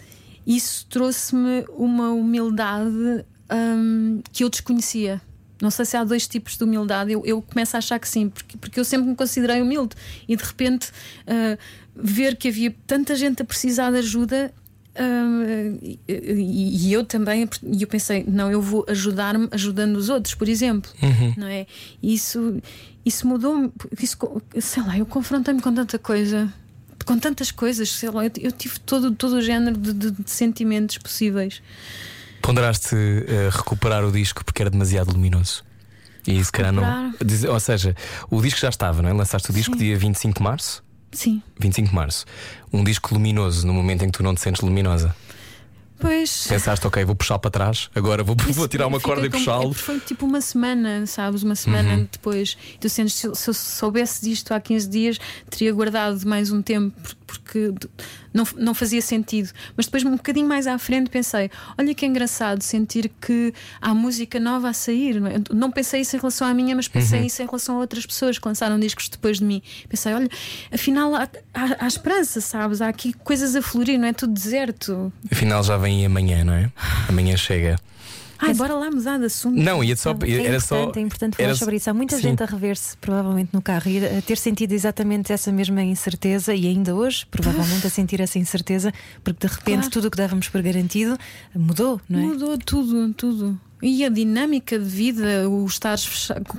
isso 0.47 0.87
trouxe-me 0.89 1.65
uma 1.71 2.11
humildade 2.11 3.25
hum, 3.51 4.23
que 4.33 4.45
eu 4.45 4.49
desconhecia. 4.49 5.21
Não 5.61 5.71
sei 5.71 5.85
se 5.85 5.97
há 5.97 6.03
dois 6.03 6.27
tipos 6.27 6.57
de 6.57 6.65
humildade. 6.65 7.13
Eu, 7.13 7.25
eu 7.27 7.43
começo 7.43 7.77
a 7.77 7.79
achar 7.79 7.99
que 7.99 8.09
sim, 8.09 8.31
porque, 8.31 8.57
porque 8.57 8.81
eu 8.81 8.85
sempre 8.85 9.09
me 9.09 9.15
considerei 9.15 9.61
humilde 9.61 9.95
e 10.27 10.35
de 10.35 10.43
repente 10.43 10.91
ah, 11.27 11.59
ver 11.95 12.37
que 12.37 12.49
havia 12.49 12.75
tanta 12.87 13.15
gente 13.15 13.43
a 13.43 13.45
precisar 13.45 13.91
de 13.91 13.99
ajuda. 13.99 14.53
Ah, 15.01 15.79
e, 15.83 15.99
e- 16.09 16.93
eu 16.93 17.05
também, 17.05 17.49
e 17.63 17.83
eu 17.83 17.89
pensei, 17.89 18.25
não, 18.29 18.51
eu 18.51 18.61
vou 18.61 18.85
ajudar-me 18.89 19.49
ajudando 19.51 19.97
os 19.97 20.09
outros, 20.09 20.35
por 20.35 20.49
exemplo, 20.49 20.91
não 21.37 21.47
é? 21.47 21.67
Isso, 22.03 22.61
isso 23.05 23.27
mudou, 23.27 23.73
isso, 24.01 24.17
sei 24.61 24.83
lá, 24.83 24.99
eu 24.99 25.07
confrontei-me 25.07 25.61
com 25.63 25.73
tanta 25.73 25.99
coisa, 25.99 26.53
com 27.05 27.19
tantas 27.19 27.51
coisas, 27.51 27.91
sei 27.91 28.11
lá, 28.11 28.25
eu, 28.27 28.31
eu 28.39 28.53
tive 28.53 28.79
todo, 28.81 29.11
todo 29.13 29.35
o 29.37 29.43
género 29.43 29.77
de, 29.77 29.93
de- 29.93 30.11
de 30.11 30.31
sentimentos 30.31 30.99
possíveis. 30.99 31.63
Ponderaste 32.43 32.95
eh, 32.95 33.49
recuperar 33.53 34.05
o 34.05 34.13
disco 34.13 34.45
porque 34.45 34.63
era 34.63 34.71
demasiado 34.71 35.13
luminoso. 35.13 35.63
E 36.27 36.43
se 36.45 36.53
calhar 36.53 36.73
não. 36.73 37.15
Ou 37.51 37.61
seja, 37.61 37.95
o 38.31 38.41
disco 38.43 38.61
já 38.61 38.69
estava, 38.69 39.01
não 39.03 39.09
é? 39.09 39.13
Lançaste 39.13 39.51
o 39.51 39.55
disco 39.55 39.73
Sim. 39.75 39.85
dia 39.85 39.97
25 39.97 40.39
de 40.39 40.43
março. 40.43 40.83
Sim. 41.13 41.43
25 41.59 41.89
de 41.89 41.95
março. 41.95 42.25
Um 42.73 42.85
disco 42.85 43.13
luminoso 43.15 43.67
no 43.67 43.73
momento 43.75 44.05
em 44.05 44.11
que 44.11 44.17
tu 44.19 44.23
não 44.23 44.35
te 44.35 44.41
sentes 44.41 44.61
luminosa. 44.63 45.15
Pois. 45.99 46.47
Pensaste, 46.49 46.87
ok, 46.87 47.05
vou 47.05 47.15
puxar 47.15 47.39
para 47.39 47.51
trás, 47.51 47.91
agora 47.95 48.23
vou, 48.25 48.35
vou 48.55 48.67
tirar 48.67 48.87
uma 48.87 48.99
corda 48.99 49.27
e 49.27 49.29
puxá-lo. 49.29 49.73
é, 49.73 49.75
Foi 49.75 50.01
tipo 50.01 50.25
uma 50.25 50.41
semana, 50.41 51.05
sabes? 51.07 51.43
Uma 51.43 51.55
semana 51.55 51.93
Uhum. 51.95 52.09
depois. 52.11 52.57
Tu 52.81 52.89
sentes, 52.89 53.17
se, 53.17 53.27
eu- 53.27 53.35
se 53.35 53.51
eu 53.51 53.53
soubesse 53.53 54.25
disto 54.25 54.53
há 54.53 54.61
15 54.61 54.89
dias, 54.89 55.19
teria 55.51 55.71
guardado 55.75 56.25
mais 56.27 56.51
um 56.51 56.63
tempo 56.63 56.97
porque 57.31 57.73
não, 58.35 58.45
não 58.57 58.75
fazia 58.75 59.01
sentido. 59.01 59.51
Mas 59.77 59.87
depois, 59.87 60.05
um 60.05 60.17
bocadinho 60.17 60.49
mais 60.49 60.67
à 60.67 60.77
frente, 60.79 61.09
pensei: 61.11 61.51
olha 61.79 61.95
que 61.95 62.05
engraçado 62.05 62.63
sentir 62.63 63.11
que 63.21 63.55
há 63.81 63.95
música 63.95 64.41
nova 64.41 64.69
a 64.69 64.73
sair. 64.73 65.21
Não, 65.21 65.29
é? 65.29 65.35
não 65.53 65.71
pensei 65.71 66.01
isso 66.01 66.17
em 66.17 66.19
relação 66.19 66.47
à 66.47 66.53
minha, 66.55 66.75
mas 66.75 66.89
pensei 66.89 67.21
Uhum. 67.21 67.27
isso 67.27 67.43
em 67.43 67.47
relação 67.47 67.77
a 67.77 67.79
outras 67.79 68.05
pessoas 68.05 68.39
que 68.39 68.47
lançaram 68.47 68.79
discos 68.79 69.09
depois 69.09 69.39
de 69.39 69.45
mim. 69.45 69.63
Pensei: 69.89 70.13
olha, 70.13 70.29
afinal 70.73 71.15
há, 71.15 71.29
há, 71.55 71.85
há 71.85 71.87
esperança, 71.87 72.41
sabes? 72.41 72.81
Há 72.81 72.89
aqui 72.89 73.13
coisas 73.13 73.55
a 73.57 73.63
florir, 73.63 73.99
não 73.99 74.09
é 74.09 74.13
tudo 74.13 74.33
deserto. 74.33 75.13
Afinal 75.31 75.63
já 75.63 75.77
vem 75.77 76.05
amanhã, 76.05 76.45
não 76.45 76.53
é? 76.55 76.71
Amanhã 77.09 77.37
chega. 77.37 77.79
Ai, 78.41 78.55
bora 78.55 78.75
lá 78.75 78.91
mudar 78.91 79.19
de 79.19 79.27
assunto. 79.27 79.57
Não, 79.61 79.83
ia 79.85 79.95
só. 79.97 80.11
É 80.23 80.31
era 80.47 80.61
só. 80.61 80.77
importante, 80.77 80.99
é 80.99 81.03
importante 81.03 81.37
falar 81.37 81.49
era- 81.49 81.57
sobre 81.57 81.77
isso. 81.77 81.91
Há 81.91 81.95
muita 81.95 82.17
Sim. 82.17 82.23
gente 82.23 82.43
a 82.43 82.47
rever-se, 82.47 82.97
provavelmente, 82.97 83.51
no 83.53 83.61
carro 83.63 83.89
e 83.91 84.05
a 84.05 84.23
ter 84.23 84.39
sentido 84.39 84.73
exatamente 84.73 85.33
essa 85.33 85.53
mesma 85.53 85.83
incerteza 85.83 86.55
e 86.55 86.67
ainda 86.67 86.95
hoje, 86.95 87.27
provavelmente, 87.31 87.87
a 87.87 87.91
sentir 87.91 88.21
essa 88.21 88.39
incerteza, 88.39 88.93
porque 89.23 89.47
de 89.47 89.53
repente 89.53 89.75
Claro. 89.81 89.91
tudo 89.91 90.09
o 90.09 90.11
que 90.11 90.17
dávamos 90.17 90.49
por 90.49 90.63
garantido 90.63 91.17
mudou, 91.55 92.01
não 92.09 92.19
é? 92.19 92.23
Mudou 92.23 92.57
tudo, 92.59 93.13
tudo. 93.15 93.61
E 93.83 94.05
a 94.05 94.09
dinâmica 94.11 94.79
de 94.79 94.85
vida, 94.85 95.49
o 95.49 95.65
estar 95.67 95.97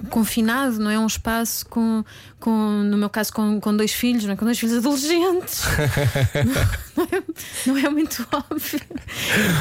confinado, 0.09 0.79
não 0.79 0.89
é? 0.89 0.97
Um 0.97 1.05
espaço 1.05 1.65
com, 1.67 2.03
com 2.39 2.51
no 2.83 2.97
meu 2.97 3.09
caso, 3.09 3.31
com, 3.31 3.59
com 3.59 3.75
dois 3.77 3.91
filhos, 3.93 4.23
não 4.25 4.33
é? 4.33 4.35
Com 4.35 4.45
dois 4.45 4.57
filhos 4.59 4.77
adolescentes. 4.77 5.61
não, 6.97 7.03
é, 7.03 7.23
não 7.67 7.77
é 7.77 7.89
muito 7.89 8.27
óbvio. 8.31 8.79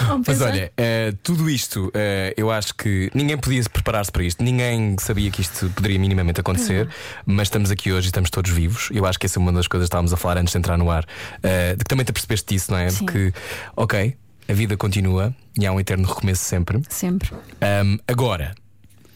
Mas 0.08 0.26
pensar- 0.26 0.50
olha, 0.50 0.72
eh, 0.76 1.12
tudo 1.22 1.50
isto, 1.50 1.90
eh, 1.94 2.32
eu 2.36 2.50
acho 2.50 2.74
que 2.74 3.10
ninguém 3.14 3.36
podia 3.36 3.62
se 3.62 3.68
preparar-se 3.68 4.10
para 4.10 4.22
isto, 4.24 4.42
ninguém 4.42 4.96
sabia 4.98 5.30
que 5.30 5.40
isto 5.42 5.68
poderia 5.76 5.98
minimamente 5.98 6.40
acontecer, 6.40 6.88
mas 7.26 7.48
estamos 7.48 7.70
aqui 7.70 7.92
hoje 7.92 8.06
e 8.06 8.10
estamos 8.10 8.30
todos 8.30 8.50
vivos. 8.50 8.88
Eu 8.92 9.04
acho 9.06 9.18
que 9.18 9.26
essa 9.26 9.38
é 9.38 9.40
uma 9.40 9.52
das 9.52 9.66
coisas 9.66 9.86
que 9.86 9.90
estávamos 9.90 10.12
a 10.12 10.16
falar 10.16 10.38
antes 10.38 10.52
de 10.52 10.58
entrar 10.58 10.76
no 10.78 10.90
ar, 10.90 11.04
eh, 11.42 11.72
de 11.72 11.78
que 11.78 11.88
também 11.88 12.04
te 12.04 12.12
percebeste 12.12 12.54
disso, 12.54 12.70
não 12.70 12.78
é? 12.78 12.88
Sim. 12.88 13.04
De 13.04 13.12
que, 13.12 13.32
ok, 13.76 14.16
a 14.50 14.54
vida 14.54 14.76
continua 14.76 15.34
e 15.58 15.66
há 15.66 15.72
um 15.72 15.78
eterno 15.80 16.06
recomeço 16.08 16.42
sempre. 16.44 16.80
Sempre. 16.88 17.30
Ahm, 17.60 17.98
agora, 18.08 18.54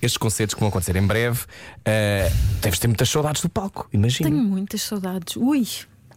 estes 0.00 0.16
concertos 0.18 0.54
que 0.54 0.60
vão 0.60 0.68
acontecer 0.68 0.94
em 0.96 1.06
breve, 1.06 1.40
eh, 1.84 2.30
deves 2.62 2.78
ter 2.78 2.86
muitas 2.88 3.08
saudades 3.08 3.42
do 3.42 3.48
palco, 3.48 3.88
imagino. 3.92 4.30
Tenho 4.30 4.42
muitas 4.42 4.82
saudades. 4.82 5.36
Ui, 5.36 5.66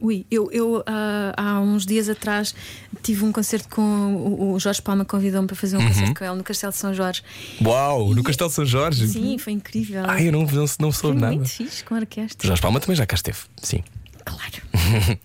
ui. 0.01 0.25
Eu, 0.29 0.51
eu 0.51 0.83
ah, 0.85 1.33
há 1.37 1.59
uns 1.61 1.85
dias 1.85 2.09
atrás 2.09 2.53
tive 3.01 3.23
um 3.23 3.31
concerto 3.31 3.69
com 3.69 3.81
o, 3.81 4.53
o 4.53 4.59
Jorge 4.59 4.81
Palma, 4.81 5.05
convidou-me 5.05 5.47
para 5.47 5.55
fazer 5.55 5.77
um 5.77 5.79
Uhum. 5.79 5.87
concerto 5.87 6.13
com 6.19 6.25
ele 6.25 6.35
no 6.35 6.43
Castelo 6.43 6.73
de 6.73 6.77
São 6.79 6.93
Jorge. 6.93 7.23
Uau, 7.63 8.13
no 8.13 8.19
E- 8.19 8.23
Castelo 8.23 8.49
São 8.49 8.65
Jorge. 8.65 9.07
Sim, 9.07 9.37
foi 9.37 9.53
incrível. 9.53 10.03
Ai, 10.05 10.27
eu 10.27 10.31
não, 10.33 10.41
não, 10.43 10.65
não 10.79 10.91
foi 10.91 10.91
soube 10.91 11.19
nada. 11.21 11.33
muito 11.35 11.49
fixe 11.49 11.83
com 11.83 11.95
a 11.95 11.99
orquestra. 11.99 12.45
Jorge 12.47 12.61
Palma 12.61 12.79
também 12.79 12.95
já 12.95 13.05
cá 13.05 13.15
esteve, 13.15 13.39
sim. 13.63 13.83
Claro. 14.25 14.61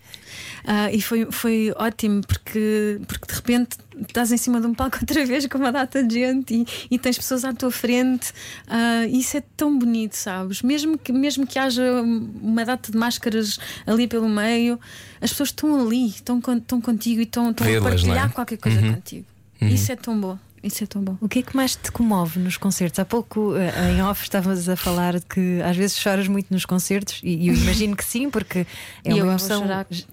Ah, 0.65 0.91
e 0.93 1.01
foi, 1.01 1.27
foi 1.31 1.73
ótimo 1.77 2.21
porque, 2.27 3.01
porque 3.07 3.27
de 3.27 3.35
repente 3.35 3.77
estás 4.01 4.33
em 4.33 4.37
cima 4.37 4.61
de 4.61 4.67
um 4.67 4.75
palco 4.75 4.99
outra 5.03 5.25
vez 5.27 5.47
com 5.47 5.59
uma 5.59 5.73
data 5.73 6.03
de 6.03 6.15
gente 6.15 6.55
e, 6.55 6.67
e 6.95 6.99
tens 6.99 7.17
pessoas 7.17 7.45
à 7.45 7.53
tua 7.53 7.71
frente. 7.71 8.33
Ah, 8.67 9.07
isso 9.07 9.37
é 9.37 9.43
tão 9.57 9.79
bonito, 9.79 10.15
sabes? 10.15 10.63
Mesmo 10.63 10.97
que, 10.97 11.13
mesmo 11.13 11.47
que 11.47 11.59
haja 11.59 12.03
uma 12.03 12.65
data 12.65 12.93
de 12.93 12.99
máscaras 12.99 13.59
ali 13.87 14.07
pelo 14.07 14.29
meio, 14.29 14.79
as 15.21 15.31
pessoas 15.31 15.49
estão 15.51 15.81
ali, 15.81 16.09
estão, 16.09 16.39
estão 16.39 16.81
contigo 16.81 17.21
e 17.21 17.25
estão, 17.25 17.51
estão 17.51 17.67
a 17.67 17.71
Vê-las, 17.71 17.95
partilhar 17.95 18.31
é? 18.31 18.33
qualquer 18.33 18.59
coisa 18.59 18.81
contigo. 18.81 19.27
Isso 19.61 19.93
é 19.93 19.97
tão 19.97 20.21
bom. 20.21 20.39
Isso 20.63 20.85
é 20.85 20.87
tão 20.87 21.03
bom. 21.03 21.17
O 21.21 21.29
que 21.29 21.41
é 21.41 21.43
que 21.43 21.57
mais 21.57 21.75
te 21.75 21.91
comove 21.91 22.39
nos 22.39 22.57
concertos? 22.57 22.99
Há 23.01 23.05
pouco 23.05 23.55
eh, 23.57 23.93
em 23.97 24.03
off 24.03 24.23
estavas 24.23 24.69
a 24.69 24.77
falar 24.77 25.21
que 25.21 25.61
às 25.63 25.77
vezes 25.77 25.99
choras 25.99 26.29
muito 26.29 26.53
nos 26.53 26.65
concertos 26.65 27.21
e 27.23 27.49
eu 27.49 27.55
imagino 27.55 27.97
que 27.97 28.05
sim, 28.05 28.31
porque 28.31 28.61
é 29.05 29.11
E 29.11 29.15
uma 29.15 29.33
emoção 29.33 29.65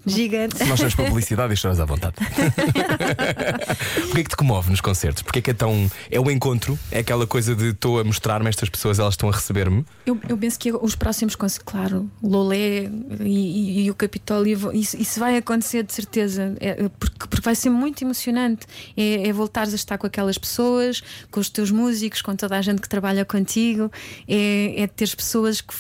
gigante. 0.05 0.55
Nós 0.63 0.71
estamos 0.71 0.95
para 0.95 1.05
publicidade 1.05 1.53
e 1.53 1.57
choras 1.57 1.79
à 1.79 1.85
vontade. 1.85 2.15
o 4.09 4.11
que 4.13 4.19
é 4.21 4.23
que 4.23 4.29
te 4.29 4.35
comove 4.35 4.69
nos 4.71 4.81
concertos? 4.81 5.21
Porque 5.21 5.39
é 5.39 5.41
que 5.41 5.51
é 5.51 5.53
tão. 5.53 5.89
É 6.09 6.19
o 6.19 6.29
encontro? 6.31 6.77
É 6.91 6.99
aquela 6.99 7.27
coisa 7.27 7.55
de 7.55 7.69
estou 7.69 7.99
a 7.99 8.03
mostrar-me 8.03 8.47
a 8.47 8.49
estas 8.49 8.69
pessoas, 8.69 8.99
elas 8.99 9.13
estão 9.13 9.29
a 9.29 9.31
receber-me? 9.31 9.85
Eu, 10.05 10.19
eu 10.27 10.37
penso 10.37 10.57
que 10.59 10.71
os 10.71 10.95
próximos 10.95 11.35
concertos, 11.35 11.63
claro, 11.71 12.09
Lolé 12.23 12.89
e, 13.21 13.25
e- 13.25 13.83
e 13.85 13.91
o 13.91 13.95
Capitólio, 13.95 14.71
isso, 14.73 14.97
isso 14.97 15.19
vai 15.19 15.37
acontecer 15.37 15.83
de 15.83 15.93
certeza, 15.93 16.55
é, 16.59 16.89
porque, 16.97 17.27
porque 17.27 17.41
vai 17.45 17.55
ser 17.55 17.69
muito 17.69 18.03
emocionante. 18.03 18.65
É, 18.97 19.27
é 19.27 19.33
voltares 19.33 19.73
a 19.73 19.75
estar 19.75 19.97
com 19.97 20.07
aquelas 20.07 20.38
pessoas, 20.39 21.03
com 21.29 21.39
os 21.39 21.49
teus 21.49 21.69
músicos, 21.71 22.21
com 22.21 22.35
toda 22.35 22.57
a 22.57 22.61
gente 22.61 22.81
que 22.81 22.89
trabalha 22.89 23.23
contigo, 23.25 23.91
é, 24.27 24.81
é 24.81 24.87
teres 24.87 25.13
pessoas 25.13 25.61
que, 25.61 25.73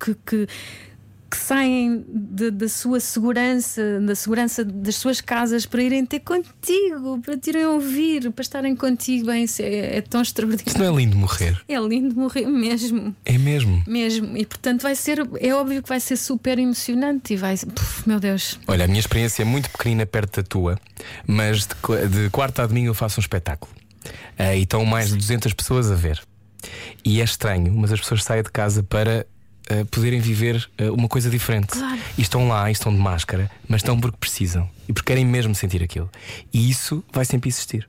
que, 0.00 0.14
que- 0.26 0.48
que 1.28 1.36
saem 1.36 2.04
de- 2.08 2.52
da 2.52 2.68
sua 2.68 3.00
segurança, 3.00 3.98
da 4.00 4.14
segurança 4.14 4.64
das 4.64 4.94
suas 4.94 5.20
casas 5.20 5.66
para 5.66 5.82
irem 5.82 6.06
ter 6.06 6.20
contigo, 6.20 7.18
para 7.20 7.36
te 7.36 7.50
irem 7.50 7.66
ouvir, 7.66 8.30
para 8.30 8.42
estarem 8.42 8.76
contigo. 8.76 9.26
Bem, 9.26 9.42
isso 9.42 9.60
é, 9.60 9.96
é 9.96 10.00
tão 10.00 10.22
Isso 10.22 10.30
extraordinário. 10.30 10.78
não 10.78 10.94
é 10.94 10.96
lindo 11.02 11.16
morrer? 11.16 11.60
É 11.68 11.76
lindo 11.80 12.14
morrer 12.14 12.46
mesmo. 12.46 13.14
É 13.24 13.36
mesmo. 13.36 13.82
Mesmo, 13.88 14.36
e 14.36 14.46
portanto 14.46 14.82
vai 14.82 14.94
ser, 14.94 15.18
é 15.40 15.52
óbvio 15.52 15.82
que 15.82 15.88
vai 15.88 15.98
ser 15.98 16.16
super 16.16 16.60
emocionante 16.60 17.34
e 17.34 17.36
vai, 17.36 17.56
puf, 17.56 18.08
meu 18.08 18.20
Deus, 18.20 18.58
Olha, 18.68 18.84
a 18.84 18.88
minha 18.88 19.00
experiência 19.00 19.42
é 19.42 19.44
muito 19.44 19.68
pequenina 19.68 20.06
perto 20.06 20.36
da 20.40 20.42
tua, 20.48 20.78
mas 21.26 21.66
de, 21.66 22.08
de 22.08 22.30
quarta 22.30 22.62
a 22.62 22.66
domingo 22.68 22.90
eu 22.90 22.94
faço 22.94 23.18
um 23.18 23.22
espetáculo. 23.22 23.72
Ah, 24.38 24.54
e 24.54 24.62
estão 24.62 24.84
mais 24.84 25.08
de 25.10 25.16
200 25.16 25.52
pessoas 25.52 25.90
a 25.90 25.94
ver. 25.94 26.20
E 27.04 27.20
é 27.20 27.24
estranho, 27.24 27.72
mas 27.74 27.92
as 27.92 28.00
pessoas 28.00 28.24
saem 28.24 28.42
de 28.42 28.50
casa 28.50 28.82
para 28.82 29.26
ah, 29.70 29.84
poderem 29.90 30.20
viver 30.20 30.68
ah, 30.78 30.92
uma 30.92 31.08
coisa 31.08 31.30
diferente. 31.30 31.68
Claro. 31.68 32.00
E 32.18 32.22
estão 32.22 32.48
lá, 32.48 32.68
e 32.68 32.72
estão 32.72 32.92
de 32.92 32.98
máscara, 33.00 33.50
mas 33.68 33.80
estão 33.80 33.98
porque 34.00 34.16
precisam 34.18 34.68
e 34.88 34.92
porque 34.92 35.06
querem 35.12 35.24
mesmo 35.24 35.54
sentir 35.54 35.82
aquilo. 35.82 36.10
E 36.52 36.68
isso 36.70 37.02
vai 37.12 37.24
sempre 37.24 37.48
existir. 37.48 37.88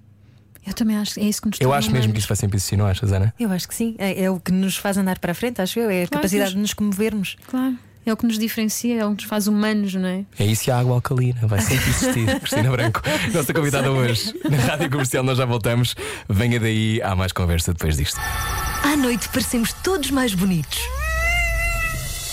eu 0.66 0.74
também 0.74 0.98
acho 0.98 1.20
é 1.20 1.24
isso 1.24 1.42
que 1.42 1.48
nos 1.48 1.62
Eu 1.62 1.74
acho 1.74 1.90
mesmo 1.92 2.12
que 2.14 2.20
isso 2.20 2.28
vai 2.28 2.36
sempre 2.38 2.58
existir, 2.58 2.76
não 2.78 2.86
achas, 2.88 3.12
Ana? 3.12 3.34
Eu 3.40 3.52
acho 3.52 3.68
que 3.68 3.74
sim. 3.76 3.96
É, 3.98 4.24
é 4.24 4.30
o 4.32 4.40
que 4.40 4.52
nos 4.52 4.78
faz 4.78 4.98
andar 4.98 5.18
para 5.20 5.32
a 5.32 5.36
frente, 5.36 5.62
acho 5.62 5.80
eu. 5.80 5.90
É 5.90 6.04
a 6.04 6.08
Claro, 6.08 6.10
capacidade 6.22 6.50
mas- 6.50 6.54
de 6.56 6.60
nos 6.60 6.74
comovermos. 6.74 7.36
Claro. 7.48 7.78
É 8.08 8.14
o 8.14 8.16
que 8.16 8.26
nos 8.26 8.40
diferencia, 8.40 9.02
é 9.02 9.06
o 9.06 9.10
que 9.10 9.16
nos 9.16 9.24
faz 9.26 9.48
humanos, 9.48 9.94
não 9.94 10.08
é? 10.08 10.24
É 10.40 10.46
isso 10.46 10.70
e 10.70 10.72
a 10.72 10.80
água 10.80 10.94
alcalina, 10.96 11.46
vai 11.46 11.60
sempre 11.60 11.90
existir. 11.90 12.26
Cristina 12.40 12.72
Branco, 12.72 13.02
nossa 13.34 13.54
convidada 13.54 13.92
hoje 13.92 14.34
na 14.50 14.56
Rádio 14.56 14.90
Comercial, 14.90 15.26
nós 15.26 15.38
já 15.38 15.44
voltamos. 15.44 15.94
Venha 16.30 16.58
daí, 16.58 17.02
há 17.04 17.14
mais 17.18 17.34
conversa 17.34 17.74
depois 17.74 17.98
disto. 17.98 18.18
À 18.82 18.96
noite 18.96 19.28
parecemos 19.28 19.74
todos 19.84 20.10
mais 20.10 20.34
bonitos. 20.34 20.80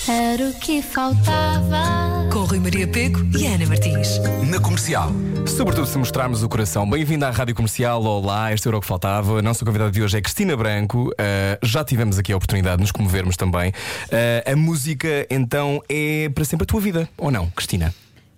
Era 0.06 0.50
o 0.50 0.52
que 0.52 0.82
faltava. 0.82 2.28
Com 2.30 2.40
Rui 2.40 2.60
Maria 2.60 2.86
Peco 2.86 3.20
e 3.38 3.46
Ana 3.46 3.64
Martins. 3.66 4.18
Na 4.50 4.60
comercial. 4.60 5.10
Sobretudo 5.46 5.86
se 5.86 5.96
mostrarmos 5.96 6.42
o 6.42 6.48
coração. 6.48 6.88
Bem-vindo 6.88 7.24
à 7.24 7.30
Rádio 7.30 7.54
Comercial. 7.54 8.04
Olá, 8.04 8.52
este 8.52 8.68
era 8.68 8.76
o 8.76 8.82
que 8.82 8.86
faltava. 8.86 9.38
A 9.38 9.42
nossa 9.42 9.64
convidada 9.64 9.90
de 9.90 10.02
hoje 10.02 10.18
é 10.18 10.20
Cristina 10.20 10.54
Branco. 10.58 11.08
Uh, 11.08 11.66
já 11.66 11.82
tivemos 11.82 12.18
aqui 12.18 12.34
a 12.34 12.36
oportunidade 12.36 12.76
de 12.76 12.82
nos 12.82 12.92
comovermos 12.92 13.34
também. 13.34 13.70
Uh, 13.70 14.52
a 14.52 14.54
música, 14.54 15.26
então, 15.30 15.82
é 15.88 16.28
para 16.28 16.44
sempre 16.44 16.64
a 16.64 16.66
tua 16.66 16.82
vida, 16.82 17.08
ou 17.16 17.30
não, 17.30 17.48
Cristina? 17.48 17.94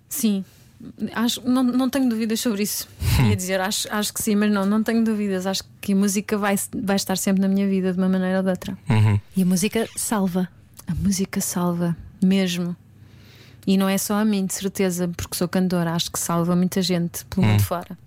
Sim. 0.07 0.45
Acho, 1.13 1.41
não, 1.45 1.63
não 1.63 1.89
tenho 1.89 2.07
dúvidas 2.07 2.39
sobre 2.39 2.63
isso. 2.63 2.87
Ia 3.27 3.35
dizer, 3.35 3.59
acho, 3.59 3.89
acho 3.91 4.13
que 4.13 4.23
sim, 4.23 4.35
mas 4.35 4.49
não, 4.49 4.65
não 4.65 4.81
tenho 4.81 5.03
dúvidas. 5.03 5.45
Acho 5.45 5.63
que 5.81 5.91
a 5.91 5.95
música 5.97 6.37
vai, 6.37 6.55
vai 6.73 6.95
estar 6.95 7.17
sempre 7.17 7.41
na 7.41 7.49
minha 7.49 7.67
vida, 7.67 7.91
de 7.91 7.97
uma 7.97 8.07
maneira 8.07 8.37
ou 8.37 8.43
de 8.43 8.51
outra. 8.51 8.77
E 9.35 9.41
a 9.41 9.45
música 9.45 9.85
salva. 9.97 10.47
A 10.87 10.95
música 10.95 11.41
salva, 11.41 11.95
mesmo. 12.23 12.75
E 13.65 13.77
não 13.77 13.89
é 13.89 13.97
só 13.97 14.15
a 14.15 14.23
mim, 14.25 14.45
de 14.45 14.53
certeza, 14.53 15.09
porque 15.15 15.35
sou 15.35 15.47
cantora. 15.47 15.91
Acho 15.93 16.09
que 16.11 16.17
salva 16.19 16.55
muita 16.55 16.81
gente 16.81 17.25
pelo 17.25 17.45
mundo 17.45 17.61
fora. 17.61 17.97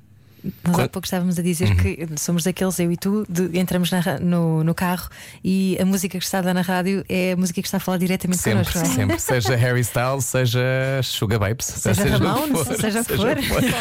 Nós 0.42 0.52
há 0.64 0.70
Quando- 0.72 0.88
pouco 0.88 1.04
estávamos 1.06 1.38
a 1.38 1.42
dizer 1.42 1.76
que 1.76 2.08
somos 2.18 2.44
daqueles, 2.44 2.78
eu 2.80 2.90
e 2.90 2.96
tu, 2.96 3.26
de- 3.28 3.58
entramos 3.58 3.90
na 3.90 4.18
no, 4.18 4.64
no 4.64 4.74
carro 4.74 5.10
e 5.44 5.76
a 5.78 5.84
música 5.84 6.18
que 6.18 6.24
está 6.24 6.38
a 6.38 6.40
dar 6.40 6.54
na 6.54 6.62
rádio 6.62 7.04
é 7.10 7.32
a 7.32 7.36
música 7.36 7.60
que 7.60 7.68
está 7.68 7.76
a 7.76 7.80
falar 7.80 7.98
diretamente 7.98 8.40
Sempre, 8.40 8.64
connosco. 8.72 8.78
não 8.78 8.84
é? 8.86 8.96
sempre. 9.18 9.18
Seja 9.20 9.54
Harry 9.56 9.80
Styles, 9.82 10.24
seja 10.24 10.60
Sugar 11.04 11.38
Babes, 11.38 11.66
Seja 11.66 12.04
Ramones, 12.16 12.58
seja 12.80 13.02
o 13.02 13.04
que 13.04 13.16
for. 13.18 13.36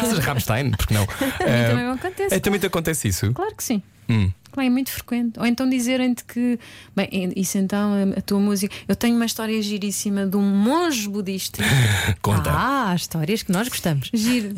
Seja 0.06 0.20
Rammstein, 0.20 0.70
porque 0.72 0.92
não? 0.92 1.04
A 1.04 1.04
mim 1.04 1.66
também 1.70 1.86
me 1.86 1.92
acontece. 1.92 2.34
Eh, 2.34 2.40
também 2.40 2.60
te 2.60 2.66
acontece 2.66 3.08
isso? 3.08 3.32
Claro 3.32 3.56
que 3.56 3.64
sim. 3.64 3.82
Hum. 4.10 4.30
Claro, 4.52 4.66
é 4.66 4.70
muito 4.70 4.90
frequente. 4.90 5.38
Ou 5.38 5.46
então 5.46 5.68
dizerem-te 5.68 6.24
que, 6.24 6.58
bem, 6.94 7.32
isso 7.36 7.58
então, 7.58 7.92
a, 8.16 8.20
tua 8.20 8.38
música. 8.40 8.74
Eu 8.88 8.96
tenho 8.96 9.16
uma 9.16 9.24
história 9.26 9.60
giríssima 9.62 10.26
de 10.26 10.36
um 10.36 10.42
monge 10.42 11.08
budista. 11.08 11.62
Conta. 12.20 12.50
Ah, 12.52 12.94
histórias 12.94 13.42
que 13.42 13.52
nós 13.52 13.68
gostamos. 13.68 14.10
Giro, 14.12 14.54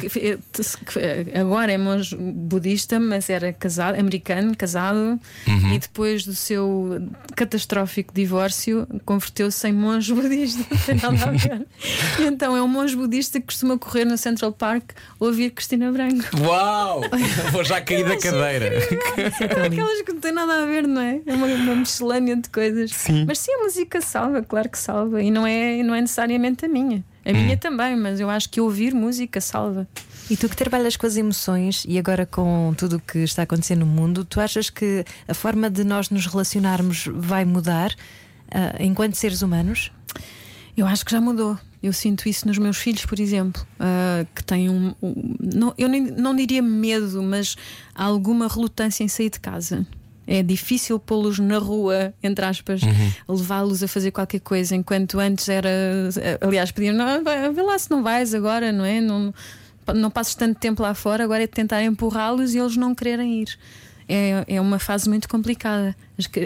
agora 1.39 1.73
é 1.73 1.79
monge 1.79 2.17
budista, 2.17 2.99
mas 2.99 3.29
era 3.31 3.53
casado, 3.53 3.99
americano, 3.99 4.57
casado, 4.57 5.21
Uhum. 5.47 5.75
e 5.75 5.79
depois 5.79 6.25
do 6.25 6.35
seu 6.35 7.09
catastrófico 7.37 8.13
divórcio, 8.15 8.87
converteu-se 9.05 9.69
em 9.69 9.73
monge 9.73 10.13
budista. 10.15 10.65
Não 10.71 10.79
tem 10.79 10.95
nada 10.97 11.29
a 11.29 11.31
ver. 11.33 11.67
E 12.21 12.23
então 12.25 12.57
é 12.57 12.63
um 12.63 12.69
monge 12.69 12.97
budista 12.97 13.41
que 13.41 13.47
costuma 13.47 13.77
correr 13.79 14.05
no 14.05 14.17
Central 14.17 14.53
Park 14.53 14.91
ouvir 15.19 15.51
Cristina 15.51 15.91
Branco. 15.93 16.25
Uau! 16.41 17.03
Vou 17.53 17.65
já 17.65 17.81
cair 17.81 18.05
da 18.05 18.17
cadeira. 18.17 18.73
Aquelas 19.83 20.03
que 20.03 20.13
não 20.13 20.21
têm 20.21 20.33
nada 20.33 20.63
a 20.63 20.67
ver, 20.67 20.87
não 20.87 21.01
é? 21.01 21.21
É 21.27 21.35
uma, 21.35 21.47
uma 21.47 21.75
miscelânea 21.77 22.37
de 22.37 22.49
coisas. 22.49 22.91
Sim. 22.93 23.25
Mas 23.27 23.39
sim, 23.39 23.53
a 23.55 23.59
música 23.63 24.01
salva, 24.01 24.43
claro 24.43 24.69
que 24.69 24.79
salva. 24.79 25.23
E 25.23 25.31
não 25.31 25.47
é, 25.47 25.83
não 25.83 25.95
é 25.95 26.01
necessariamente 26.01 26.65
a 26.65 26.69
minha. 26.69 27.05
A 27.25 27.31
Hum. 27.31 27.35
minha 27.35 27.57
também, 27.57 27.97
mas 27.97 28.19
eu 28.19 28.29
acho 28.29 28.49
que 28.51 28.61
ouvir 28.61 28.93
música 28.95 29.41
salva. 29.41 29.87
E 30.31 30.37
tu 30.37 30.49
que 30.49 30.57
trabalhas 30.57 30.97
com 30.97 31.07
as 31.07 31.17
emoções 31.17 31.85
e 31.87 31.99
agora 31.99 32.27
com 32.27 32.75
tudo 32.77 32.97
o 32.97 33.01
que 33.01 33.19
está 33.19 33.43
acontecendo 33.43 33.81
no 33.81 33.87
mundo, 33.87 34.25
tu 34.25 34.41
achas 34.41 34.71
que 34.71 35.05
a 35.29 35.35
forma 35.35 35.69
de 35.71 35.85
nós 35.85 36.11
nos 36.11 36.27
relacionarmos 36.27 37.05
vai 37.13 37.45
mudar 37.45 37.95
ah, 38.51 38.75
enquanto 38.81 39.15
seres 39.15 39.43
humanos? 39.43 39.93
Eu 40.77 40.87
acho 40.87 41.05
que 41.05 41.13
já 41.13 41.21
mudou. 41.21 41.57
Eu 41.83 41.93
sinto 41.93 42.29
isso 42.29 42.47
nos 42.47 42.59
meus 42.59 42.77
filhos, 42.77 43.05
por 43.05 43.19
exemplo, 43.19 43.67
ah, 43.81 44.25
que 44.35 44.45
têm 44.45 44.69
um. 44.71 44.95
um- 45.03 45.35
não, 45.41 45.75
eu 45.77 45.89
nem, 45.89 46.01
não 46.01 46.35
diria 46.37 46.63
medo, 46.63 47.21
mas 47.23 47.57
alguma 47.95 48.47
relutância 48.47 49.03
em 49.03 49.09
sair 49.09 49.31
de 49.31 49.41
casa. 49.41 49.85
É 50.25 50.41
difícil 50.43 51.01
pô-los 51.01 51.41
na 51.41 51.59
rua, 51.59 52.15
entre 52.23 52.45
aspas, 52.45 52.81
levá-los 53.29 53.83
a 53.83 53.89
fazer 53.89 54.13
qualquer 54.13 54.39
coisa, 54.41 54.77
enquanto 54.77 55.19
antes 55.19 55.49
era. 55.49 55.69
Aliás, 56.41 56.71
pediam, 56.71 56.95
não, 56.95 57.25
vai, 57.25 57.53
vê 57.53 57.63
lá 57.63 57.77
se 57.77 57.91
não 57.91 58.03
vais 58.05 58.33
agora, 58.33 58.71
não 58.71 58.85
é? 58.85 59.01
Não, 59.01 59.35
não 59.97 60.11
passes 60.13 60.37
tanto 60.37 60.61
tempo 60.61 60.81
lá 60.81 60.95
fora, 60.95 61.25
agora 61.25 61.43
é 61.43 61.47
tentar 61.49 61.83
empurrá-los 61.83 62.55
e 62.55 62.59
eles 62.59 62.77
não 62.77 62.95
quererem 62.95 63.43
ir. 63.43 63.59
É, 64.09 64.45
é 64.47 64.61
uma 64.61 64.79
fase 64.79 65.09
muito 65.09 65.29
complicada. 65.29 65.97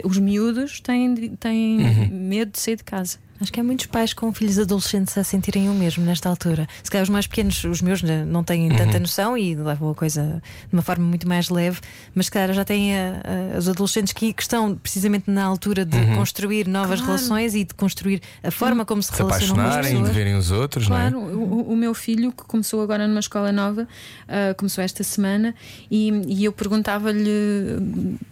Os 0.05 0.19
miúdos 0.19 0.81
têm, 0.81 1.15
têm 1.37 2.09
medo 2.11 2.53
de 2.53 2.59
sair 2.59 2.77
de 2.77 2.85
casa. 2.85 3.19
Acho 3.41 3.53
que 3.53 3.61
há 3.61 3.65
muitos 3.65 3.87
pais 3.87 4.15
com 4.15 4.33
filhos 4.33 4.59
adolescentes 4.59 5.17
a 5.19 5.23
sentirem 5.23 5.69
o 5.69 5.75
mesmo 5.75 6.05
nesta 6.05 6.29
altura. 6.29 6.67
Se 6.83 6.91
calhar 6.91 7.03
os 7.03 7.11
mais 7.11 7.27
pequenos, 7.27 7.63
os 7.65 7.83
meus, 7.83 8.03
né, 8.03 8.25
não 8.25 8.43
têm 8.43 8.69
tanta 8.75 8.99
noção 8.99 9.37
e 9.37 9.55
levam 9.55 9.91
a 9.91 9.95
coisa 9.95 10.43
de 10.69 10.73
uma 10.73 10.81
forma 10.83 11.05
muito 11.05 11.29
mais 11.29 11.49
leve, 11.51 11.79
mas 12.15 12.27
se 12.27 12.33
calhar 12.33 12.53
já 12.55 12.65
têm 12.65 12.97
ah, 12.97 13.23
ah, 13.55 13.59
os 13.59 13.69
adolescentes 13.69 14.13
que, 14.15 14.33
que 14.33 14.41
estão 14.43 14.75
precisamente 14.75 15.31
na 15.31 15.45
altura 15.45 15.85
de 15.85 15.99
construir 16.17 16.67
novas 16.67 17.01
Claro. 17.01 17.13
relações 17.17 17.55
e 17.55 17.65
de 17.65 17.75
construir 17.75 18.23
a 18.43 18.51
forma 18.51 18.85
como 18.87 19.03
se, 19.03 19.11
Se 19.13 19.19
relacionam 19.19 19.55
com 19.55 19.61
as 19.61 19.67
apaixonarem, 19.69 19.91
de 19.97 19.99
pessoas. 20.01 20.17
verem 20.17 20.35
os 20.37 20.51
outros, 20.51 20.89
não 20.89 20.97
é? 20.97 21.11
Claro, 21.11 21.19
o, 21.27 21.73
o 21.73 21.77
meu 21.77 21.93
filho, 21.93 22.33
que 22.33 22.43
começou 22.45 22.81
agora 22.83 23.07
numa 23.07 23.21
escola 23.21 23.53
nova, 23.53 23.87
ah, 24.29 24.55
começou 24.55 24.83
esta 24.83 25.05
semana, 25.05 25.55
e, 25.91 26.11
e 26.27 26.45
eu 26.45 26.53
perguntava-lhe 26.53 27.77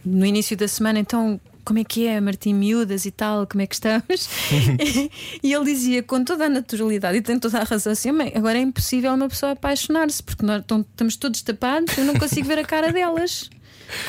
no 0.05 0.25
início 0.25 0.57
da 0.57 0.67
semana, 0.67 0.99
então. 0.99 1.39
Como 1.65 1.79
é 1.79 1.85
que 1.85 2.07
é, 2.07 2.21
Martim 2.21 2.53
Miúdas 2.55 3.07
e 3.07 3.11
tal? 3.11 3.47
Como 3.47 3.63
é 3.63 3.67
que 3.67 3.75
estamos? 3.75 4.29
e 5.43 5.53
ele 5.53 5.65
dizia 5.65 6.03
com 6.03 6.23
toda 6.23 6.47
a 6.47 6.49
naturalidade 6.49 7.19
e 7.19 7.23
tem 7.23 7.39
toda 7.39 7.59
a 7.59 7.65
razão 7.65 7.93
assim: 7.93 8.13
"Mãe, 8.13 8.33
agora 8.35 8.59
é 8.59 8.61
impossível 8.61 9.13
uma 9.13 9.29
pessoa 9.29 9.53
apaixonar-se 9.53 10.23
porque 10.23 10.45
nós 10.45 10.63
estamos 10.63 11.17
todos 11.17 11.43
tapados, 11.43 11.97
eu 11.97 12.05
não 12.05 12.15
consigo 12.15 12.47
ver 12.47 12.59
a 12.59 12.65
cara 12.65 12.93
delas. 12.93 13.49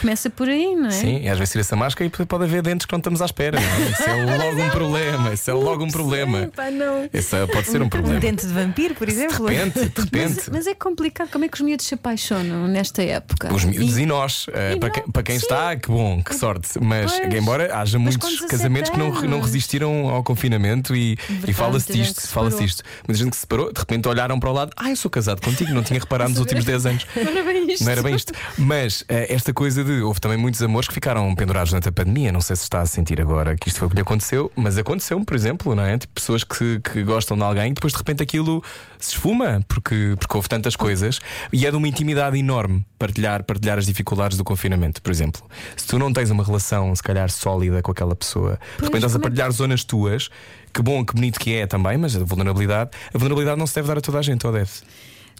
Começa 0.01 0.29
por 0.29 0.47
aí, 0.49 0.75
não 0.75 0.87
é? 0.87 0.91
Sim, 0.91 1.21
e 1.21 1.29
às 1.29 1.37
vezes 1.37 1.51
tira-se 1.51 1.73
a 1.73 1.77
máscara 1.77 2.11
e 2.21 2.25
pode 2.25 2.43
haver 2.43 2.61
dentes 2.61 2.85
que 2.85 2.91
não 2.93 2.99
estamos 2.99 3.21
à 3.21 3.25
espera. 3.25 3.59
Não 3.59 3.67
é? 3.67 3.89
Isso 3.91 4.03
é 4.09 4.25
logo 4.25 4.61
um 4.61 4.69
problema. 4.69 5.33
Isso 5.33 5.51
é 5.51 5.53
logo 5.55 5.83
um 5.83 5.89
problema. 5.89 6.51
Pá, 6.55 6.69
não. 6.71 7.09
Isso 7.13 7.35
é- 7.35 7.45
pode 7.47 7.67
ser 7.67 7.81
um 7.81 7.85
Um 7.85 7.89
problema. 7.89 8.19
dente 8.19 8.45
de 8.45 8.53
vampiro, 8.53 8.95
por 8.95 9.07
De 9.07 9.13
exemplo. 9.13 9.47
repente, 9.47 9.79
de 9.89 10.01
repente. 10.01 10.35
Mas, 10.37 10.49
mas 10.51 10.67
é 10.67 10.73
complicado. 10.73 11.29
Como 11.31 11.45
é 11.45 11.47
que 11.47 11.55
os 11.55 11.61
miúdos 11.61 11.85
se 11.85 11.93
apaixonam 11.93 12.67
nesta 12.67 13.03
época? 13.03 13.53
Os 13.53 13.63
miúdos 13.65 13.97
E- 13.97 14.01
e 14.01 14.05
nós, 14.05 14.45
eh, 14.53 14.73
e 14.75 14.79
para, 14.79 14.89
nós, 14.89 14.97
quem, 14.97 15.11
para 15.11 15.23
quem 15.23 15.39
sim. 15.39 15.45
está, 15.45 15.75
que 15.75 15.87
bom, 15.89 16.21
que 16.21 16.35
sorte. 16.35 16.69
Mas, 16.81 17.11
Pois. 17.11 17.33
embora 17.33 17.75
haja 17.77 17.97
muitos 17.99 18.17
com 18.17 18.27
17 18.27 18.51
casamentos 18.51 18.89
que 18.91 18.97
não, 18.97 19.09
não 19.23 19.41
resistiram 19.41 20.09
ao 20.09 20.23
confinamento 20.23 20.95
e, 20.95 21.17
e 21.47 21.53
fala-se 21.53 21.91
disto, 21.91 22.15
que 22.15 22.21
se 22.27 22.33
fala-se 22.33 22.57
disto. 22.63 22.83
Muita 23.07 23.19
gente 23.21 23.29
que 23.31 23.35
se 23.35 23.41
separou, 23.41 23.71
de 23.71 23.79
repente 23.79 24.07
olharam 24.07 24.39
para 24.39 24.49
o 24.49 24.53
lado, 24.53 24.71
ah, 24.75 24.89
eu 24.89 24.95
sou 24.95 25.09
casado 25.11 25.41
contigo, 25.41 25.71
não 25.73 25.83
tinha 25.83 25.99
reparado 25.99 26.29
nos 26.31 26.39
últimos 26.39 26.63
10 26.65 26.85
anos. 26.85 27.05
Não 27.15 27.21
era 27.31 27.43
bem 27.43 27.71
isto. 27.71 27.83
Não 27.83 27.91
era 27.91 28.03
bem 28.03 28.15
isto. 28.15 28.33
Mas 28.57 29.03
eh, 29.09 29.33
esta 29.33 29.53
coisa 29.53 29.74
de. 29.83 30.01
Houve 30.01 30.19
também 30.19 30.37
muitos 30.37 30.61
amores 30.61 30.87
que 30.87 30.93
ficaram 30.93 31.33
pendurados 31.35 31.69
durante 31.71 31.89
a 31.89 31.91
pandemia. 31.91 32.31
Não 32.31 32.41
sei 32.41 32.55
se 32.55 32.63
está 32.63 32.81
a 32.81 32.85
sentir 32.85 33.19
agora 33.21 33.55
que 33.55 33.67
isto 33.67 33.77
foi 33.79 33.87
o 33.87 33.89
que 33.89 33.95
lhe 33.95 34.01
aconteceu, 34.01 34.51
mas 34.55 34.77
aconteceu-me, 34.77 35.25
por 35.25 35.35
exemplo, 35.35 35.75
não 35.75 35.83
é? 35.83 35.97
Tipo, 35.97 36.13
pessoas 36.13 36.43
que, 36.43 36.79
que 36.79 37.03
gostam 37.03 37.35
de 37.37 37.43
alguém 37.43 37.71
e 37.71 37.73
depois 37.73 37.93
de 37.93 37.97
repente 37.99 38.21
aquilo 38.23 38.63
se 38.99 39.11
esfuma 39.11 39.61
porque, 39.67 40.15
porque 40.19 40.35
houve 40.37 40.47
tantas 40.49 40.75
coisas 40.75 41.19
e 41.51 41.65
é 41.65 41.71
de 41.71 41.77
uma 41.77 41.87
intimidade 41.87 42.37
enorme 42.37 42.85
partilhar, 42.97 43.43
partilhar 43.43 43.77
as 43.77 43.85
dificuldades 43.85 44.37
do 44.37 44.43
confinamento, 44.43 45.01
por 45.01 45.11
exemplo. 45.11 45.41
Se 45.75 45.85
tu 45.87 45.99
não 45.99 46.11
tens 46.13 46.29
uma 46.31 46.43
relação, 46.43 46.95
se 46.95 47.03
calhar, 47.03 47.29
sólida 47.29 47.81
com 47.81 47.91
aquela 47.91 48.15
pessoa, 48.15 48.53
de 48.53 48.57
Pois, 48.57 48.81
repente 48.87 48.95
estás 49.05 49.15
a 49.15 49.19
é 49.19 49.21
partilhar 49.21 49.51
zonas 49.51 49.83
tuas, 49.83 50.29
que 50.73 50.81
bom, 50.81 51.05
que 51.05 51.13
bonito 51.13 51.39
que 51.39 51.53
é 51.53 51.67
também, 51.67 51.97
mas 51.97 52.15
a 52.15 52.23
vulnerabilidade, 52.23 52.91
a 53.13 53.17
vulnerabilidade 53.17 53.57
não 53.59 53.67
se 53.67 53.75
deve 53.75 53.87
dar 53.87 53.97
a 53.97 54.01
toda 54.01 54.19
a 54.19 54.21
gente, 54.21 54.45
ou 54.45 54.51
deve? 54.53 54.71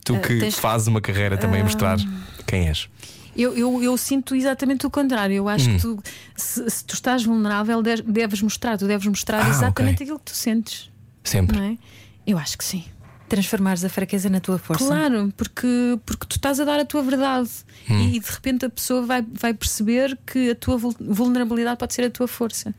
Tu 0.04 0.16
Ah, 0.16 0.20
que 0.20 0.38
tens- 0.40 0.60
fazes 0.60 0.88
uma 0.88 1.02
carreira 1.02 1.36
também 1.36 1.62
a 1.62 1.64
mostrar 1.64 1.98
quem 2.46 2.68
és. 2.68 2.88
Eu, 3.36 3.54
eu, 3.58 3.84
eu 3.84 3.98
sinto 3.98 4.34
exatamente 4.36 4.86
o 4.88 4.90
contrário. 4.90 5.36
Eu 5.36 5.50
acho 5.50 5.70
Hum. 5.70 5.76
que 5.76 5.82
tu, 5.82 6.00
se, 6.36 6.70
se 6.70 6.86
tu 6.86 6.94
estás 6.94 7.24
vulnerável, 7.26 7.82
de- 7.82 8.02
deves 8.02 8.42
mostrar. 8.42 8.78
Tu 8.78 8.88
deves 8.88 9.06
mostrar 9.08 9.46
Ah, 9.46 9.50
exatamente 9.50 9.96
ok. 9.96 10.06
aquilo 10.06 10.20
que 10.20 10.26
tu 10.32 10.36
sentes. 10.36 10.90
Sempre. 11.24 11.58
Não 11.58 11.64
é? 11.66 11.78
Eu 12.26 12.38
acho 12.38 12.58
que 12.58 12.64
sim. 12.64 12.84
Transformares 13.28 13.84
a 13.84 13.90
fraqueza 13.90 14.30
na 14.30 14.40
tua 14.40 14.58
força. 14.60 14.86
Claro, 14.86 15.34
porque, 15.36 15.98
porque 16.06 16.26
tu 16.28 16.36
estás 16.36 16.60
a 16.60 16.64
dar 16.66 16.80
a 16.80 16.86
tua 16.86 17.02
verdade 17.02 17.50
Hum. 17.90 18.10
e 18.14 18.20
de 18.20 18.32
repente 18.32 18.66
a 18.66 18.70
pessoa 18.70 19.06
vai, 19.06 19.24
vai 19.34 19.54
perceber 19.54 20.18
que 20.26 20.52
a 20.52 20.56
tua 20.56 20.78
vul- 20.78 20.96
vulnerabilidade 21.00 21.78
pode 21.78 21.94
ser 21.94 22.04
a 22.06 22.10
tua 22.10 22.28
força. 22.28 22.74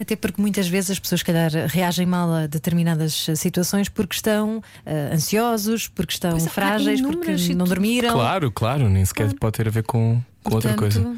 Até 0.00 0.14
porque 0.16 0.40
muitas 0.40 0.68
vezes 0.68 0.92
as 0.92 0.98
pessoas, 0.98 1.20
se 1.20 1.24
calhar, 1.24 1.50
reagem 1.66 2.06
mal 2.06 2.32
a 2.32 2.46
determinadas 2.46 3.26
situações 3.36 3.88
porque 3.88 4.14
estão 4.14 4.62
eh, 4.86 5.10
ansiosos, 5.12 5.88
porque 5.88 6.12
estão 6.12 6.30
Pois 6.30 6.46
frágeis, 6.46 7.00
porque 7.00 7.32
não 7.54 7.66
dormiram. 7.66 8.12
Claro, 8.12 8.50
claro, 8.52 8.88
nem 8.88 9.04
sequer 9.04 9.34
pode 9.34 9.56
ter 9.56 9.66
a 9.66 9.70
ver 9.70 9.82
com, 9.82 10.22
com 10.44 10.54
outra 10.54 10.72
Portanto, 10.74 10.78
coisa. 11.02 11.16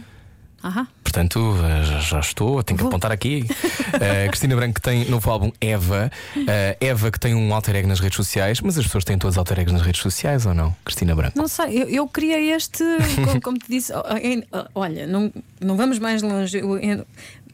Portanto, 1.03 1.55
eh, 1.63 2.01
já, 2.01 2.21
estou, 2.21 2.63
tenho 2.63 2.79
que 2.79 2.85
apontar 2.87 3.13
aqui. 3.13 3.45
Eh, 4.01 4.27
Cristina 4.29 4.57
Branco 4.57 4.75
que 4.75 4.81
tem 4.81 5.05
novo 5.05 5.31
álbum 5.31 5.53
Eva. 5.61 6.11
Eh, 6.49 6.77
Eva 6.81 7.11
que 7.11 7.21
tem 7.21 7.35
um 7.35 7.53
alter 7.55 7.77
ego 7.77 7.87
nas 7.89 8.01
redes 8.01 8.17
sociais, 8.17 8.61
mas 8.63 8.79
as 8.79 8.85
pessoas 8.87 9.05
têm 9.05 9.19
todos 9.19 9.37
alter 9.37 9.59
egos 9.61 9.73
nas 9.73 9.83
redes 9.83 10.01
sociais 10.01 10.47
ou 10.47 10.55
não? 10.55 10.75
Cristina 10.85 11.15
Branco. 11.15 11.37
Não 11.37 11.47
sei, 11.47 11.83
eu, 11.83 11.89
eu 11.89 12.09
criei 12.09 12.53
este, 12.53 12.83
como, 13.25 13.41
como 13.43 13.59
te 13.59 13.67
disse, 13.69 13.93
olha, 14.75 15.07
não, 15.07 15.31
não 15.61 15.77
vamos 15.77 15.99
mais 15.99 16.23
longe. 16.23 16.57
Eu, 16.59 16.79
eu 16.79 17.07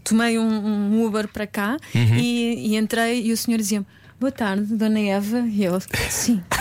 tomei 0.05 0.39
um, 0.39 0.45
um 0.47 1.05
Uber 1.05 1.27
para 1.29 1.47
cá 1.47 1.77
Uhum. 1.95 2.17
e, 2.17 2.73
e 2.73 2.77
entrei 2.77 3.23
e 3.27 3.33
o 3.33 3.37
senhor 3.37 3.59
dizia-me: 3.59 3.87
Boa 4.21 4.33
tarde, 4.33 4.75
Dona 4.75 4.99
Eva. 4.99 5.39
E 5.47 5.63
eu, 5.65 5.79
sim. 6.11 6.43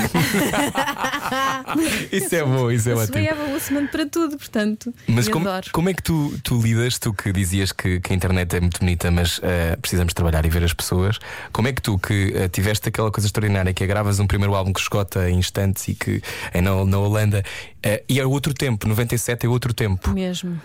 Isso 2.11 2.35
é 2.35 2.43
bom, 2.43 2.71
isso 2.71 2.89
é 2.89 2.93
Eu 2.93 2.97
ótimo. 2.99 3.17
Eva 3.17 3.43
Wilson 3.51 3.87
para 3.87 4.05
tudo, 4.05 4.37
portanto. 4.37 4.93
Mas 5.07 5.27
como, 5.27 5.47
adoro. 5.49 5.67
como 5.71 5.89
é 5.89 5.93
que 5.93 6.03
tu, 6.03 6.37
tu 6.43 6.61
lidas, 6.61 6.97
tu 6.99 7.13
que 7.13 7.31
dizias 7.33 7.71
que, 7.71 7.99
que 7.99 8.13
a 8.13 8.15
internet 8.15 8.55
é 8.55 8.59
muito 8.59 8.79
bonita, 8.79 9.09
mas 9.11 9.39
eh, 9.43 9.75
precisamos 9.81 10.13
trabalhar 10.13 10.45
e 10.45 10.49
ver 10.49 10.63
as 10.63 10.73
pessoas, 10.73 11.17
como 11.51 11.67
é 11.67 11.73
que 11.73 11.81
tu 11.81 11.97
que 11.97 12.31
eh, 12.35 12.47
tiveste 12.47 12.89
aquela 12.89 13.11
coisa 13.11 13.27
extraordinária 13.27 13.73
que 13.73 13.83
é 13.83 13.87
gravas 13.87 14.19
um 14.19 14.27
primeiro 14.27 14.53
álbum 14.55 14.71
que 14.71 14.79
esgota 14.79 15.29
em 15.29 15.37
instantes 15.39 15.87
e 15.87 15.95
que 15.95 16.21
é 16.53 16.61
na, 16.61 16.85
na 16.85 16.99
Holanda 16.99 17.43
eh, 17.83 18.03
e 18.07 18.19
é 18.19 18.25
outro 18.25 18.53
tempo, 18.53 18.87
97 18.87 19.45
é 19.45 19.49
outro 19.49 19.73
tempo. 19.73 20.11
Mesmo. 20.11 20.61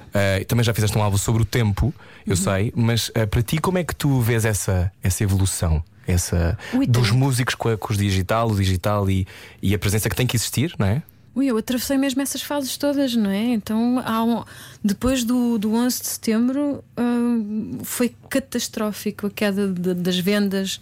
Também 0.47 0.63
já 0.65 0.73
fizeste 0.75 0.97
um 0.97 1.03
álbum 1.03 1.17
sobre 1.19 1.43
o 1.43 1.47
tempo, 1.47 1.93
eu 2.27 2.33
Uhum. 2.33 2.37
sei, 2.37 2.73
mas 2.77 3.11
para 3.31 3.43
ti 3.43 3.59
como 3.59 3.79
é 3.79 3.85
que 3.85 3.95
tu 3.97 4.21
vês 4.21 4.45
essa, 4.45 4.93
essa 5.03 5.23
evolução? 5.25 5.83
Essa, 6.07 6.59
dos 6.89 7.11
músicos 7.11 7.55
com, 7.55 7.69
a- 7.69 7.77
com 7.79 7.93
os 7.93 7.99
digital, 7.99 8.51
o 8.51 8.57
digital 8.57 9.09
e, 9.11 9.27
e 9.63 9.75
a 9.75 9.79
presença 9.79 10.09
que 10.11 10.17
tem 10.17 10.27
que 10.27 10.37
existir, 10.37 10.75
não 10.79 10.87
é? 10.87 11.03
Ui, 11.35 11.47
eu 11.47 11.57
atravessei 11.57 11.97
mesmo 11.97 12.21
essas 12.21 12.43
fases 12.43 12.77
todas, 12.77 13.17
não 13.17 13.31
é? 13.31 13.55
Então, 13.55 13.97
um- 13.99 14.45
depois 14.85 15.25
do, 15.25 15.57
do 15.59 15.73
11 15.73 16.01
de 16.03 16.07
setembro, 16.09 16.85
hum, 16.99 17.79
foi 17.85 18.15
catastrófico 18.29 19.29
a 19.29 19.31
queda 19.31 19.67
de- 19.69 19.95
das 19.95 20.19
vendas 20.19 20.79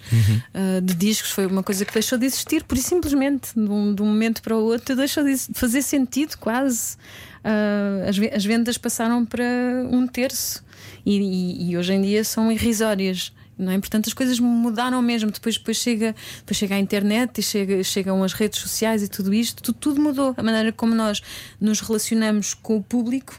ah, 0.53 0.81
de 0.83 0.93
discos. 0.95 1.31
Foi 1.31 1.47
uma 1.47 1.63
coisa 1.63 1.85
que 1.85 1.93
deixou 1.95 2.19
de 2.19 2.27
existir, 2.27 2.65
por 2.65 2.77
simplesmente, 2.79 3.51
de 3.55 3.61
um, 3.71 3.95
de 3.95 4.03
um 4.03 4.07
momento 4.07 4.43
para 4.43 4.57
o 4.57 4.65
outro, 4.65 4.97
deixou 4.97 5.23
de 5.23 5.37
fazer 5.55 5.83
sentido 5.83 6.37
quase. 6.39 6.97
Ah, 7.45 8.09
as, 8.09 8.19
as 8.35 8.45
vendas 8.45 8.77
passaram 8.77 9.25
para 9.25 9.45
um 9.91 10.05
terço 10.09 10.65
e, 11.07 11.17
e- 11.17 11.71
e 11.71 11.77
hoje 11.79 11.93
em 11.93 12.03
dia 12.03 12.25
são 12.25 12.51
irrisórias. 12.51 13.33
Não 13.61 13.73
é? 13.73 13.79
Portanto, 13.79 14.09
as 14.09 14.15
coisas 14.15 14.41
mudaram 14.41 15.01
mesmo. 15.03 15.31
Depois, 15.31 15.59
depois, 15.59 15.77
chega, 15.77 16.15
depois 16.39 16.57
chega 16.57 16.75
a 16.75 16.79
internet 16.79 17.39
e 17.39 17.43
chega, 17.43 17.85
chegam 17.85 18.25
as 18.25 18.33
redes 18.33 18.59
sociais 18.59 19.03
e 19.03 19.09
tudo 19.09 19.35
isto, 19.35 19.63
tudo, 19.63 19.77
tudo 19.79 20.01
mudou. 20.01 20.35
A 20.37 20.43
maneira 20.43 20.73
como 20.73 20.95
nós 20.95 21.23
nos 21.61 21.81
relacionamos 21.81 22.55
com 22.55 22.77
o 22.77 22.83
público 22.83 23.39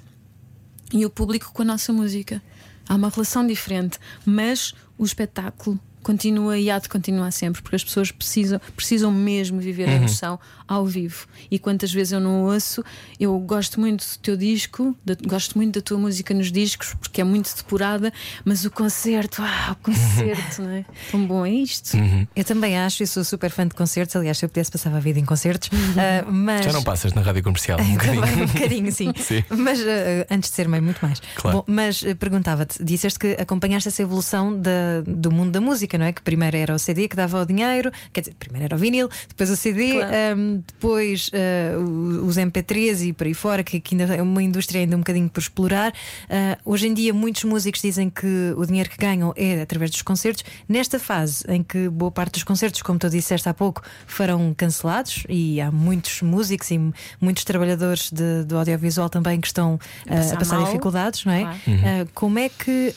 e 0.93 1.05
o 1.05 1.09
público 1.09 1.51
com 1.51 1.63
a 1.63 1.65
nossa 1.65 1.91
música. 1.91 2.41
Há 2.87 2.95
uma 2.95 3.09
relação 3.09 3.45
diferente, 3.45 3.97
mas 4.25 4.73
o 4.97 5.05
espetáculo 5.05 5.79
continua 6.03 6.57
e 6.57 6.69
há 6.69 6.79
de 6.79 6.89
continuar 6.89 7.31
sempre, 7.31 7.61
porque 7.61 7.75
as 7.75 7.83
pessoas 7.83 8.11
precisam, 8.11 8.59
precisam 8.75 9.11
mesmo 9.11 9.59
viver 9.59 9.87
a 9.87 9.93
emoção 9.93 10.39
ao 10.73 10.85
vivo. 10.85 11.27
E 11.49 11.59
quantas 11.59 11.91
vezes 11.91 12.13
eu 12.13 12.19
não 12.19 12.43
ouço, 12.45 12.83
eu 13.19 13.37
gosto 13.39 13.79
muito 13.79 14.05
do 14.05 14.17
teu 14.21 14.37
disco, 14.37 14.95
da- 15.05 15.15
gosto 15.27 15.57
muito 15.57 15.75
da 15.79 15.81
tua 15.81 15.97
música 15.97 16.33
nos 16.33 16.51
discos, 16.51 16.93
porque 16.93 17.19
é 17.21 17.23
muito 17.23 17.53
depurada, 17.55 18.11
mas 18.45 18.63
o 18.65 18.71
concerto, 18.71 19.41
ah, 19.41 19.71
o 19.79 19.83
concerto, 19.83 20.61
não 20.63 20.69
é? 20.69 20.85
Tão 21.11 21.25
bom 21.25 21.45
é 21.45 21.51
isto. 21.51 21.97
Eu 22.35 22.43
também 22.43 22.77
acho, 22.79 23.03
e 23.03 23.07
sou 23.07 23.23
super 23.23 23.49
fã 23.51 23.67
de 23.67 23.75
concertos. 23.75 24.15
Aliás, 24.15 24.37
se 24.37 24.45
eu 24.45 24.49
pudesse, 24.49 24.71
passava 24.71 24.97
a 24.97 24.99
vida 24.99 25.19
em 25.19 25.25
concertos. 25.25 25.69
Ah, 25.97 26.25
mas... 26.31 26.65
Já 26.65 26.71
não 26.73 26.83
passas 26.83 27.13
na 27.13 27.21
rádio 27.21 27.43
comercial 27.43 27.79
um 27.79 27.91
bocadinho. 27.93 28.21
Também 28.21 28.43
um 28.43 28.47
bocadinho, 28.47 28.91
sim. 28.91 29.11
Sim. 29.21 29.43
Mas 29.49 29.79
ah, 29.81 30.25
antes 30.33 30.49
de 30.49 30.55
ser 30.55 30.67
mãe, 30.67 30.79
muito 30.81 30.99
mais. 31.05 31.21
Claro. 31.35 31.57
Bom, 31.57 31.63
mas 31.67 32.03
ah, 32.09 32.15
perguntava-te, 32.15 32.83
disseste 32.83 33.19
que 33.19 33.33
acompanhaste 33.39 33.87
essa 33.89 34.01
evolução 34.01 34.57
da- 34.57 35.01
do 35.05 35.31
mundo 35.31 35.51
da 35.51 35.59
música, 35.61 35.97
não 35.97 36.05
é? 36.05 36.11
Que 36.13 36.21
primeiro 36.21 36.55
era 36.57 36.73
o 36.73 36.79
CD 36.79 37.07
que 37.07 37.15
dava 37.15 37.41
o 37.41 37.45
dinheiro, 37.45 37.91
quer 38.13 38.21
dizer, 38.21 38.35
primeiro 38.39 38.65
era 38.65 38.75
o 38.75 38.79
vinil, 38.79 39.09
depois 39.27 39.49
o 39.49 39.55
CD, 39.55 39.93
Claro. 39.93 40.11
ahm, 40.15 40.60
depois 40.67 41.29
o- 41.77 42.25
os 42.25 42.37
MP3 42.37 43.01
e 43.07 43.13
por 43.13 43.27
aí 43.27 43.33
fora, 43.33 43.63
que, 43.63 43.79
que 43.79 43.95
ainda 43.95 44.15
é 44.15 44.21
uma 44.21 44.41
indústria 44.43 44.81
ainda 44.81 44.95
um 44.95 44.99
bocadinho 44.99 45.29
por 45.29 45.39
explorar. 45.39 45.93
Ah, 46.29 46.57
hoje 46.65 46.87
em 46.87 46.93
dia, 46.93 47.13
muitos 47.13 47.43
músicos 47.43 47.81
dizem 47.81 48.09
que 48.09 48.53
o 48.55 48.65
dinheiro 48.65 48.89
que 48.89 48.97
ganham 48.97 49.33
é 49.35 49.61
através 49.61 49.91
dos 49.91 50.01
concertos. 50.01 50.43
Nesta 50.67 50.99
fase 50.99 51.43
em 51.47 51.61
que 51.63 51.89
boa 51.89 52.11
parte 52.11 52.33
dos 52.33 52.43
concertos, 52.43 52.81
como 52.81 52.97
tu 52.99 53.09
disseste 53.09 53.47
há 53.49 53.53
pouco, 53.53 53.81
foram 54.07 54.53
cancelados 54.55 55.23
e 55.29 55.59
há 55.61 55.71
muitos 55.71 56.21
músicos 56.21 56.69
e 56.71 56.79
muitos 57.19 57.43
trabalhadores 57.43 58.11
de- 58.11 58.43
do 58.45 58.57
audiovisual 58.57 59.09
também 59.09 59.39
que 59.39 59.47
estão 59.47 59.79
ah, 60.07 60.13
a 60.13 60.17
passar 60.17 60.37
passar 60.37 60.55
mal. 60.57 60.65
dificuldades, 60.65 61.25
não 61.25 61.33
é? 61.33 61.41
Claro. 61.41 61.59
Ah, 61.67 62.07
como 62.13 62.39
é 62.39 62.49
que 62.49 62.93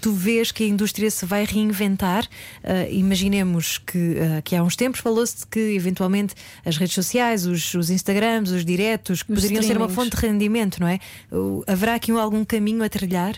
tu 0.00 0.12
vês 0.12 0.50
que 0.52 0.64
a 0.64 0.66
indústria 0.66 1.10
se 1.10 1.24
vai 1.26 1.44
reinventar? 1.44 2.26
Imaginemos 2.90 3.78
que, 3.78 4.16
que 4.44 4.54
há 4.56 4.62
uns 4.62 4.76
tempos 4.76 5.00
falou-se 5.00 5.38
de 5.38 5.46
que 5.46 5.60
eventualmente 5.74 6.34
as 6.64 6.76
redes 6.76 6.94
sociais, 7.06 7.46
os, 7.46 7.74
os 7.74 7.90
Instagrams, 7.90 8.50
os 8.50 8.64
diretos, 8.64 9.22
que 9.22 9.32
Os 9.32 9.40
poderiam 9.40 9.62
ser 9.62 9.76
uma 9.76 9.88
fonte 9.88 10.16
de 10.16 10.26
rendimento, 10.26 10.80
não 10.80 10.88
é? 10.88 10.98
Haverá 11.66 11.94
aqui 11.94 12.12
um- 12.12 12.18
algum 12.18 12.44
caminho 12.44 12.82
a 12.82 12.88
trilhar? 12.88 13.34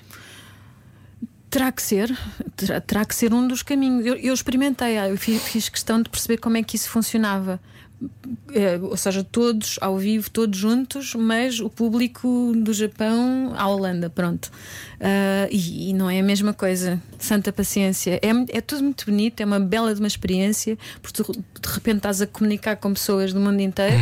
Terá 1.50 1.70
que 1.70 1.82
ser, 1.82 2.16
terá, 2.56 2.80
terá 2.80 3.04
que 3.04 3.14
ser 3.14 3.34
um 3.34 3.46
dos 3.46 3.62
caminhos. 3.62 4.06
Eu, 4.06 4.14
eu 4.16 4.32
experimentei, 4.32 4.96
eu 4.98 5.16
fiz, 5.18 5.42
fiz 5.42 5.68
questão 5.68 6.00
de 6.02 6.08
perceber 6.08 6.38
como 6.38 6.56
é 6.56 6.62
que 6.62 6.76
isso 6.76 6.88
funcionava. 6.88 7.60
Eh, 8.54 8.78
ou 8.82 8.96
seja, 8.96 9.22
todos 9.24 9.78
ao 9.80 9.96
vivo, 9.96 10.30
todos 10.30 10.58
juntos, 10.58 11.14
mas 11.14 11.60
o 11.60 11.68
público 11.70 12.52
do 12.56 12.72
Japão 12.72 13.52
à 13.56 13.66
Holanda, 13.68 14.10
pronto. 14.10 14.50
Ah, 15.00 15.48
e, 15.50 15.90
e 15.90 15.92
não 15.92 16.08
é 16.10 16.20
a 16.20 16.22
mesma 16.22 16.52
coisa. 16.52 17.00
Santa 17.18 17.52
paciência. 17.52 18.18
É, 18.22 18.56
é 18.58 18.60
tudo 18.60 18.82
muito 18.84 19.04
bonito, 19.06 19.40
é 19.40 19.44
uma 19.44 19.60
bela 19.60 19.94
de 19.94 20.00
uma 20.00 20.06
experiência, 20.08 20.76
porque 21.00 21.22
tu 21.22 21.32
de 21.32 21.68
repente 21.72 21.96
estás 21.98 22.20
a 22.22 22.26
comunicar 22.26 22.76
com 22.76 22.92
pessoas 22.92 23.32
do 23.32 23.40
mundo 23.40 23.60
inteiro, 23.60 23.96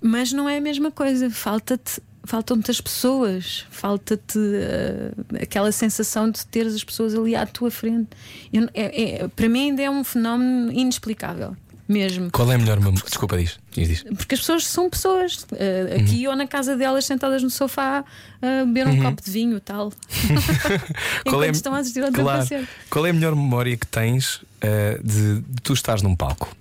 mas 0.00 0.32
não 0.32 0.48
é 0.48 0.58
a 0.58 0.60
mesma 0.60 0.90
coisa. 0.90 1.30
Falta-te. 1.30 2.00
Faltam-te 2.28 2.72
as 2.72 2.80
pessoas, 2.80 3.64
falta-te 3.70 4.36
ah, 4.36 5.40
aquela 5.42 5.70
sensação 5.70 6.28
de 6.28 6.44
teres 6.46 6.74
as 6.74 6.82
pessoas 6.82 7.14
ali 7.14 7.36
à 7.36 7.46
tua 7.46 7.70
frente. 7.70 8.08
Eu- 8.52 8.68
é- 8.74 9.22
é- 9.22 9.28
para 9.28 9.48
mim, 9.48 9.70
ainda 9.70 9.82
é 9.82 9.88
um 9.88 10.02
fenómeno 10.02 10.72
inexplicável, 10.72 11.56
mesmo. 11.88 12.30
Qual 12.30 12.50
é 12.50 12.54
a 12.54 12.58
melhor. 12.58 12.80
mem- 12.80 12.94
Desculpa, 12.94 13.36
diz. 13.38 13.58
diz, 13.72 13.88
diz. 13.88 14.02
Porque 14.02 14.34
as 14.34 14.40
pessoas 14.40 14.66
são 14.66 14.88
pessoas, 14.90 15.46
ah, 15.52 15.96
aqui 16.00 16.26
ou 16.28 16.34
na 16.36 16.46
casa 16.46 16.76
delas, 16.76 17.04
sentadas 17.04 17.42
no 17.42 17.50
sofá, 17.50 18.04
a 18.42 18.64
beber 18.64 18.86
um 18.88 19.02
copo 19.02 19.22
de 19.22 19.30
vinho 19.30 19.60
tal. 19.60 19.92
Enquanto 21.26 21.42
a- 21.42 21.46
estão 21.48 21.74
a 21.74 21.78
assistir 21.78 22.02
ao 22.04 22.12
claro, 22.12 22.40
concerto. 22.40 22.68
Qual 22.90 23.06
é 23.06 23.10
a 23.10 23.12
melhor 23.12 23.34
memória 23.36 23.76
que 23.76 23.86
tens 23.86 24.40
eh, 24.60 24.98
de, 25.02 25.40
de 25.40 25.60
tu 25.62 25.72
estares 25.72 26.02
num 26.02 26.14
palco? 26.16 26.54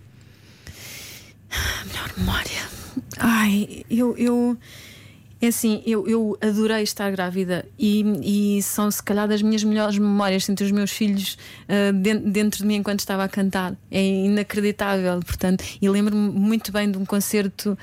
memória. 2.18 2.62
Ai, 3.18 3.84
eu. 3.90 4.16
eu 4.18 4.58
é 5.42 5.48
assim, 5.48 5.84
eu, 5.86 6.08
eu 6.08 6.38
adorei 6.42 6.82
estar 6.84 7.12
grávida 7.12 7.66
e, 7.78 8.58
e 8.58 8.62
são 8.64 8.90
se 8.90 9.04
calhar 9.04 9.28
das 9.28 9.42
minhas 9.42 9.64
melhores 9.64 9.98
memórias 9.98 10.48
entre 10.50 10.66
os 10.66 10.72
meus 10.72 10.92
filhos 10.92 11.38
ah, 11.68 11.92
den- 11.92 12.20
dentro 12.32 12.60
de 12.60 12.66
mim 12.66 12.76
enquanto 12.76 13.00
estava 13.00 13.24
a 13.24 13.28
cantar. 13.28 13.76
É 13.92 14.02
inacreditável, 14.04 15.20
portanto. 15.20 15.64
E 15.82 15.90
lembro-me 15.90 16.30
muito 16.32 16.72
bem 16.72 16.90
de 16.90 16.98
um 16.98 17.06
concerto 17.06 17.78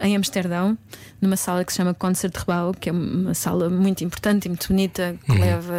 em 0.00 0.16
Amsterdão, 0.16 0.76
numa 1.20 1.36
sala 1.36 1.64
que 1.64 1.72
se 1.72 1.76
chama 1.76 1.94
Concert 1.94 2.34
Rebau, 2.36 2.72
que 2.72 2.88
é 2.88 2.92
uma 2.92 3.34
sala 3.34 3.68
muito 3.70 4.02
importante 4.04 4.46
e 4.46 4.48
muito 4.48 4.68
bonita, 4.68 5.16
que 5.24 5.32
leva 5.38 5.74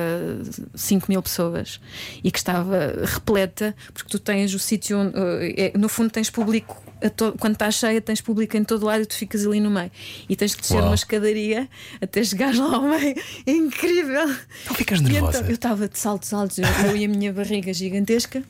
5 0.76 1.06
mil 1.10 1.22
pessoas 1.22 1.80
e 2.24 2.32
que 2.32 2.38
estava 2.38 2.94
repleta, 3.06 3.76
porque 3.94 4.10
tu 4.10 4.20
tens 4.20 4.54
o 4.54 4.60
sítio, 4.60 5.00
onde, 5.00 5.14
eh, 5.18 5.72
é- 5.74 5.78
no 5.78 5.90
fundo, 5.90 6.10
tens 6.10 6.30
público. 6.30 6.82
to- 7.18 7.34
Quando 7.40 7.54
está 7.54 7.72
cheia, 7.72 8.00
tens 8.00 8.22
público 8.22 8.56
em 8.56 8.64
todo 8.64 8.86
lado 8.86 9.02
e 9.02 9.06
tu 9.08 9.16
ficas 9.16 9.44
ali 9.48 9.60
no 9.60 9.72
meio. 9.72 9.90
E 10.30 10.36
tens 10.36 10.52
de 10.52 10.58
descer 10.58 10.76
Uau. 10.78 10.86
uma 10.86 10.94
escadaria 10.96 11.68
até 12.00 12.24
chegares 12.24 12.60
lá 12.60 12.76
ao 12.76 12.84
meio. 12.84 13.16
É 13.48 13.52
incrível! 13.52 14.28
Não 14.68 14.76
ficas 14.76 15.02
nervosa? 15.02 15.40
então, 15.40 15.50
eu 15.50 15.56
estava 15.56 15.88
de 15.88 15.98
saltos 15.98 16.32
altos, 16.32 16.60
eu, 16.60 16.66
eu 16.86 16.96
e 16.96 17.06
a 17.06 17.08
minha 17.08 17.34
barriga 17.34 17.74
gigantesca. 17.74 18.44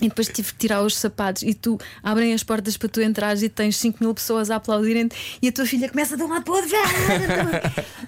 E 0.00 0.08
depois 0.08 0.28
tive 0.28 0.52
que 0.52 0.58
tirar 0.58 0.82
os 0.82 0.96
sapatos 0.96 1.42
e 1.42 1.52
tu 1.54 1.78
abrem 2.02 2.32
as 2.32 2.42
portas 2.42 2.76
para 2.76 2.88
tu 2.88 3.00
entrares 3.00 3.42
e 3.42 3.48
tens 3.48 3.76
5 3.76 4.02
mil 4.02 4.14
pessoas 4.14 4.50
a 4.50 4.56
aplaudirem 4.56 5.08
e 5.42 5.48
a 5.48 5.52
tua 5.52 5.66
filha 5.66 5.88
começa 5.88 6.16
de 6.16 6.22
um 6.22 6.28
lado 6.28 6.44
para 6.44 6.52
o 6.52 6.56
outro. 6.56 6.70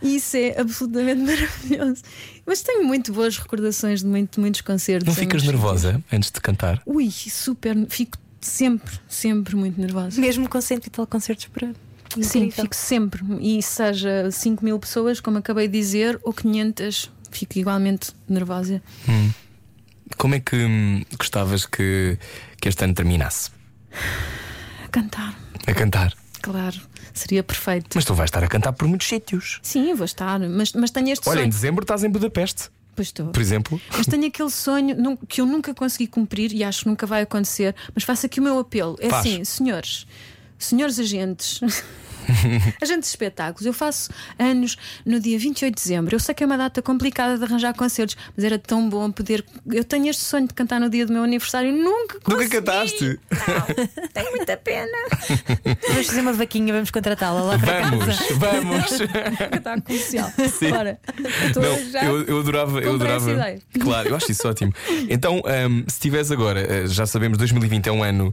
E 0.01 0.17
isso 0.17 0.37
é 0.37 0.59
absolutamente 0.59 1.21
maravilhoso. 1.21 2.03
Mas 2.47 2.63
tenho 2.63 2.85
muito 2.85 3.13
boas 3.13 3.37
recordações 3.37 4.01
de 4.01 4.07
muito, 4.07 4.41
muitos 4.41 4.61
concertos. 4.63 5.07
Não 5.07 5.15
ficas 5.15 5.43
nervosa 5.43 6.03
antes 6.13 6.31
de 6.31 6.41
cantar? 6.41 6.83
Ui, 6.87 7.11
super. 7.11 7.77
Fico 7.89 8.19
sempre, 8.41 8.99
sempre 9.09 9.55
muito 9.55 9.81
nervosa. 9.81 10.21
Mesmo 10.21 10.49
com 10.49 10.61
cento 10.61 10.87
e 10.87 10.91
tal 10.91 11.07
concertos 11.07 11.47
por 11.47 11.65
ano. 11.65 11.77
Sim, 12.21 12.51
fico 12.51 12.75
sempre. 12.75 13.23
E 13.41 13.63
seja 13.63 14.31
5 14.31 14.65
mil 14.65 14.79
pessoas, 14.79 15.21
como 15.21 15.39
acabei 15.39 15.67
de 15.67 15.79
dizer, 15.79 16.21
ou 16.23 16.33
500, 16.33 17.11
fico 17.31 17.59
igualmente 17.59 18.11
nervosa. 18.29 18.83
Como 20.17 20.35
é 20.35 20.41
que 20.41 20.57
hum, 20.57 21.05
gostavas 21.19 21.67
que, 21.67 22.19
que 22.61 22.69
este 22.69 22.85
ano 22.85 22.95
terminasse? 22.95 23.51
A 24.85 24.89
cantar, 24.89 25.35
A 25.67 25.75
cantar. 25.75 26.13
claro, 26.41 26.81
seria 27.15 27.43
perfeito. 27.43 27.89
Mas 27.95 28.05
tu 28.05 28.15
vais 28.15 28.29
estar 28.29 28.43
a 28.45 28.49
cantar 28.49 28.73
por 28.73 28.87
muitos 28.89 29.07
sítios. 29.09 29.59
Sim, 29.63 29.95
vou 29.95 30.05
estar, 30.05 30.39
mas, 30.41 30.73
mas 30.73 30.91
tenho 30.91 31.09
este 31.11 31.29
Olha, 31.29 31.39
em 31.39 31.43
sonho. 31.43 31.51
dezembro 31.53 31.83
estás 31.85 32.05
em 32.05 32.11
Budapeste, 32.11 32.71
Pois 32.95 33.09
estou. 33.09 33.29
por 33.29 33.41
exemplo. 33.41 33.81
Mas 33.97 34.07
tenho 34.07 34.27
aquele 34.27 34.51
sonho 34.51 35.17
que 35.29 35.41
eu 35.41 35.47
nunca 35.47 35.75
consegui 35.75 36.07
cumprir 36.07 36.53
e 36.53 36.63
acho 36.63 36.81
que 36.83 36.89
nunca 36.89 37.07
vai 37.07 37.23
acontecer. 37.23 37.75
Mas 37.95 38.05
faço 38.05 38.27
aqui 38.27 38.39
o 38.39 38.43
meu 38.43 38.59
apelo. 38.59 38.97
É 39.01 39.09
Faz. 39.09 39.27
assim, 39.27 39.45
senhores, 39.45 40.07
senhores 40.59 40.99
agentes, 40.99 41.61
Agentes 42.83 43.09
de 43.09 43.13
espetáculos. 43.13 43.67
Eu 43.67 43.73
faço 43.73 44.11
anos 44.39 44.77
no 45.05 45.19
dia 45.21 45.39
28 45.39 45.75
de 45.75 45.83
dezembro. 45.83 46.15
Eu 46.15 46.21
sei 46.21 46.35
que 46.35 46.43
é 46.43 46.47
uma 46.47 46.57
data 46.59 46.81
complicada 46.83 47.37
de 47.39 47.45
arranjar 47.45 47.75
concertos, 47.75 48.17
mas 48.37 48.45
era 48.45 48.59
tão 48.59 48.89
bom 48.89 49.11
poder. 49.11 49.45
Eu 49.71 49.85
tenho 49.85 50.09
este 50.09 50.23
sonho 50.25 50.47
de 50.49 50.55
cantar 50.55 50.81
no 50.81 50.89
dia 50.91 51.07
do 51.07 51.13
meu 51.13 51.23
aniversário 51.23 51.71
e 51.71 51.73
nunca 51.73 52.15
Nunca 52.15 52.21
consegui. 52.37 52.51
cantaste? 52.51 53.21
Não, 53.31 54.09
tenho 54.13 54.31
muita 54.31 54.57
pena. 54.57 54.93
Vamos 55.89 56.07
fazer 56.07 56.21
uma 56.21 56.33
vaquinha, 56.33 56.73
vamos 56.73 56.91
contratá-la 56.91 57.43
lá 57.43 57.59
para 57.59 57.83
Vamos, 57.91 58.05
casa. 58.07 58.35
vamos. 58.37 58.99
Cantar 59.53 59.81
comercial. 59.83 60.33
Sim. 60.59 60.71
Bora. 60.71 60.99
Não, 61.57 61.91
já- 61.91 62.05
eu, 62.05 62.23
eu 62.25 62.41
adorava. 62.41 62.81
Eu 62.81 62.95
adorava. 62.95 63.31
essa 63.31 63.41
ideia. 63.41 63.63
Claro, 63.81 64.09
eu 64.09 64.17
acho 64.17 64.31
isso 64.33 64.49
ótimo. 64.49 64.73
Então, 65.09 65.43
ahm, 65.45 65.85
se 65.89 66.01
tivesse 66.01 66.33
agora, 66.33 66.61
eh, 66.61 66.87
já 66.87 67.07
sabemos, 67.07 67.39
2020 67.39 67.89
é 67.89 67.93
um 67.93 68.03
ano, 68.03 68.33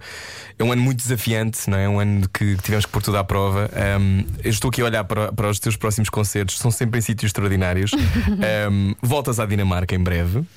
é 0.58 0.64
um 0.64 0.72
ano 0.72 0.82
muito 0.82 0.98
desafiante, 0.98 1.70
não 1.70 1.78
é? 1.78 1.84
É 1.86 1.90
um 1.90 2.00
ano 2.00 2.28
que 2.30 2.56
tivemos 2.58 2.86
que 2.86 2.92
pôr 2.92 3.02
tudo 3.02 3.18
à 3.18 3.24
prova. 3.24 3.70
Ahm, 3.80 4.25
eu 4.43 4.49
estou 4.49 4.69
aqui 4.69 4.82
a 4.82 4.86
olhar 4.86 5.03
para, 5.03 5.32
para 5.32 5.49
os 5.49 5.59
teus 5.59 5.75
próximos 5.75 6.09
concertos, 6.09 6.57
são 6.57 6.69
sempre 6.69 6.99
em 6.99 7.01
sítios 7.01 7.30
extraordinários. 7.30 7.91
Ahm, 8.67 8.93
voltas 9.01 9.39
à 9.39 9.45
Dinamarca 9.45 9.95
em 9.95 9.99
breve. 9.99 10.39
Uh, 10.39 10.47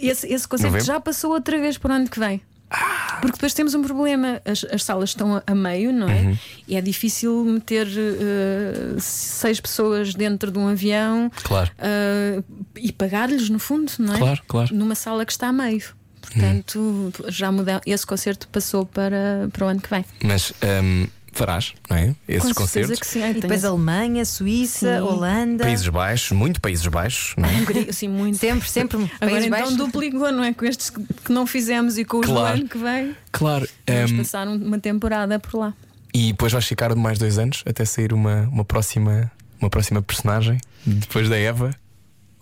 esse, 0.00 0.26
esse 0.32 0.46
concerto 0.46 0.72
Novembro? 0.72 0.86
já 0.86 1.00
passou 1.00 1.32
outra 1.32 1.58
vez 1.58 1.78
para 1.78 1.92
o 1.92 1.96
ano 1.96 2.08
que 2.08 2.18
vem. 2.18 2.40
Porque 3.20 3.36
depois 3.36 3.54
temos 3.54 3.74
um 3.74 3.82
problema, 3.82 4.40
as, 4.44 4.64
as 4.64 4.82
salas 4.82 5.10
estão 5.10 5.36
a, 5.36 5.42
a 5.46 5.54
meio, 5.54 5.92
não 5.92 6.08
é? 6.08 6.22
Uhum. 6.22 6.38
E 6.66 6.76
é 6.76 6.80
difícil 6.80 7.44
meter 7.44 7.86
uh, 7.86 9.00
seis 9.00 9.60
pessoas 9.60 10.12
dentro 10.14 10.50
de 10.50 10.58
um 10.58 10.68
avião 10.68 11.30
Claro. 11.44 11.70
uh, 11.78 12.44
e 12.74 12.90
pagar-lhes, 12.90 13.48
no 13.48 13.58
fundo, 13.60 13.92
não 13.98 14.14
é? 14.14 14.18
Claro, 14.18 14.42
claro. 14.48 14.74
Numa 14.74 14.94
sala 14.96 15.24
que 15.24 15.32
está 15.32 15.48
a 15.48 15.52
meio. 15.52 15.84
Portanto, 16.20 17.12
já 17.28 17.52
muda, 17.52 17.80
esse 17.86 18.04
concerto 18.04 18.48
passou 18.48 18.84
para, 18.84 19.48
para 19.52 19.66
o 19.66 19.68
ano 19.68 19.80
que 19.80 19.90
vem. 19.90 20.04
Mas 20.24 20.52
ahm, 20.62 21.06
farás, 21.34 21.72
não 21.90 21.96
é? 21.96 22.14
Esses 22.28 22.52
Com 22.52 22.62
concertos. 22.62 22.98
que 23.00 23.06
sim. 23.06 23.22
E 23.30 23.34
depois 23.34 23.64
Alemanha, 23.64 24.24
Suíça, 24.24 24.96
Sim. 24.98 25.02
Holanda. 25.02 25.64
Países 25.64 25.88
Baixos, 25.88 26.30
muito 26.32 26.60
Países 26.60 26.86
Baixos, 26.86 27.34
não 27.36 27.48
é? 27.48 27.52
Hungria, 27.54 27.92
sim, 27.92 28.08
muito. 28.08 28.38
Sempre, 28.38 28.68
sempre. 28.68 29.10
Agora 29.20 29.38
então 29.44 29.50
Baixos. 29.58 29.76
duplicou, 29.76 30.30
não 30.32 30.44
é? 30.44 30.52
Com 30.54 30.64
estes 30.64 30.90
que 30.90 31.32
não 31.32 31.46
fizemos 31.46 31.98
e 31.98 32.04
com 32.04 32.18
os 32.18 32.26
Claro. 32.26 32.56
do 32.56 32.60
ano 32.60 32.68
que 32.68 32.78
vem. 32.78 33.16
Claro. 33.32 33.68
Vamos 33.86 34.12
passar 34.12 34.48
um- 34.48 34.56
uma 34.56 34.78
temporada 34.78 35.38
por 35.38 35.58
lá. 35.58 35.74
e 36.12 36.28
depois 36.32 36.52
vais 36.52 36.64
ficar 36.64 36.94
mais 36.94 37.18
dois 37.18 37.38
anos 37.38 37.62
até 37.66 37.84
sair 37.84 38.12
uma, 38.12 38.42
uma, 38.52 38.64
próxima, 38.64 39.30
uma 39.60 39.68
próxima 39.68 40.00
personagem 40.00 40.60
depois 40.86 41.28
da 41.28 41.36
Eva? 41.36 41.70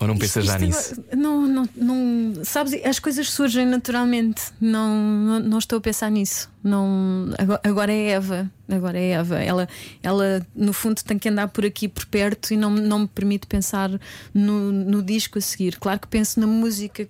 Ou 0.03 0.09
não 0.09 0.19
pensas 0.19 0.45
já 0.45 0.59
nisso? 0.59 1.01
Não, 1.17 1.47
não, 1.47 1.69
não. 1.77 2.45
Sabes, 2.45 2.75
as 2.85 2.99
coisas 2.99 3.31
surgem 3.31 3.65
naturalmente. 3.65 4.43
Não, 4.61 4.97
não, 4.97 5.41
não 5.41 5.59
estou 5.59 5.79
a 5.79 5.81
pensar 5.81 6.11
nisso. 6.11 6.51
Não, 6.63 7.33
agora, 7.39 7.61
agora 7.63 7.93
é 7.93 8.09
Eva. 8.09 8.51
Agora 8.69 8.99
é 8.99 9.11
Eva. 9.11 9.39
Ela, 9.39 9.69
ela, 10.03 10.45
no 10.57 10.73
fundo, 10.73 11.01
tem 11.05 11.17
que 11.21 11.29
andar 11.29 11.47
por 11.49 11.65
aqui, 11.65 11.87
por 11.87 12.05
perto, 12.07 12.53
e 12.53 12.57
não, 12.57 12.71
não 12.71 12.99
me 13.01 13.07
permite 13.07 13.47
pensar 13.47 13.91
no, 14.35 14.73
no 14.73 15.03
disco 15.05 15.39
a 15.39 15.41
seguir. 15.41 15.79
Claro 15.79 16.01
que 16.01 16.09
penso 16.09 16.41
na 16.41 16.49
música 16.49 17.09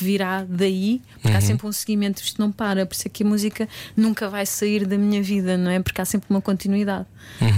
que 0.00 0.04
virá 0.04 0.46
daí, 0.48 1.02
porque 1.20 1.36
há 1.36 1.40
sempre 1.42 1.66
um 1.66 1.72
seguimento, 1.72 2.22
isto 2.22 2.40
não 2.40 2.50
para, 2.50 2.86
por 2.86 2.94
isso 2.94 3.06
é 3.06 3.10
que 3.10 3.22
a 3.22 3.26
música 3.26 3.68
nunca 3.94 4.30
vai 4.30 4.46
sair 4.46 4.86
da 4.86 4.96
minha 4.96 5.22
vida, 5.22 5.58
não 5.58 5.70
é? 5.70 5.78
Porque 5.78 6.00
há 6.00 6.04
sempre 6.06 6.26
uma 6.30 6.40
continuidade. 6.40 7.06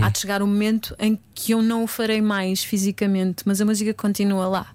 Há 0.02 0.08
de 0.08 0.18
chegar 0.18 0.42
um 0.42 0.46
momento 0.46 0.94
em 0.98 1.18
que 1.34 1.52
eu 1.52 1.62
não 1.62 1.84
o 1.84 1.86
farei 1.86 2.20
mais 2.20 2.64
fisicamente, 2.64 3.44
mas 3.46 3.60
a 3.60 3.64
música 3.64 3.94
continua 3.94 4.48
lá. 4.48 4.66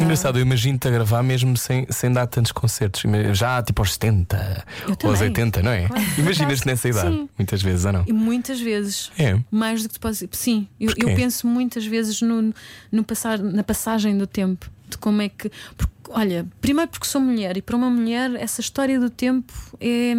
Engraçado, 0.00 0.38
eu 0.38 0.42
imagino-te 0.42 0.88
a 0.88 0.90
gravar 0.90 1.22
mesmo 1.22 1.56
sem, 1.56 1.86
sem 1.90 2.12
dar 2.12 2.26
tantos 2.26 2.50
concertos. 2.50 3.02
Já 3.32 3.62
tipo 3.62 3.80
aos 3.80 3.92
70 3.92 4.64
Eu 4.82 4.88
ou 4.88 5.10
aos 5.10 5.18
também. 5.18 5.28
80, 5.28 5.62
não 5.62 5.70
é? 5.70 5.88
Imaginas-te 6.18 6.66
nessa 6.66 6.88
idade, 6.88 7.10
Sim. 7.10 7.28
muitas 7.38 7.62
vezes, 7.62 7.84
ou 7.84 7.92
não? 7.92 8.04
E 8.06 8.12
muitas 8.12 8.60
vezes. 8.60 9.12
É. 9.16 9.38
Mais 9.50 9.82
do 9.82 9.88
que 9.88 9.94
tu 9.94 10.00
podes. 10.00 10.24
Sim, 10.32 10.66
eu, 10.80 10.92
eu 10.96 11.14
penso 11.14 11.46
muitas 11.46 11.86
vezes 11.86 12.20
no, 12.22 12.52
no 12.90 13.04
passar, 13.04 13.38
na 13.38 13.62
passagem 13.62 14.18
do 14.18 14.26
tempo. 14.26 14.68
De 14.94 14.98
como 14.98 15.20
é 15.20 15.28
que. 15.28 15.50
Porque, 15.76 15.92
olha, 16.10 16.46
primeiro 16.60 16.88
porque 16.90 17.06
sou 17.06 17.20
mulher 17.20 17.56
e 17.56 17.62
para 17.62 17.74
uma 17.74 17.90
mulher 17.90 18.30
essa 18.36 18.60
história 18.60 18.98
do 19.00 19.10
tempo 19.10 19.52
é. 19.80 20.14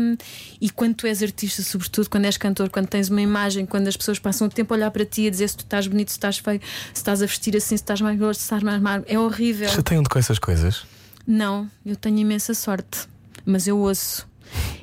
E 0.59 0.69
quando 0.69 0.95
tu 0.95 1.07
és 1.07 1.23
artista, 1.23 1.61
sobretudo 1.61 2.09
quando 2.09 2.25
és 2.25 2.37
cantor, 2.37 2.69
quando 2.69 2.87
tens 2.87 3.09
uma 3.09 3.21
imagem, 3.21 3.65
quando 3.65 3.87
as 3.87 3.95
pessoas 3.95 4.19
passam 4.19 4.47
o 4.47 4.49
tempo 4.49 4.73
a 4.73 4.77
olhar 4.77 4.91
para 4.91 5.05
ti 5.05 5.23
e 5.23 5.27
a 5.27 5.29
dizer 5.29 5.47
se 5.47 5.57
tu 5.57 5.63
estás 5.63 5.87
bonito, 5.87 6.09
se 6.09 6.17
estás 6.17 6.37
feio, 6.37 6.59
se 6.61 6.99
estás 6.99 7.21
a 7.21 7.25
vestir 7.25 7.55
assim, 7.55 7.77
se 7.77 7.83
estás 7.83 8.01
mais 8.01 8.19
gordo, 8.19 8.35
se 8.35 8.41
estás 8.41 8.61
mais 8.61 8.81
magro, 8.81 9.05
é 9.07 9.17
horrível. 9.17 9.69
Chateiam-te 9.69 10.09
com 10.09 10.19
essas 10.19 10.39
coisas. 10.39 10.85
Não, 11.25 11.69
eu 11.85 11.95
tenho 11.95 12.19
imensa 12.19 12.53
sorte, 12.53 13.07
mas 13.45 13.67
eu 13.67 13.77
ouço. 13.79 14.27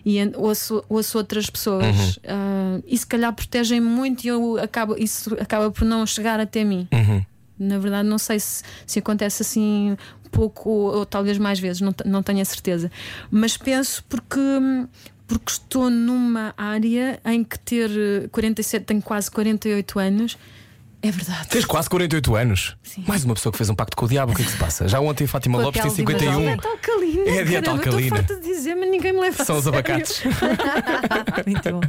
E 0.04 0.18
ouço, 0.34 0.84
ouço 0.88 1.16
outras 1.16 1.48
pessoas 1.48 2.18
Ah, 2.26 2.80
e 2.84 2.98
se 2.98 3.06
calhar 3.06 3.32
protegem-me 3.32 3.86
muito 3.86 4.24
e 4.24 4.28
eu 4.28 4.58
acabo, 4.58 4.96
isso 4.98 5.34
acaba 5.40 5.70
por 5.70 5.84
não 5.84 6.04
chegar 6.06 6.40
até 6.40 6.64
mim. 6.64 6.88
Uhum. 6.92 7.24
Na 7.58 7.78
verdade, 7.78 8.08
não 8.08 8.18
sei 8.18 8.40
se, 8.40 8.62
se 8.86 8.98
acontece 8.98 9.42
assim 9.42 9.96
pouco 10.32 10.70
ou, 10.70 11.06
talvez 11.06 11.38
mais 11.38 11.60
vezes, 11.60 11.80
não, 11.80 11.94
não 12.06 12.22
tenho 12.22 12.40
a 12.40 12.44
certeza. 12.44 12.90
Mas 13.30 13.56
penso 13.56 14.02
porque, 14.08 14.40
porque 15.26 15.52
estou 15.52 15.90
numa 15.90 16.54
área 16.56 17.20
em 17.24 17.44
que 17.44 17.58
ter 17.58 17.90
eh, 18.24 18.28
47, 18.32 18.84
tenho 18.84 19.02
quase 19.02 19.30
48 19.30 19.98
anos, 19.98 20.38
é 21.02 21.10
verdade. 21.10 21.48
Tens 21.48 21.64
quase 21.64 21.88
48 21.90 22.34
anos. 22.36 22.76
Sim. 22.82 23.04
Mais 23.06 23.24
uma 23.24 23.34
pessoa 23.34 23.50
que 23.52 23.58
fez 23.58 23.68
um 23.68 23.74
pacto 23.74 23.96
com 23.96 24.04
o 24.04 24.08
diabo. 24.08 24.32
O 24.32 24.34
que 24.36 24.42
é 24.42 24.44
que 24.44 24.50
se 24.52 24.56
passa? 24.56 24.86
Já 24.88 25.00
ontem 25.00 25.26
Fátima 25.26 25.58
Com 25.58 25.62
a 25.62 25.66
Lopes 25.66 25.80
tem 25.82 25.90
uma 25.90 25.96
51. 25.96 26.40
Dieta 26.40 26.68
alcalina. 26.68 27.22
É 27.30 27.40
a 27.40 27.44
dieta 27.44 27.62
caramba, 27.66 27.70
alcalina. 27.86 28.16
Estou 28.20 28.36
farta 28.36 28.36
de 28.36 28.54
dizer, 28.54 28.74
mas 28.74 28.90
ninguém 28.90 29.12
me 29.12 29.20
leva 29.20 29.42
a 29.42 29.44
São 29.44 29.56
os 29.58 29.64
sério. 29.64 29.78
abacates. 29.78 30.22
Muito 31.46 31.70
bom. 31.72 31.80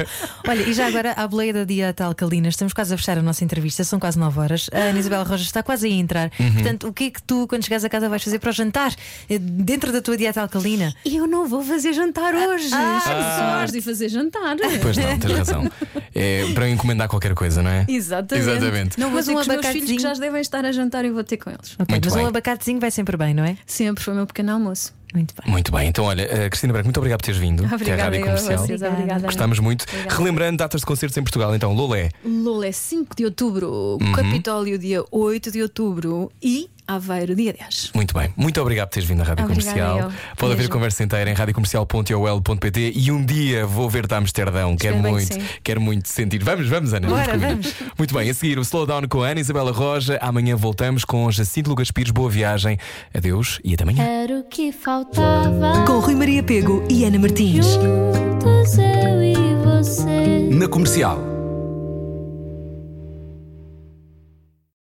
Olha, 0.47 0.61
e 0.63 0.73
já 0.73 0.87
agora, 0.87 1.11
à 1.13 1.27
boleia 1.27 1.53
da 1.53 1.63
dieta 1.63 2.05
alcalina, 2.05 2.47
estamos 2.47 2.73
quase 2.73 2.93
a 2.93 2.97
fechar 2.97 3.17
a 3.17 3.21
nossa 3.21 3.43
entrevista, 3.43 3.83
são 3.83 3.99
quase 3.99 4.17
9 4.17 4.39
horas. 4.39 4.69
A 4.73 4.77
Ana 4.79 4.99
Isabel 4.99 5.23
Rojas 5.23 5.41
está 5.47 5.61
quase 5.63 5.87
a 5.87 5.89
entrar. 5.89 6.31
Uhum. 6.39 6.53
Portanto, 6.53 6.87
o 6.87 6.93
que 6.93 7.05
é 7.05 7.09
que 7.11 7.21
tu, 7.21 7.47
quando 7.47 7.63
chegares 7.63 7.83
a 7.83 7.89
casa, 7.89 8.09
vais 8.09 8.23
fazer 8.23 8.39
para 8.39 8.49
o 8.49 8.53
jantar? 8.53 8.93
Eh, 9.29 9.37
Dentro 9.39 9.91
da 9.91 10.01
tua 10.01 10.17
dieta 10.17 10.41
alcalina? 10.41 10.93
E 11.05 11.15
eu 11.17 11.27
não 11.27 11.47
vou 11.47 11.63
fazer 11.63 11.93
jantar 11.93 12.33
hoje. 12.33 12.69
Ah, 12.73 13.01
Só 13.37 13.57
horas 13.57 13.71
de 13.71 13.81
fazer 13.81 14.09
jantar. 14.09 14.55
Pois 14.81 14.97
não, 14.97 15.19
tens 15.19 15.37
razão. 15.37 15.71
É 16.15 16.45
para 16.53 16.69
encomendar 16.69 17.07
qualquer 17.07 17.33
coisa, 17.33 17.63
não 17.63 17.71
é? 17.71 17.85
Exatamente. 17.89 18.47
Exatamente. 18.47 18.99
Não 19.03 19.09
vou 19.09 19.17
Mas 19.17 19.25
ter 19.25 19.31
um 19.31 19.35
com 19.35 19.41
os 19.41 19.47
meus 19.47 19.57
abacatezinho. 19.59 19.85
filhos 19.87 20.03
que 20.03 20.09
já 20.09 20.13
devem 20.19 20.41
estar 20.41 20.65
a 20.65 20.71
jantar 20.71 21.03
e 21.05 21.09
eu 21.09 21.13
vou 21.13 21.23
ter 21.23 21.37
com 21.37 21.49
eles. 21.49 21.73
Ok, 21.73 21.85
Muito 21.89 22.05
mas 22.05 22.13
bem. 22.15 22.23
um 22.23 22.27
abacatezinho 22.27 22.79
vai 22.79 22.91
sempre 22.91 23.17
bem, 23.17 23.33
não 23.33 23.43
é? 23.43 23.57
Sempre 23.65 24.03
foi 24.03 24.13
o 24.13 24.17
meu 24.17 24.25
pequeno 24.27 24.51
almoço. 24.53 24.93
Muito 25.13 25.35
bem. 25.39 25.51
Muito 25.51 25.71
bem, 25.71 25.87
então 25.89 26.05
olha, 26.05 26.23
eh, 26.23 26.49
Cristina 26.49 26.73
Branco, 26.73 26.87
muito 26.87 26.97
obrigado 26.97 27.19
por 27.19 27.25
teres 27.25 27.39
vindo. 27.39 27.63
até 27.63 27.73
à 27.73 27.75
Obrigada, 27.75 28.03
Rádio 28.03 28.17
eu 28.19 28.23
a 28.23 28.25
Comercial. 28.29 28.57
vocês. 28.57 28.81
Obrigada. 28.81 28.95
Obrigada. 28.95 29.25
Gostámos 29.27 29.59
muito. 29.59 29.85
Relembrando 30.09 30.57
datas 30.57 30.81
de 30.81 30.87
concertos 30.87 31.15
em 31.17 31.21
Portugal, 31.21 31.53
então, 31.55 31.71
Lolé. 31.73 32.09
Lula 32.25 32.65
é 32.65 32.71
5 32.71 33.15
de 33.15 33.25
outubro, 33.25 33.97
Uhum. 34.01 34.11
Capitólio 34.13 34.79
dia 34.79 35.03
8 35.11 35.51
de 35.51 35.61
outubro 35.61 36.31
e 36.41 36.67
Aveiro 36.87 37.35
dia 37.35 37.53
10. 37.53 37.91
Muito 37.95 38.13
bem, 38.13 38.33
muito 38.35 38.59
obrigado 38.61 38.89
por 38.89 38.93
teres 38.95 39.07
vindo 39.07 39.21
à 39.21 39.23
Rádio 39.23 39.45
Obrigada, 39.45 39.79
Comercial. 39.79 40.11
eu. 40.11 40.35
Pode 40.35 40.53
haver 40.53 40.69
conversa 40.69 41.03
inteira 41.03 41.29
em 41.29 41.33
radiocomercial.ol.pt 41.33 42.93
e 42.95 43.11
um 43.11 43.23
dia 43.25 43.65
vou 43.65 43.89
ver-te 43.89 44.13
a 44.13 44.17
Amsterdão. 44.17 44.75
Quero 44.75 44.95
que 44.95 45.01
muito, 45.01 45.37
quero 45.63 45.81
muito 45.81 46.09
sentir. 46.09 46.43
Vamos, 46.43 46.67
vamos, 46.67 46.93
Ana. 46.93 47.07
Bora, 47.07 47.25
comigo. 47.33 47.47
vamos. 47.47 47.73
Muito 47.97 48.13
bem, 48.13 48.29
a 48.29 48.33
seguir 48.33 48.57
o 48.57 48.61
Slowdown 48.61 49.07
com 49.07 49.21
a 49.23 49.27
Ana 49.29 49.39
Isabela 49.39 49.71
Roja. 49.71 50.17
Amanhã 50.21 50.55
voltamos 50.55 51.05
com 51.05 51.29
Jacinto 51.31 51.69
Lucas 51.69 51.91
Pires. 51.91 52.11
Boa 52.11 52.29
viagem. 52.29 52.77
Adeus 53.13 53.59
e 53.63 53.73
até 53.73 53.83
amanhã. 53.83 54.03
Era 54.03 54.39
o 54.39 54.43
que 54.43 54.71
faltava. 54.71 55.85
Com 55.85 55.99
Rui 55.99 56.15
Maria 56.15 56.43
Pego 56.43 56.83
e 56.89 57.05
Ana 57.05 57.19
Martins. 57.19 57.65
Juntos 57.65 58.77
eu 58.77 59.23
e 59.23 59.35
você. 59.63 60.49
Na 60.51 60.67
comercial. 60.67 61.32